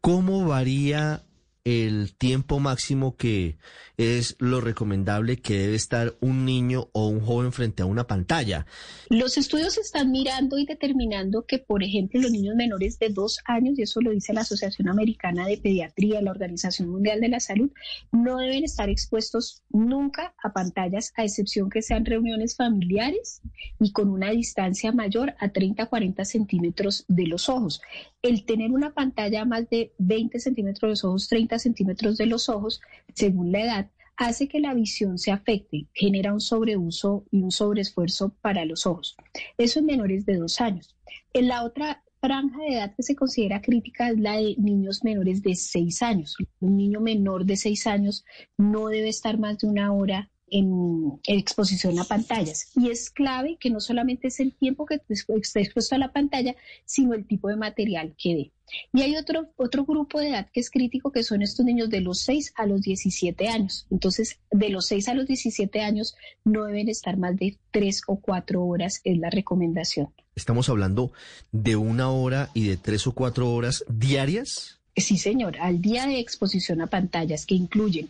¿Cómo 0.00 0.46
varía 0.46 1.24
el 1.68 2.14
tiempo 2.16 2.60
máximo 2.60 3.14
que 3.16 3.58
es 3.98 4.36
lo 4.38 4.62
recomendable 4.62 5.36
que 5.36 5.58
debe 5.58 5.74
estar 5.74 6.16
un 6.20 6.46
niño 6.46 6.88
o 6.92 7.08
un 7.08 7.20
joven 7.20 7.52
frente 7.52 7.82
a 7.82 7.86
una 7.86 8.06
pantalla. 8.06 8.64
Los 9.10 9.36
estudios 9.36 9.76
están 9.76 10.10
mirando 10.10 10.56
y 10.56 10.64
determinando 10.64 11.44
que, 11.44 11.58
por 11.58 11.82
ejemplo, 11.82 12.20
los 12.20 12.30
niños 12.30 12.54
menores 12.54 12.98
de 12.98 13.10
dos 13.10 13.38
años, 13.44 13.78
y 13.78 13.82
eso 13.82 14.00
lo 14.00 14.12
dice 14.12 14.32
la 14.32 14.42
Asociación 14.42 14.88
Americana 14.88 15.46
de 15.46 15.58
Pediatría, 15.58 16.22
la 16.22 16.30
Organización 16.30 16.88
Mundial 16.88 17.20
de 17.20 17.28
la 17.28 17.40
Salud, 17.40 17.70
no 18.12 18.38
deben 18.38 18.64
estar 18.64 18.88
expuestos 18.88 19.62
nunca 19.68 20.34
a 20.42 20.52
pantallas, 20.52 21.12
a 21.16 21.24
excepción 21.24 21.68
que 21.68 21.82
sean 21.82 22.06
reuniones 22.06 22.56
familiares 22.56 23.42
y 23.78 23.92
con 23.92 24.08
una 24.08 24.30
distancia 24.30 24.92
mayor 24.92 25.34
a 25.38 25.50
30 25.50 25.84
40 25.86 26.24
centímetros 26.24 27.04
de 27.08 27.26
los 27.26 27.48
ojos. 27.48 27.82
El 28.22 28.44
tener 28.44 28.70
una 28.70 28.94
pantalla 28.94 29.44
más 29.44 29.68
de 29.68 29.92
20 29.98 30.38
centímetros 30.40 30.80
de 30.80 30.88
los 30.88 31.04
ojos, 31.04 31.28
30 31.28 31.57
centímetros 31.62 32.16
de 32.16 32.26
los 32.26 32.48
ojos, 32.48 32.80
según 33.14 33.52
la 33.52 33.60
edad, 33.60 33.90
hace 34.16 34.48
que 34.48 34.60
la 34.60 34.74
visión 34.74 35.18
se 35.18 35.30
afecte, 35.30 35.86
genera 35.94 36.32
un 36.32 36.40
sobreuso 36.40 37.24
y 37.30 37.42
un 37.42 37.52
sobreesfuerzo 37.52 38.34
para 38.40 38.64
los 38.64 38.84
ojos. 38.86 39.16
Eso 39.56 39.78
en 39.78 39.86
menores 39.86 40.26
de 40.26 40.36
dos 40.36 40.60
años. 40.60 40.96
En 41.32 41.48
la 41.48 41.64
otra 41.64 42.02
franja 42.20 42.58
de 42.58 42.74
edad 42.74 42.94
que 42.96 43.04
se 43.04 43.14
considera 43.14 43.62
crítica 43.62 44.10
es 44.10 44.18
la 44.18 44.36
de 44.36 44.56
niños 44.58 45.04
menores 45.04 45.42
de 45.42 45.54
seis 45.54 46.02
años. 46.02 46.36
Un 46.60 46.76
niño 46.76 47.00
menor 47.00 47.44
de 47.44 47.56
seis 47.56 47.86
años 47.86 48.24
no 48.56 48.88
debe 48.88 49.08
estar 49.08 49.38
más 49.38 49.58
de 49.58 49.68
una 49.68 49.92
hora 49.92 50.30
en, 50.50 51.20
exposición 51.26 51.98
a 51.98 52.04
pantallas. 52.04 52.70
Y 52.76 52.90
es 52.90 53.10
clave 53.10 53.56
que 53.58 53.70
no 53.70 53.80
solamente 53.80 54.28
es 54.28 54.40
el 54.40 54.52
tiempo 54.54 54.86
que 54.86 55.00
esté 55.38 55.60
expuesto 55.60 55.94
a 55.94 55.98
la 55.98 56.12
pantalla, 56.12 56.54
sino 56.84 57.14
el 57.14 57.26
tipo 57.26 57.48
de 57.48 57.56
material 57.56 58.14
que 58.18 58.34
dé. 58.34 58.52
Y 58.92 59.02
hay 59.02 59.16
otro, 59.16 59.48
otro 59.56 59.84
grupo 59.84 60.20
de 60.20 60.28
edad 60.28 60.48
que 60.52 60.60
es 60.60 60.70
crítico, 60.70 61.10
que 61.10 61.22
son 61.22 61.42
estos 61.42 61.64
niños 61.64 61.88
de 61.90 62.00
los 62.00 62.20
6 62.20 62.52
a 62.56 62.66
los 62.66 62.82
17 62.82 63.48
años. 63.48 63.86
Entonces, 63.90 64.38
de 64.50 64.68
los 64.68 64.86
6 64.86 65.08
a 65.08 65.14
los 65.14 65.26
17 65.26 65.80
años 65.80 66.14
no 66.44 66.64
deben 66.64 66.88
estar 66.88 67.16
más 67.16 67.36
de 67.36 67.56
3 67.70 68.02
o 68.06 68.16
4 68.20 68.64
horas, 68.64 69.00
es 69.04 69.18
la 69.18 69.30
recomendación. 69.30 70.08
¿Estamos 70.34 70.68
hablando 70.68 71.12
de 71.50 71.76
una 71.76 72.10
hora 72.10 72.50
y 72.54 72.68
de 72.68 72.76
3 72.76 73.08
o 73.08 73.12
4 73.12 73.50
horas 73.50 73.84
diarias? 73.88 74.78
Sí, 74.96 75.16
señor, 75.16 75.58
al 75.60 75.80
día 75.80 76.06
de 76.06 76.18
exposición 76.18 76.80
a 76.80 76.88
pantallas 76.88 77.46
que 77.46 77.54
incluyen 77.54 78.08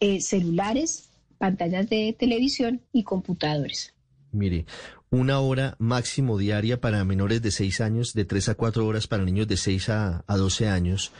eh, 0.00 0.20
celulares, 0.20 1.05
pantallas 1.36 1.88
de 1.88 2.14
televisión 2.18 2.82
y 2.92 3.04
computadores. 3.04 3.94
Mire, 4.32 4.66
una 5.10 5.40
hora 5.40 5.76
máximo 5.78 6.36
diaria 6.38 6.80
para 6.80 7.04
menores 7.04 7.40
de 7.42 7.50
6 7.50 7.80
años, 7.80 8.12
de 8.12 8.24
3 8.24 8.50
a 8.50 8.54
4 8.54 8.86
horas 8.86 9.06
para 9.06 9.24
niños 9.24 9.48
de 9.48 9.56
6 9.56 9.88
a, 9.88 10.24
a 10.26 10.36
12 10.36 10.68
años. 10.68 11.12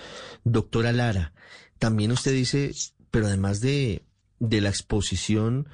Doctora 0.45 0.93
Lara, 0.93 1.33
también 1.79 2.12
usted 2.12 2.33
dice, 2.33 2.73
pero 3.11 3.27
además 3.27 3.61
de, 3.61 4.03
de 4.39 4.61
la 4.61 4.69
exposición, 4.69 5.69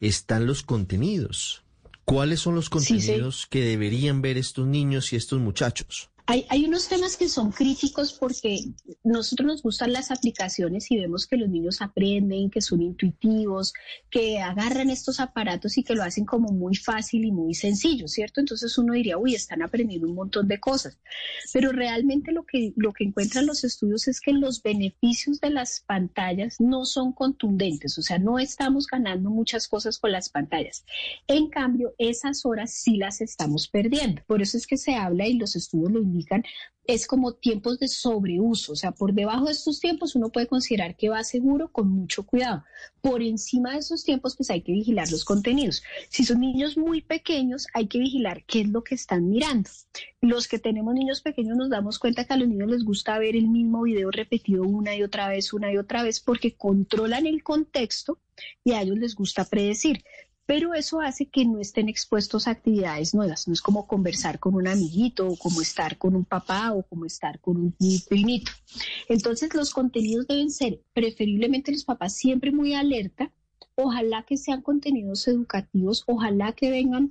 están 0.00 0.46
los 0.46 0.62
contenidos. 0.62 1.64
¿Cuáles 2.04 2.40
son 2.40 2.54
los 2.54 2.70
contenidos 2.70 3.46
que 3.46 3.64
deberían 3.64 4.22
ver 4.22 4.38
estos 4.38 4.66
niños 4.66 5.12
y 5.12 5.16
estos 5.16 5.40
muchachos? 5.40 6.10
Hay, 6.28 6.64
unos 6.64 6.88
temas 6.88 7.16
que 7.16 7.28
son 7.28 7.52
críticos 7.52 8.12
porque 8.12 8.58
nosotros 9.04 9.46
nos 9.46 9.62
gustan 9.62 9.92
las 9.92 10.10
aplicaciones 10.10 10.90
y 10.90 10.96
vemos 10.96 11.24
que 11.24 11.36
los 11.36 11.48
niños 11.48 11.80
aprenden, 11.80 12.50
que 12.50 12.60
son 12.60 12.82
intuitivos, 12.82 13.72
que 14.10 14.40
agarran 14.40 14.90
estos 14.90 15.20
aparatos 15.20 15.78
y 15.78 15.84
que 15.84 15.94
lo 15.94 16.02
hacen 16.02 16.24
como 16.24 16.48
muy 16.48 16.74
fácil 16.74 17.24
y 17.24 17.30
muy 17.30 17.54
sencillo, 17.54 18.08
¿cierto? 18.08 18.40
Entonces 18.40 18.76
uno 18.76 18.94
diría, 18.94 19.18
uy, 19.18 19.36
están 19.36 19.62
aprendiendo 19.62 20.08
un 20.08 20.16
montón 20.16 20.48
de 20.48 20.58
cosas. 20.58 20.98
Pero 21.52 21.70
realmente 21.70 22.32
lo 22.32 22.44
que, 22.44 22.72
lo 22.74 22.92
que 22.92 23.04
encuentran 23.04 23.46
los 23.46 23.62
estudios 23.62 24.08
es 24.08 24.20
que 24.20 24.32
los 24.32 24.60
beneficios 24.64 25.40
de 25.40 25.50
las 25.50 25.80
pantallas 25.86 26.60
no 26.60 26.86
son 26.86 27.12
contundentes, 27.12 27.98
o 27.98 28.02
sea, 28.02 28.18
no 28.18 28.40
estamos 28.40 28.88
ganando 28.88 29.30
muchas 29.30 29.68
cosas 29.68 30.00
con 30.00 30.10
las 30.10 30.28
pantallas. 30.28 30.84
En 31.28 31.50
cambio, 31.50 31.94
esas 31.98 32.44
horas 32.44 32.72
sí 32.72 32.96
las 32.96 33.20
estamos 33.20 33.68
perdiendo. 33.68 34.22
Por 34.26 34.42
eso 34.42 34.56
es 34.56 34.66
que 34.66 34.76
se 34.76 34.96
habla 34.96 35.28
y 35.28 35.34
los 35.34 35.54
estudios 35.54 35.92
lo 35.92 36.00
es 36.86 37.06
como 37.06 37.34
tiempos 37.34 37.78
de 37.78 37.88
sobreuso. 37.88 38.72
O 38.72 38.76
sea, 38.76 38.92
por 38.92 39.12
debajo 39.12 39.46
de 39.46 39.52
estos 39.52 39.80
tiempos 39.80 40.14
uno 40.14 40.30
puede 40.30 40.46
considerar 40.46 40.96
que 40.96 41.08
va 41.08 41.24
seguro 41.24 41.72
con 41.72 41.88
mucho 41.88 42.24
cuidado. 42.24 42.64
Por 43.00 43.22
encima 43.22 43.72
de 43.72 43.78
esos 43.78 44.04
tiempos, 44.04 44.36
pues 44.36 44.50
hay 44.50 44.62
que 44.62 44.72
vigilar 44.72 45.10
los 45.10 45.24
contenidos. 45.24 45.82
Si 46.08 46.24
son 46.24 46.40
niños 46.40 46.76
muy 46.76 47.02
pequeños, 47.02 47.66
hay 47.74 47.86
que 47.86 47.98
vigilar 47.98 48.44
qué 48.46 48.62
es 48.62 48.68
lo 48.68 48.84
que 48.84 48.94
están 48.94 49.28
mirando. 49.28 49.70
Los 50.20 50.48
que 50.48 50.58
tenemos 50.58 50.94
niños 50.94 51.20
pequeños 51.20 51.56
nos 51.56 51.70
damos 51.70 51.98
cuenta 51.98 52.24
que 52.24 52.34
a 52.34 52.36
los 52.36 52.48
niños 52.48 52.70
les 52.70 52.84
gusta 52.84 53.18
ver 53.18 53.36
el 53.36 53.48
mismo 53.48 53.82
video 53.82 54.10
repetido 54.10 54.62
una 54.62 54.94
y 54.94 55.02
otra 55.02 55.28
vez, 55.28 55.52
una 55.52 55.72
y 55.72 55.76
otra 55.76 56.02
vez, 56.02 56.20
porque 56.20 56.54
controlan 56.54 57.26
el 57.26 57.42
contexto 57.42 58.18
y 58.64 58.72
a 58.72 58.82
ellos 58.82 58.98
les 58.98 59.14
gusta 59.14 59.44
predecir 59.44 60.04
pero 60.46 60.74
eso 60.74 61.00
hace 61.00 61.26
que 61.26 61.44
no 61.44 61.58
estén 61.58 61.88
expuestos 61.88 62.46
a 62.46 62.52
actividades 62.52 63.14
nuevas. 63.14 63.48
No 63.48 63.52
es 63.52 63.60
como 63.60 63.86
conversar 63.88 64.38
con 64.38 64.54
un 64.54 64.68
amiguito 64.68 65.26
o 65.26 65.36
como 65.36 65.60
estar 65.60 65.98
con 65.98 66.14
un 66.14 66.24
papá 66.24 66.72
o 66.72 66.84
como 66.84 67.04
estar 67.04 67.40
con 67.40 67.56
un 67.56 67.74
primito. 68.08 68.52
Entonces 69.08 69.52
los 69.54 69.74
contenidos 69.74 70.28
deben 70.28 70.50
ser 70.50 70.80
preferiblemente 70.92 71.72
los 71.72 71.84
papás 71.84 72.16
siempre 72.16 72.52
muy 72.52 72.74
alerta. 72.74 73.32
Ojalá 73.74 74.22
que 74.22 74.36
sean 74.36 74.62
contenidos 74.62 75.26
educativos, 75.28 76.04
ojalá 76.06 76.52
que 76.52 76.70
vengan 76.70 77.10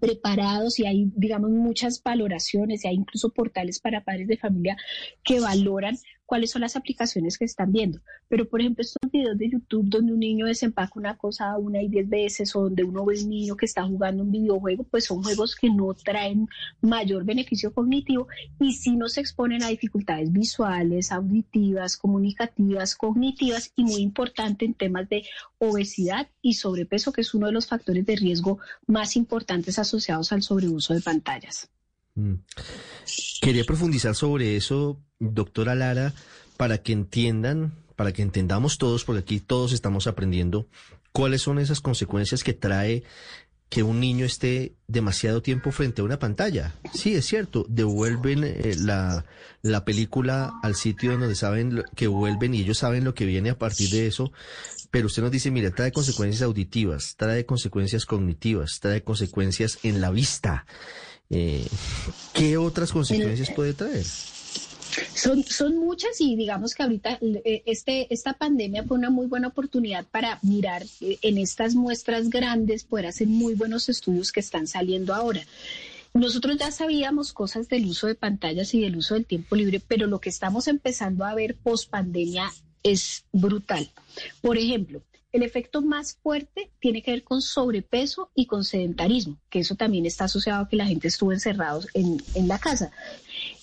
preparados 0.00 0.78
y 0.78 0.86
hay, 0.86 1.10
digamos, 1.14 1.50
muchas 1.50 2.02
valoraciones 2.02 2.84
y 2.84 2.88
hay 2.88 2.94
incluso 2.94 3.30
portales 3.30 3.80
para 3.80 4.04
padres 4.04 4.28
de 4.28 4.36
familia 4.36 4.76
que 5.22 5.40
valoran 5.40 5.98
cuáles 6.26 6.50
son 6.50 6.62
las 6.62 6.76
aplicaciones 6.76 7.38
que 7.38 7.44
están 7.44 7.72
viendo. 7.72 8.00
Pero, 8.28 8.48
por 8.48 8.60
ejemplo, 8.60 8.82
estos 8.82 9.10
videos 9.10 9.38
de 9.38 9.50
YouTube 9.50 9.88
donde 9.88 10.12
un 10.12 10.20
niño 10.20 10.46
desempaca 10.46 10.92
una 10.96 11.16
cosa 11.16 11.56
una 11.58 11.82
y 11.82 11.88
diez 11.88 12.08
veces 12.08 12.54
o 12.56 12.62
donde 12.62 12.84
uno 12.84 13.04
ve 13.04 13.18
un 13.22 13.30
niño 13.30 13.56
que 13.56 13.66
está 13.66 13.84
jugando 13.84 14.22
un 14.22 14.30
videojuego, 14.30 14.84
pues 14.84 15.04
son 15.04 15.22
juegos 15.22 15.54
que 15.54 15.70
no 15.70 15.92
traen 15.94 16.48
mayor 16.80 17.24
beneficio 17.24 17.72
cognitivo 17.72 18.28
y 18.60 18.72
sí 18.72 18.96
nos 18.96 19.18
exponen 19.18 19.62
a 19.62 19.68
dificultades 19.68 20.32
visuales, 20.32 21.12
auditivas, 21.12 21.96
comunicativas, 21.96 22.94
cognitivas 22.94 23.72
y 23.76 23.84
muy 23.84 24.02
importante 24.02 24.64
en 24.64 24.74
temas 24.74 25.08
de 25.08 25.24
obesidad 25.58 26.28
y 26.42 26.54
sobrepeso, 26.54 27.12
que 27.12 27.22
es 27.22 27.34
uno 27.34 27.46
de 27.46 27.52
los 27.52 27.66
factores 27.66 28.04
de 28.06 28.16
riesgo 28.16 28.58
más 28.86 29.16
importantes 29.16 29.78
asociados 29.78 30.32
al 30.32 30.42
sobreuso 30.42 30.94
de 30.94 31.00
pantallas. 31.00 31.68
Mm. 32.14 32.34
Quería 33.40 33.64
profundizar 33.64 34.14
sobre 34.14 34.56
eso, 34.56 35.00
doctora 35.18 35.74
Lara, 35.74 36.14
para 36.56 36.78
que 36.78 36.92
entiendan, 36.92 37.72
para 37.96 38.12
que 38.12 38.22
entendamos 38.22 38.78
todos, 38.78 39.04
porque 39.04 39.20
aquí 39.20 39.40
todos 39.40 39.72
estamos 39.72 40.06
aprendiendo 40.06 40.68
cuáles 41.12 41.42
son 41.42 41.58
esas 41.58 41.80
consecuencias 41.80 42.42
que 42.42 42.54
trae 42.54 43.04
que 43.68 43.82
un 43.82 43.98
niño 43.98 44.24
esté 44.24 44.74
demasiado 44.86 45.42
tiempo 45.42 45.72
frente 45.72 46.00
a 46.00 46.04
una 46.04 46.18
pantalla. 46.18 46.74
Sí, 46.92 47.14
es 47.14 47.26
cierto, 47.26 47.66
devuelven 47.68 48.44
eh, 48.44 48.76
la, 48.78 49.24
la 49.62 49.84
película 49.84 50.52
al 50.62 50.76
sitio 50.76 51.18
donde 51.18 51.34
saben 51.34 51.82
que 51.96 52.06
vuelven 52.06 52.54
y 52.54 52.60
ellos 52.60 52.78
saben 52.78 53.02
lo 53.04 53.14
que 53.14 53.24
viene 53.24 53.50
a 53.50 53.58
partir 53.58 53.90
de 53.90 54.06
eso, 54.06 54.32
pero 54.92 55.06
usted 55.06 55.22
nos 55.22 55.32
dice, 55.32 55.50
mira, 55.50 55.72
trae 55.72 55.90
consecuencias 55.90 56.42
auditivas, 56.42 57.16
trae 57.16 57.46
consecuencias 57.46 58.06
cognitivas, 58.06 58.78
trae 58.78 59.02
consecuencias 59.02 59.78
en 59.82 60.00
la 60.00 60.10
vista. 60.10 60.66
Eh, 61.30 61.66
¿Qué 62.32 62.56
otras 62.56 62.92
consecuencias 62.92 63.50
puede 63.50 63.74
traer? 63.74 64.04
Son, 65.14 65.42
son 65.42 65.76
muchas 65.76 66.20
y 66.20 66.36
digamos 66.36 66.74
que 66.74 66.82
ahorita 66.84 67.18
eh, 67.20 67.62
este, 67.66 68.12
esta 68.14 68.34
pandemia 68.34 68.84
fue 68.84 68.96
una 68.96 69.10
muy 69.10 69.26
buena 69.26 69.48
oportunidad 69.48 70.04
para 70.06 70.38
mirar 70.42 70.84
eh, 71.00 71.18
en 71.22 71.38
estas 71.38 71.74
muestras 71.74 72.30
grandes, 72.30 72.84
poder 72.84 73.06
hacer 73.06 73.26
muy 73.26 73.54
buenos 73.54 73.88
estudios 73.88 74.30
que 74.30 74.40
están 74.40 74.66
saliendo 74.66 75.14
ahora. 75.14 75.42
Nosotros 76.12 76.58
ya 76.58 76.70
sabíamos 76.70 77.32
cosas 77.32 77.68
del 77.68 77.86
uso 77.86 78.06
de 78.06 78.14
pantallas 78.14 78.72
y 78.74 78.80
del 78.82 78.96
uso 78.96 79.14
del 79.14 79.26
tiempo 79.26 79.56
libre, 79.56 79.80
pero 79.80 80.06
lo 80.06 80.20
que 80.20 80.28
estamos 80.28 80.68
empezando 80.68 81.24
a 81.24 81.34
ver 81.34 81.56
post 81.56 81.90
pandemia 81.90 82.52
es 82.84 83.24
brutal. 83.32 83.90
Por 84.40 84.56
ejemplo, 84.56 85.02
el 85.34 85.42
efecto 85.42 85.82
más 85.82 86.14
fuerte 86.22 86.70
tiene 86.78 87.02
que 87.02 87.10
ver 87.10 87.24
con 87.24 87.42
sobrepeso 87.42 88.30
y 88.36 88.46
con 88.46 88.62
sedentarismo, 88.62 89.36
que 89.50 89.58
eso 89.58 89.74
también 89.74 90.06
está 90.06 90.26
asociado 90.26 90.62
a 90.62 90.68
que 90.68 90.76
la 90.76 90.86
gente 90.86 91.08
estuvo 91.08 91.32
encerrados 91.32 91.88
en, 91.92 92.22
en 92.36 92.46
la 92.46 92.60
casa 92.60 92.92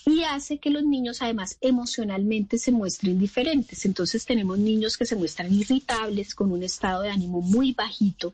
y 0.05 0.23
hace 0.23 0.57
que 0.57 0.69
los 0.69 0.83
niños 0.83 1.21
además 1.21 1.57
emocionalmente 1.61 2.57
se 2.57 2.73
muestren 2.73 3.17
diferentes. 3.19 3.85
Entonces 3.85 4.25
tenemos 4.25 4.59
niños 4.59 4.97
que 4.97 5.05
se 5.05 5.15
muestran 5.15 5.53
irritables, 5.53 6.35
con 6.35 6.51
un 6.51 6.61
estado 6.61 7.03
de 7.03 7.09
ánimo 7.09 7.39
muy 7.41 7.71
bajito, 7.71 8.33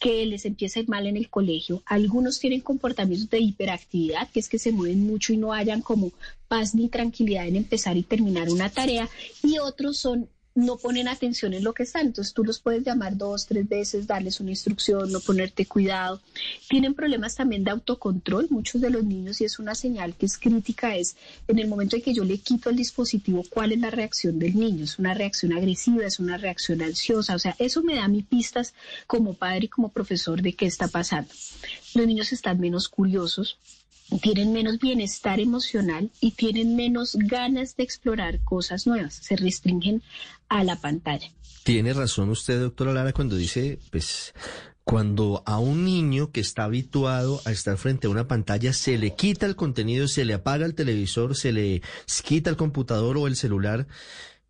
que 0.00 0.26
les 0.26 0.44
empieza 0.44 0.80
a 0.80 0.82
ir 0.82 0.88
mal 0.88 1.06
en 1.06 1.16
el 1.16 1.30
colegio. 1.30 1.84
Algunos 1.86 2.40
tienen 2.40 2.62
comportamientos 2.62 3.30
de 3.30 3.38
hiperactividad, 3.38 4.28
que 4.30 4.40
es 4.40 4.48
que 4.48 4.58
se 4.58 4.72
mueven 4.72 5.06
mucho 5.06 5.32
y 5.32 5.36
no 5.36 5.52
hayan 5.52 5.82
como 5.82 6.10
paz 6.48 6.74
ni 6.74 6.88
tranquilidad 6.88 7.46
en 7.46 7.54
empezar 7.54 7.96
y 7.96 8.02
terminar 8.02 8.50
una 8.50 8.70
tarea, 8.70 9.08
y 9.44 9.58
otros 9.58 9.98
son 9.98 10.28
no 10.54 10.76
ponen 10.76 11.08
atención 11.08 11.54
en 11.54 11.64
lo 11.64 11.72
que 11.72 11.84
están. 11.84 12.06
Entonces 12.06 12.34
tú 12.34 12.44
los 12.44 12.58
puedes 12.58 12.84
llamar 12.84 13.16
dos, 13.16 13.46
tres 13.46 13.68
veces, 13.68 14.06
darles 14.06 14.40
una 14.40 14.50
instrucción, 14.50 15.10
no 15.10 15.20
ponerte 15.20 15.66
cuidado. 15.66 16.20
Tienen 16.68 16.94
problemas 16.94 17.34
también 17.34 17.64
de 17.64 17.70
autocontrol. 17.70 18.48
Muchos 18.50 18.80
de 18.80 18.90
los 18.90 19.04
niños, 19.04 19.40
y 19.40 19.44
es 19.44 19.58
una 19.58 19.74
señal 19.74 20.14
que 20.14 20.26
es 20.26 20.38
crítica, 20.38 20.96
es 20.96 21.16
en 21.48 21.58
el 21.58 21.68
momento 21.68 21.96
en 21.96 22.02
que 22.02 22.14
yo 22.14 22.24
le 22.24 22.38
quito 22.38 22.70
el 22.70 22.76
dispositivo, 22.76 23.44
¿cuál 23.48 23.72
es 23.72 23.78
la 23.78 23.90
reacción 23.90 24.38
del 24.38 24.56
niño? 24.58 24.84
¿Es 24.84 24.98
una 24.98 25.14
reacción 25.14 25.52
agresiva? 25.52 26.04
¿Es 26.04 26.20
una 26.20 26.36
reacción 26.36 26.82
ansiosa? 26.82 27.34
O 27.34 27.38
sea, 27.38 27.56
eso 27.58 27.82
me 27.82 27.96
da 27.96 28.08
mis 28.08 28.24
pistas 28.24 28.74
como 29.06 29.34
padre 29.34 29.66
y 29.66 29.68
como 29.68 29.88
profesor 29.88 30.42
de 30.42 30.54
qué 30.54 30.66
está 30.66 30.88
pasando. 30.88 31.30
Los 31.94 32.06
niños 32.06 32.32
están 32.32 32.60
menos 32.60 32.88
curiosos, 32.88 33.58
tienen 34.20 34.52
menos 34.52 34.78
bienestar 34.78 35.40
emocional 35.40 36.10
y 36.20 36.32
tienen 36.32 36.76
menos 36.76 37.16
ganas 37.16 37.76
de 37.76 37.84
explorar 37.84 38.40
cosas 38.44 38.86
nuevas, 38.86 39.14
se 39.14 39.36
restringen 39.36 40.02
a 40.48 40.64
la 40.64 40.76
pantalla. 40.76 41.30
Tiene 41.64 41.92
razón 41.92 42.30
usted, 42.30 42.60
doctora 42.60 42.92
Lara, 42.92 43.12
cuando 43.12 43.36
dice, 43.36 43.78
pues, 43.90 44.34
cuando 44.84 45.42
a 45.46 45.58
un 45.58 45.84
niño 45.84 46.32
que 46.32 46.40
está 46.40 46.64
habituado 46.64 47.40
a 47.44 47.52
estar 47.52 47.78
frente 47.78 48.06
a 48.06 48.10
una 48.10 48.26
pantalla 48.26 48.72
se 48.72 48.98
le 48.98 49.14
quita 49.14 49.46
el 49.46 49.54
contenido, 49.54 50.08
se 50.08 50.24
le 50.24 50.34
apaga 50.34 50.66
el 50.66 50.74
televisor, 50.74 51.36
se 51.36 51.52
le 51.52 51.82
quita 52.24 52.50
el 52.50 52.56
computador 52.56 53.16
o 53.16 53.26
el 53.26 53.36
celular, 53.36 53.86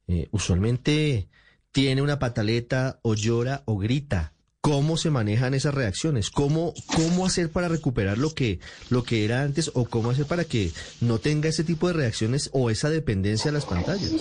eh, 0.09 0.29
usualmente 0.31 1.29
tiene 1.71 2.03
una 2.03 2.19
pataleta 2.19 2.99
o 3.03 3.15
llora 3.15 3.63
o 3.67 3.77
grita 3.77 4.33
cómo 4.63 4.97
se 4.97 5.11
manejan 5.11 5.55
esas 5.55 5.75
reacciones, 5.75 6.31
cómo, 6.31 6.73
cómo 6.87 7.27
hacer 7.27 7.51
para 7.51 7.69
recuperar 7.69 8.17
lo 8.17 8.33
que, 8.33 8.61
lo 8.91 9.03
que 9.03 9.25
era 9.25 9.43
antes 9.43 9.73
o 9.75 9.87
cómo 9.87 10.11
hacer 10.11 10.25
para 10.25 10.45
que 10.45 10.71
no 11.01 11.19
tenga 11.19 11.49
ese 11.49 11.65
tipo 11.65 11.89
de 11.89 11.95
reacciones 11.95 12.49
o 12.53 12.71
esa 12.71 12.89
dependencia 12.89 13.51
a 13.51 13.55
las 13.55 13.67
pantallas. 13.67 14.13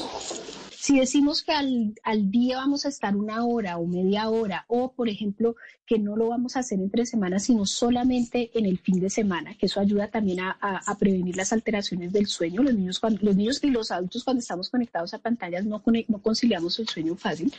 Si 0.82 0.97
decimos 0.97 1.43
que 1.43 1.51
al, 1.51 1.93
al, 2.01 2.32
día 2.32 2.57
vamos 2.57 2.88
a 2.88 2.89
estar 2.89 3.15
una 3.15 3.45
hora 3.45 3.77
o 3.77 3.86
media 3.86 4.27
hora, 4.29 4.65
o 4.67 4.91
por 4.93 5.09
ejemplo, 5.09 5.55
que 5.86 5.99
no 5.99 6.15
lo 6.15 6.29
vamos 6.29 6.55
a 6.55 6.61
hacer 6.61 6.79
entre 6.79 7.05
semanas, 7.05 7.43
sino 7.43 7.67
solamente 7.67 8.49
en 8.55 8.65
el 8.65 8.79
fin 8.79 8.99
de 8.99 9.11
semana, 9.11 9.53
que 9.53 9.67
eso 9.67 9.79
ayuda 9.79 10.07
también 10.07 10.39
a, 10.39 10.97
prevenir 10.97 11.38
las 11.38 11.53
alteraciones 11.53 12.11
del 12.11 12.25
sueño. 12.25 12.63
Los 12.63 12.73
niños, 12.73 12.99
cuando, 12.99 13.19
los 13.21 13.36
niños 13.36 13.63
y 13.63 13.69
los 13.69 13.91
adultos 13.91 14.23
cuando 14.23 14.39
estamos 14.39 14.71
conectados 14.71 15.13
a 15.13 15.19
pantallas 15.19 15.65
no, 15.65 15.84
no 16.07 16.21
conciliamos 16.23 16.79
el 16.79 16.89
sueño 16.89 17.15
fácil. 17.15 17.53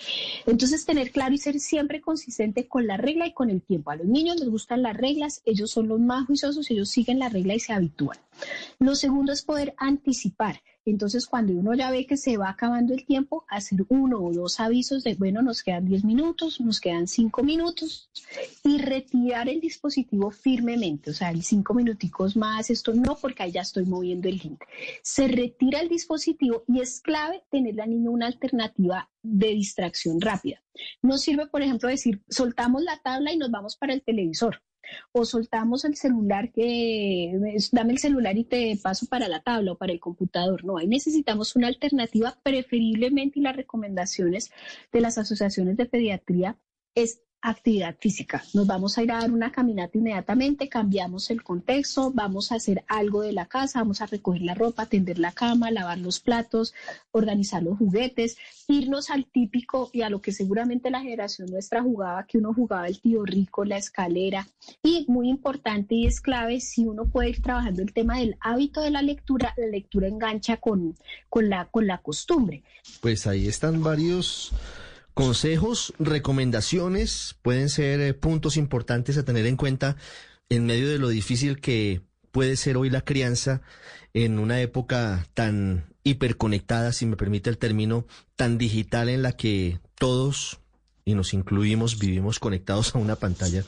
Entonces, 0.45 0.85
tener 0.85 1.13
claro 1.13 1.33
y 1.33 1.39
ser 1.39 1.61
siempre 1.61 2.01
consistente 2.01 2.67
con 2.67 2.89
la 2.89 2.97
regla 2.97 3.29
y 3.29 3.35
con 3.35 3.51
el 3.51 3.63
tiempo. 3.63 3.93
A 3.93 3.97
los 3.97 4.07
niños 4.09 4.41
les 4.41 4.49
gustan 4.49 4.83
las 4.83 4.97
reglas, 4.97 5.43
ellos 5.45 5.71
son 5.71 5.87
los 5.87 6.01
más 6.01 6.27
juiciosos, 6.27 6.69
ellos 6.73 6.91
siguen 6.91 7.21
la 7.21 7.29
regla 7.29 7.55
y 7.55 7.61
se 7.61 7.73
habitúan. 7.73 8.19
Lo 8.81 8.97
segundo 8.97 9.33
es 9.33 9.43
poder 9.43 9.75
anticipar. 9.79 10.61
Entonces, 10.85 11.27
cuando 11.27 11.53
uno 11.53 11.75
ya 11.75 11.91
ve 11.91 12.07
que 12.07 12.17
se 12.17 12.37
va 12.37 12.51
acabando 12.51 12.93
el 12.93 13.05
tiempo, 13.05 13.45
hacer 13.49 13.85
uno 13.89 14.19
o 14.19 14.33
dos 14.33 14.59
avisos 14.59 15.05
de, 15.05 15.15
bueno, 15.15 15.41
nos 15.41 15.63
quedan 15.63 15.87
10 15.87 16.05
minutos, 16.05 16.61
nos 16.61 16.81
quedan 16.81 17.07
5 17.07 17.43
minutos 17.45 18.11
y 18.65 18.79
retirar 18.79 19.49
el 19.49 19.61
dispositivo 19.61 20.31
firmemente. 20.31 21.11
O 21.11 21.15
sea, 21.15 21.31
el 21.31 21.45
5 21.45 21.73
minuticos 21.75 22.37
más, 22.37 22.69
esto 22.71 22.95
no, 22.95 23.17
porque 23.17 23.45
ahí 23.45 23.53
ya 23.53 23.61
estoy 23.61 23.85
moviendo 23.85 24.29
el 24.29 24.39
link. 24.39 24.65
Se 25.03 25.29
retira 25.29 25.81
el 25.81 25.89
dispositivo 25.89 26.65
y 26.67 26.81
es 26.81 27.01
clave 27.01 27.45
tener 27.51 27.77
la 27.77 27.87
niña 27.87 28.11
una 28.11 28.27
alternativa 28.27 29.09
de 29.23 29.49
distracción 29.49 30.21
rápida. 30.21 30.63
No 31.01 31.17
sirve, 31.17 31.47
por 31.47 31.63
ejemplo, 31.63 31.89
decir, 31.89 32.23
soltamos 32.29 32.83
la 32.83 32.99
tabla 32.99 33.33
y 33.33 33.37
nos 33.37 33.51
vamos 33.51 33.77
para 33.77 33.93
el 33.93 34.03
televisor 34.03 34.61
o 35.13 35.25
soltamos 35.25 35.85
el 35.85 35.97
celular 35.97 36.53
que 36.53 37.33
dame 37.73 37.93
el 37.93 37.99
celular 37.99 38.37
y 38.37 38.45
te 38.45 38.79
paso 38.83 39.07
para 39.07 39.29
la 39.29 39.43
tabla 39.43 39.73
o 39.73 39.79
para 39.79 39.93
el 39.93 40.01
computador. 40.01 40.65
No, 40.65 40.79
ahí 40.79 40.87
necesitamos 40.87 41.57
una 41.57 41.69
alternativa, 41.69 42.39
preferiblemente 42.43 43.39
y 43.39 43.43
las 43.43 43.57
recomendaciones 43.57 44.51
de 44.93 45.01
las 45.01 45.19
asociaciones 45.19 45.77
de 45.77 45.87
pediatría 45.87 46.57
es 46.95 47.23
actividad 47.43 47.97
física. 47.99 48.43
Nos 48.55 48.67
vamos 48.67 48.97
a 48.97 49.03
ir 49.03 49.11
a 49.11 49.19
dar 49.19 49.33
una 49.33 49.51
caminata 49.51 49.99
inmediatamente, 49.99 50.69
cambiamos 50.69 51.31
el 51.31 51.43
contexto, 51.43 52.13
vamos 52.13 52.53
a 52.53 52.55
hacer 52.55 52.85
algo 52.87 53.23
de 53.23 53.33
la 53.33 53.47
casa, 53.47 53.81
vamos 53.81 54.01
a 54.01 54.07
recoger 54.07 54.43
la 54.43 54.55
ropa, 54.55 54.87
tender 54.87 55.19
la 55.19 55.33
cama, 55.33 55.71
lavar 55.71 55.99
los 55.99 56.21
platos, 56.21 56.73
organizar 57.11 57.63
los 57.63 57.77
juguetes, 57.77 58.39
irnos 58.69 59.11
al 59.11 59.27
típico 59.27 59.91
y 59.93 60.03
a 60.03 60.11
lo 60.11 60.23
que 60.23 60.33
seguramente 60.33 60.91
la 60.91 61.01
generación 61.01 61.51
nuestra 61.51 61.83
jugaba, 61.83 62.27
que 62.27 62.39
uno 62.39 62.55
jugaba 62.55 62.87
el 62.87 63.01
tío 63.01 63.25
rico, 63.25 63.65
la 63.65 63.77
escalera. 63.77 64.47
Y 64.83 65.05
muy 65.09 65.29
importante 65.29 65.97
y 65.97 66.07
es 66.07 66.21
clave, 66.21 66.61
si 66.61 66.85
uno 66.85 67.07
puede 67.07 67.31
ir 67.31 67.43
trabajando 67.43 67.83
el 67.83 67.93
tema 67.93 68.19
del 68.19 68.37
hábito 68.41 68.81
de 68.81 68.91
la 68.91 69.03
lectura, 69.03 69.53
la 69.57 69.67
lectura 69.67 70.07
engancha 70.07 70.59
con, 70.59 70.97
con, 71.29 71.51
la, 71.51 71.67
con 71.67 71.87
la 71.87 71.99
costumbre. 71.99 72.63
Pues 73.01 73.27
ahí 73.27 73.49
están 73.49 73.83
varios 73.83 74.53
Consejos, 75.15 75.93
recomendaciones 75.99 77.37
pueden 77.43 77.69
ser 77.69 78.01
eh, 78.01 78.15
puntos 78.15 78.57
importantes 78.57 79.19
a 79.19 79.25
tener 79.25 79.47
en 79.47 79.57
cuenta 79.57 79.97
en 80.49 80.65
medio 80.67 80.89
de 80.89 80.99
lo 80.99 81.09
difícil 81.09 81.61
que 81.61 82.01
puede 82.31 82.57
ser 82.57 82.77
hoy 82.79 82.89
la 82.89 83.03
crianza 83.03 83.61
en 84.15 84.39
una 84.39 84.61
época 84.61 85.27
tan 85.35 85.95
hiperconectada, 86.03 86.93
si 86.93 87.07
me 87.07 87.17
permite 87.17 87.51
el 87.51 87.59
término, 87.59 88.07
tan 88.37 88.59
digital 88.59 89.09
en 89.09 89.23
la 89.23 89.33
que 89.33 89.81
todos 89.97 90.61
y 91.05 91.15
nos 91.15 91.35
incluimos, 91.35 91.99
vivimos 91.99 92.39
conectados 92.39 92.95
a 92.95 92.99
una 92.99 93.17
pantalla. 93.17 93.65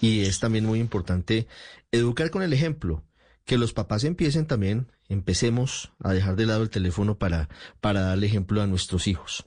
Y 0.00 0.20
es 0.20 0.38
también 0.38 0.64
muy 0.64 0.80
importante 0.80 1.46
educar 1.92 2.30
con 2.30 2.42
el 2.42 2.52
ejemplo, 2.52 3.02
que 3.44 3.58
los 3.58 3.72
papás 3.72 4.04
empiecen 4.04 4.46
también, 4.46 4.90
empecemos 5.14 5.92
a 6.00 6.12
dejar 6.12 6.36
de 6.36 6.46
lado 6.46 6.62
el 6.62 6.70
teléfono 6.70 7.16
para, 7.16 7.48
para 7.80 8.02
darle 8.02 8.26
ejemplo 8.26 8.60
a 8.60 8.66
nuestros 8.66 9.08
hijos. 9.08 9.46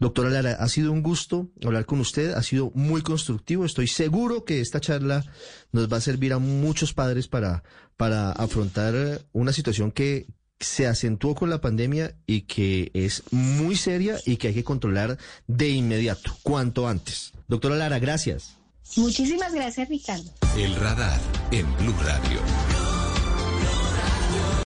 Doctora 0.00 0.30
Lara, 0.30 0.52
ha 0.52 0.68
sido 0.68 0.92
un 0.92 1.02
gusto 1.02 1.48
hablar 1.62 1.84
con 1.84 2.00
usted, 2.00 2.32
ha 2.32 2.42
sido 2.42 2.72
muy 2.74 3.02
constructivo, 3.02 3.66
estoy 3.66 3.86
seguro 3.86 4.44
que 4.44 4.60
esta 4.60 4.80
charla 4.80 5.24
nos 5.72 5.92
va 5.92 5.98
a 5.98 6.00
servir 6.00 6.32
a 6.32 6.38
muchos 6.38 6.94
padres 6.94 7.28
para, 7.28 7.62
para 7.96 8.32
afrontar 8.32 9.22
una 9.32 9.52
situación 9.52 9.92
que, 9.92 10.26
se 10.60 10.86
acentuó 10.86 11.34
con 11.34 11.50
la 11.50 11.60
pandemia 11.60 12.16
y 12.26 12.42
que 12.42 12.90
es 12.94 13.22
muy 13.30 13.76
seria 13.76 14.16
y 14.26 14.36
que 14.38 14.48
hay 14.48 14.54
que 14.54 14.64
controlar 14.64 15.18
de 15.46 15.68
inmediato, 15.68 16.36
cuanto 16.42 16.88
antes. 16.88 17.32
Doctora 17.46 17.76
Lara, 17.76 17.98
gracias. 17.98 18.56
Muchísimas 18.96 19.52
gracias, 19.52 19.88
Ricardo. 19.88 20.30
El 20.56 20.74
radar 20.76 21.20
en 21.52 21.66
Blue 21.76 21.94
Radio. 22.02 22.87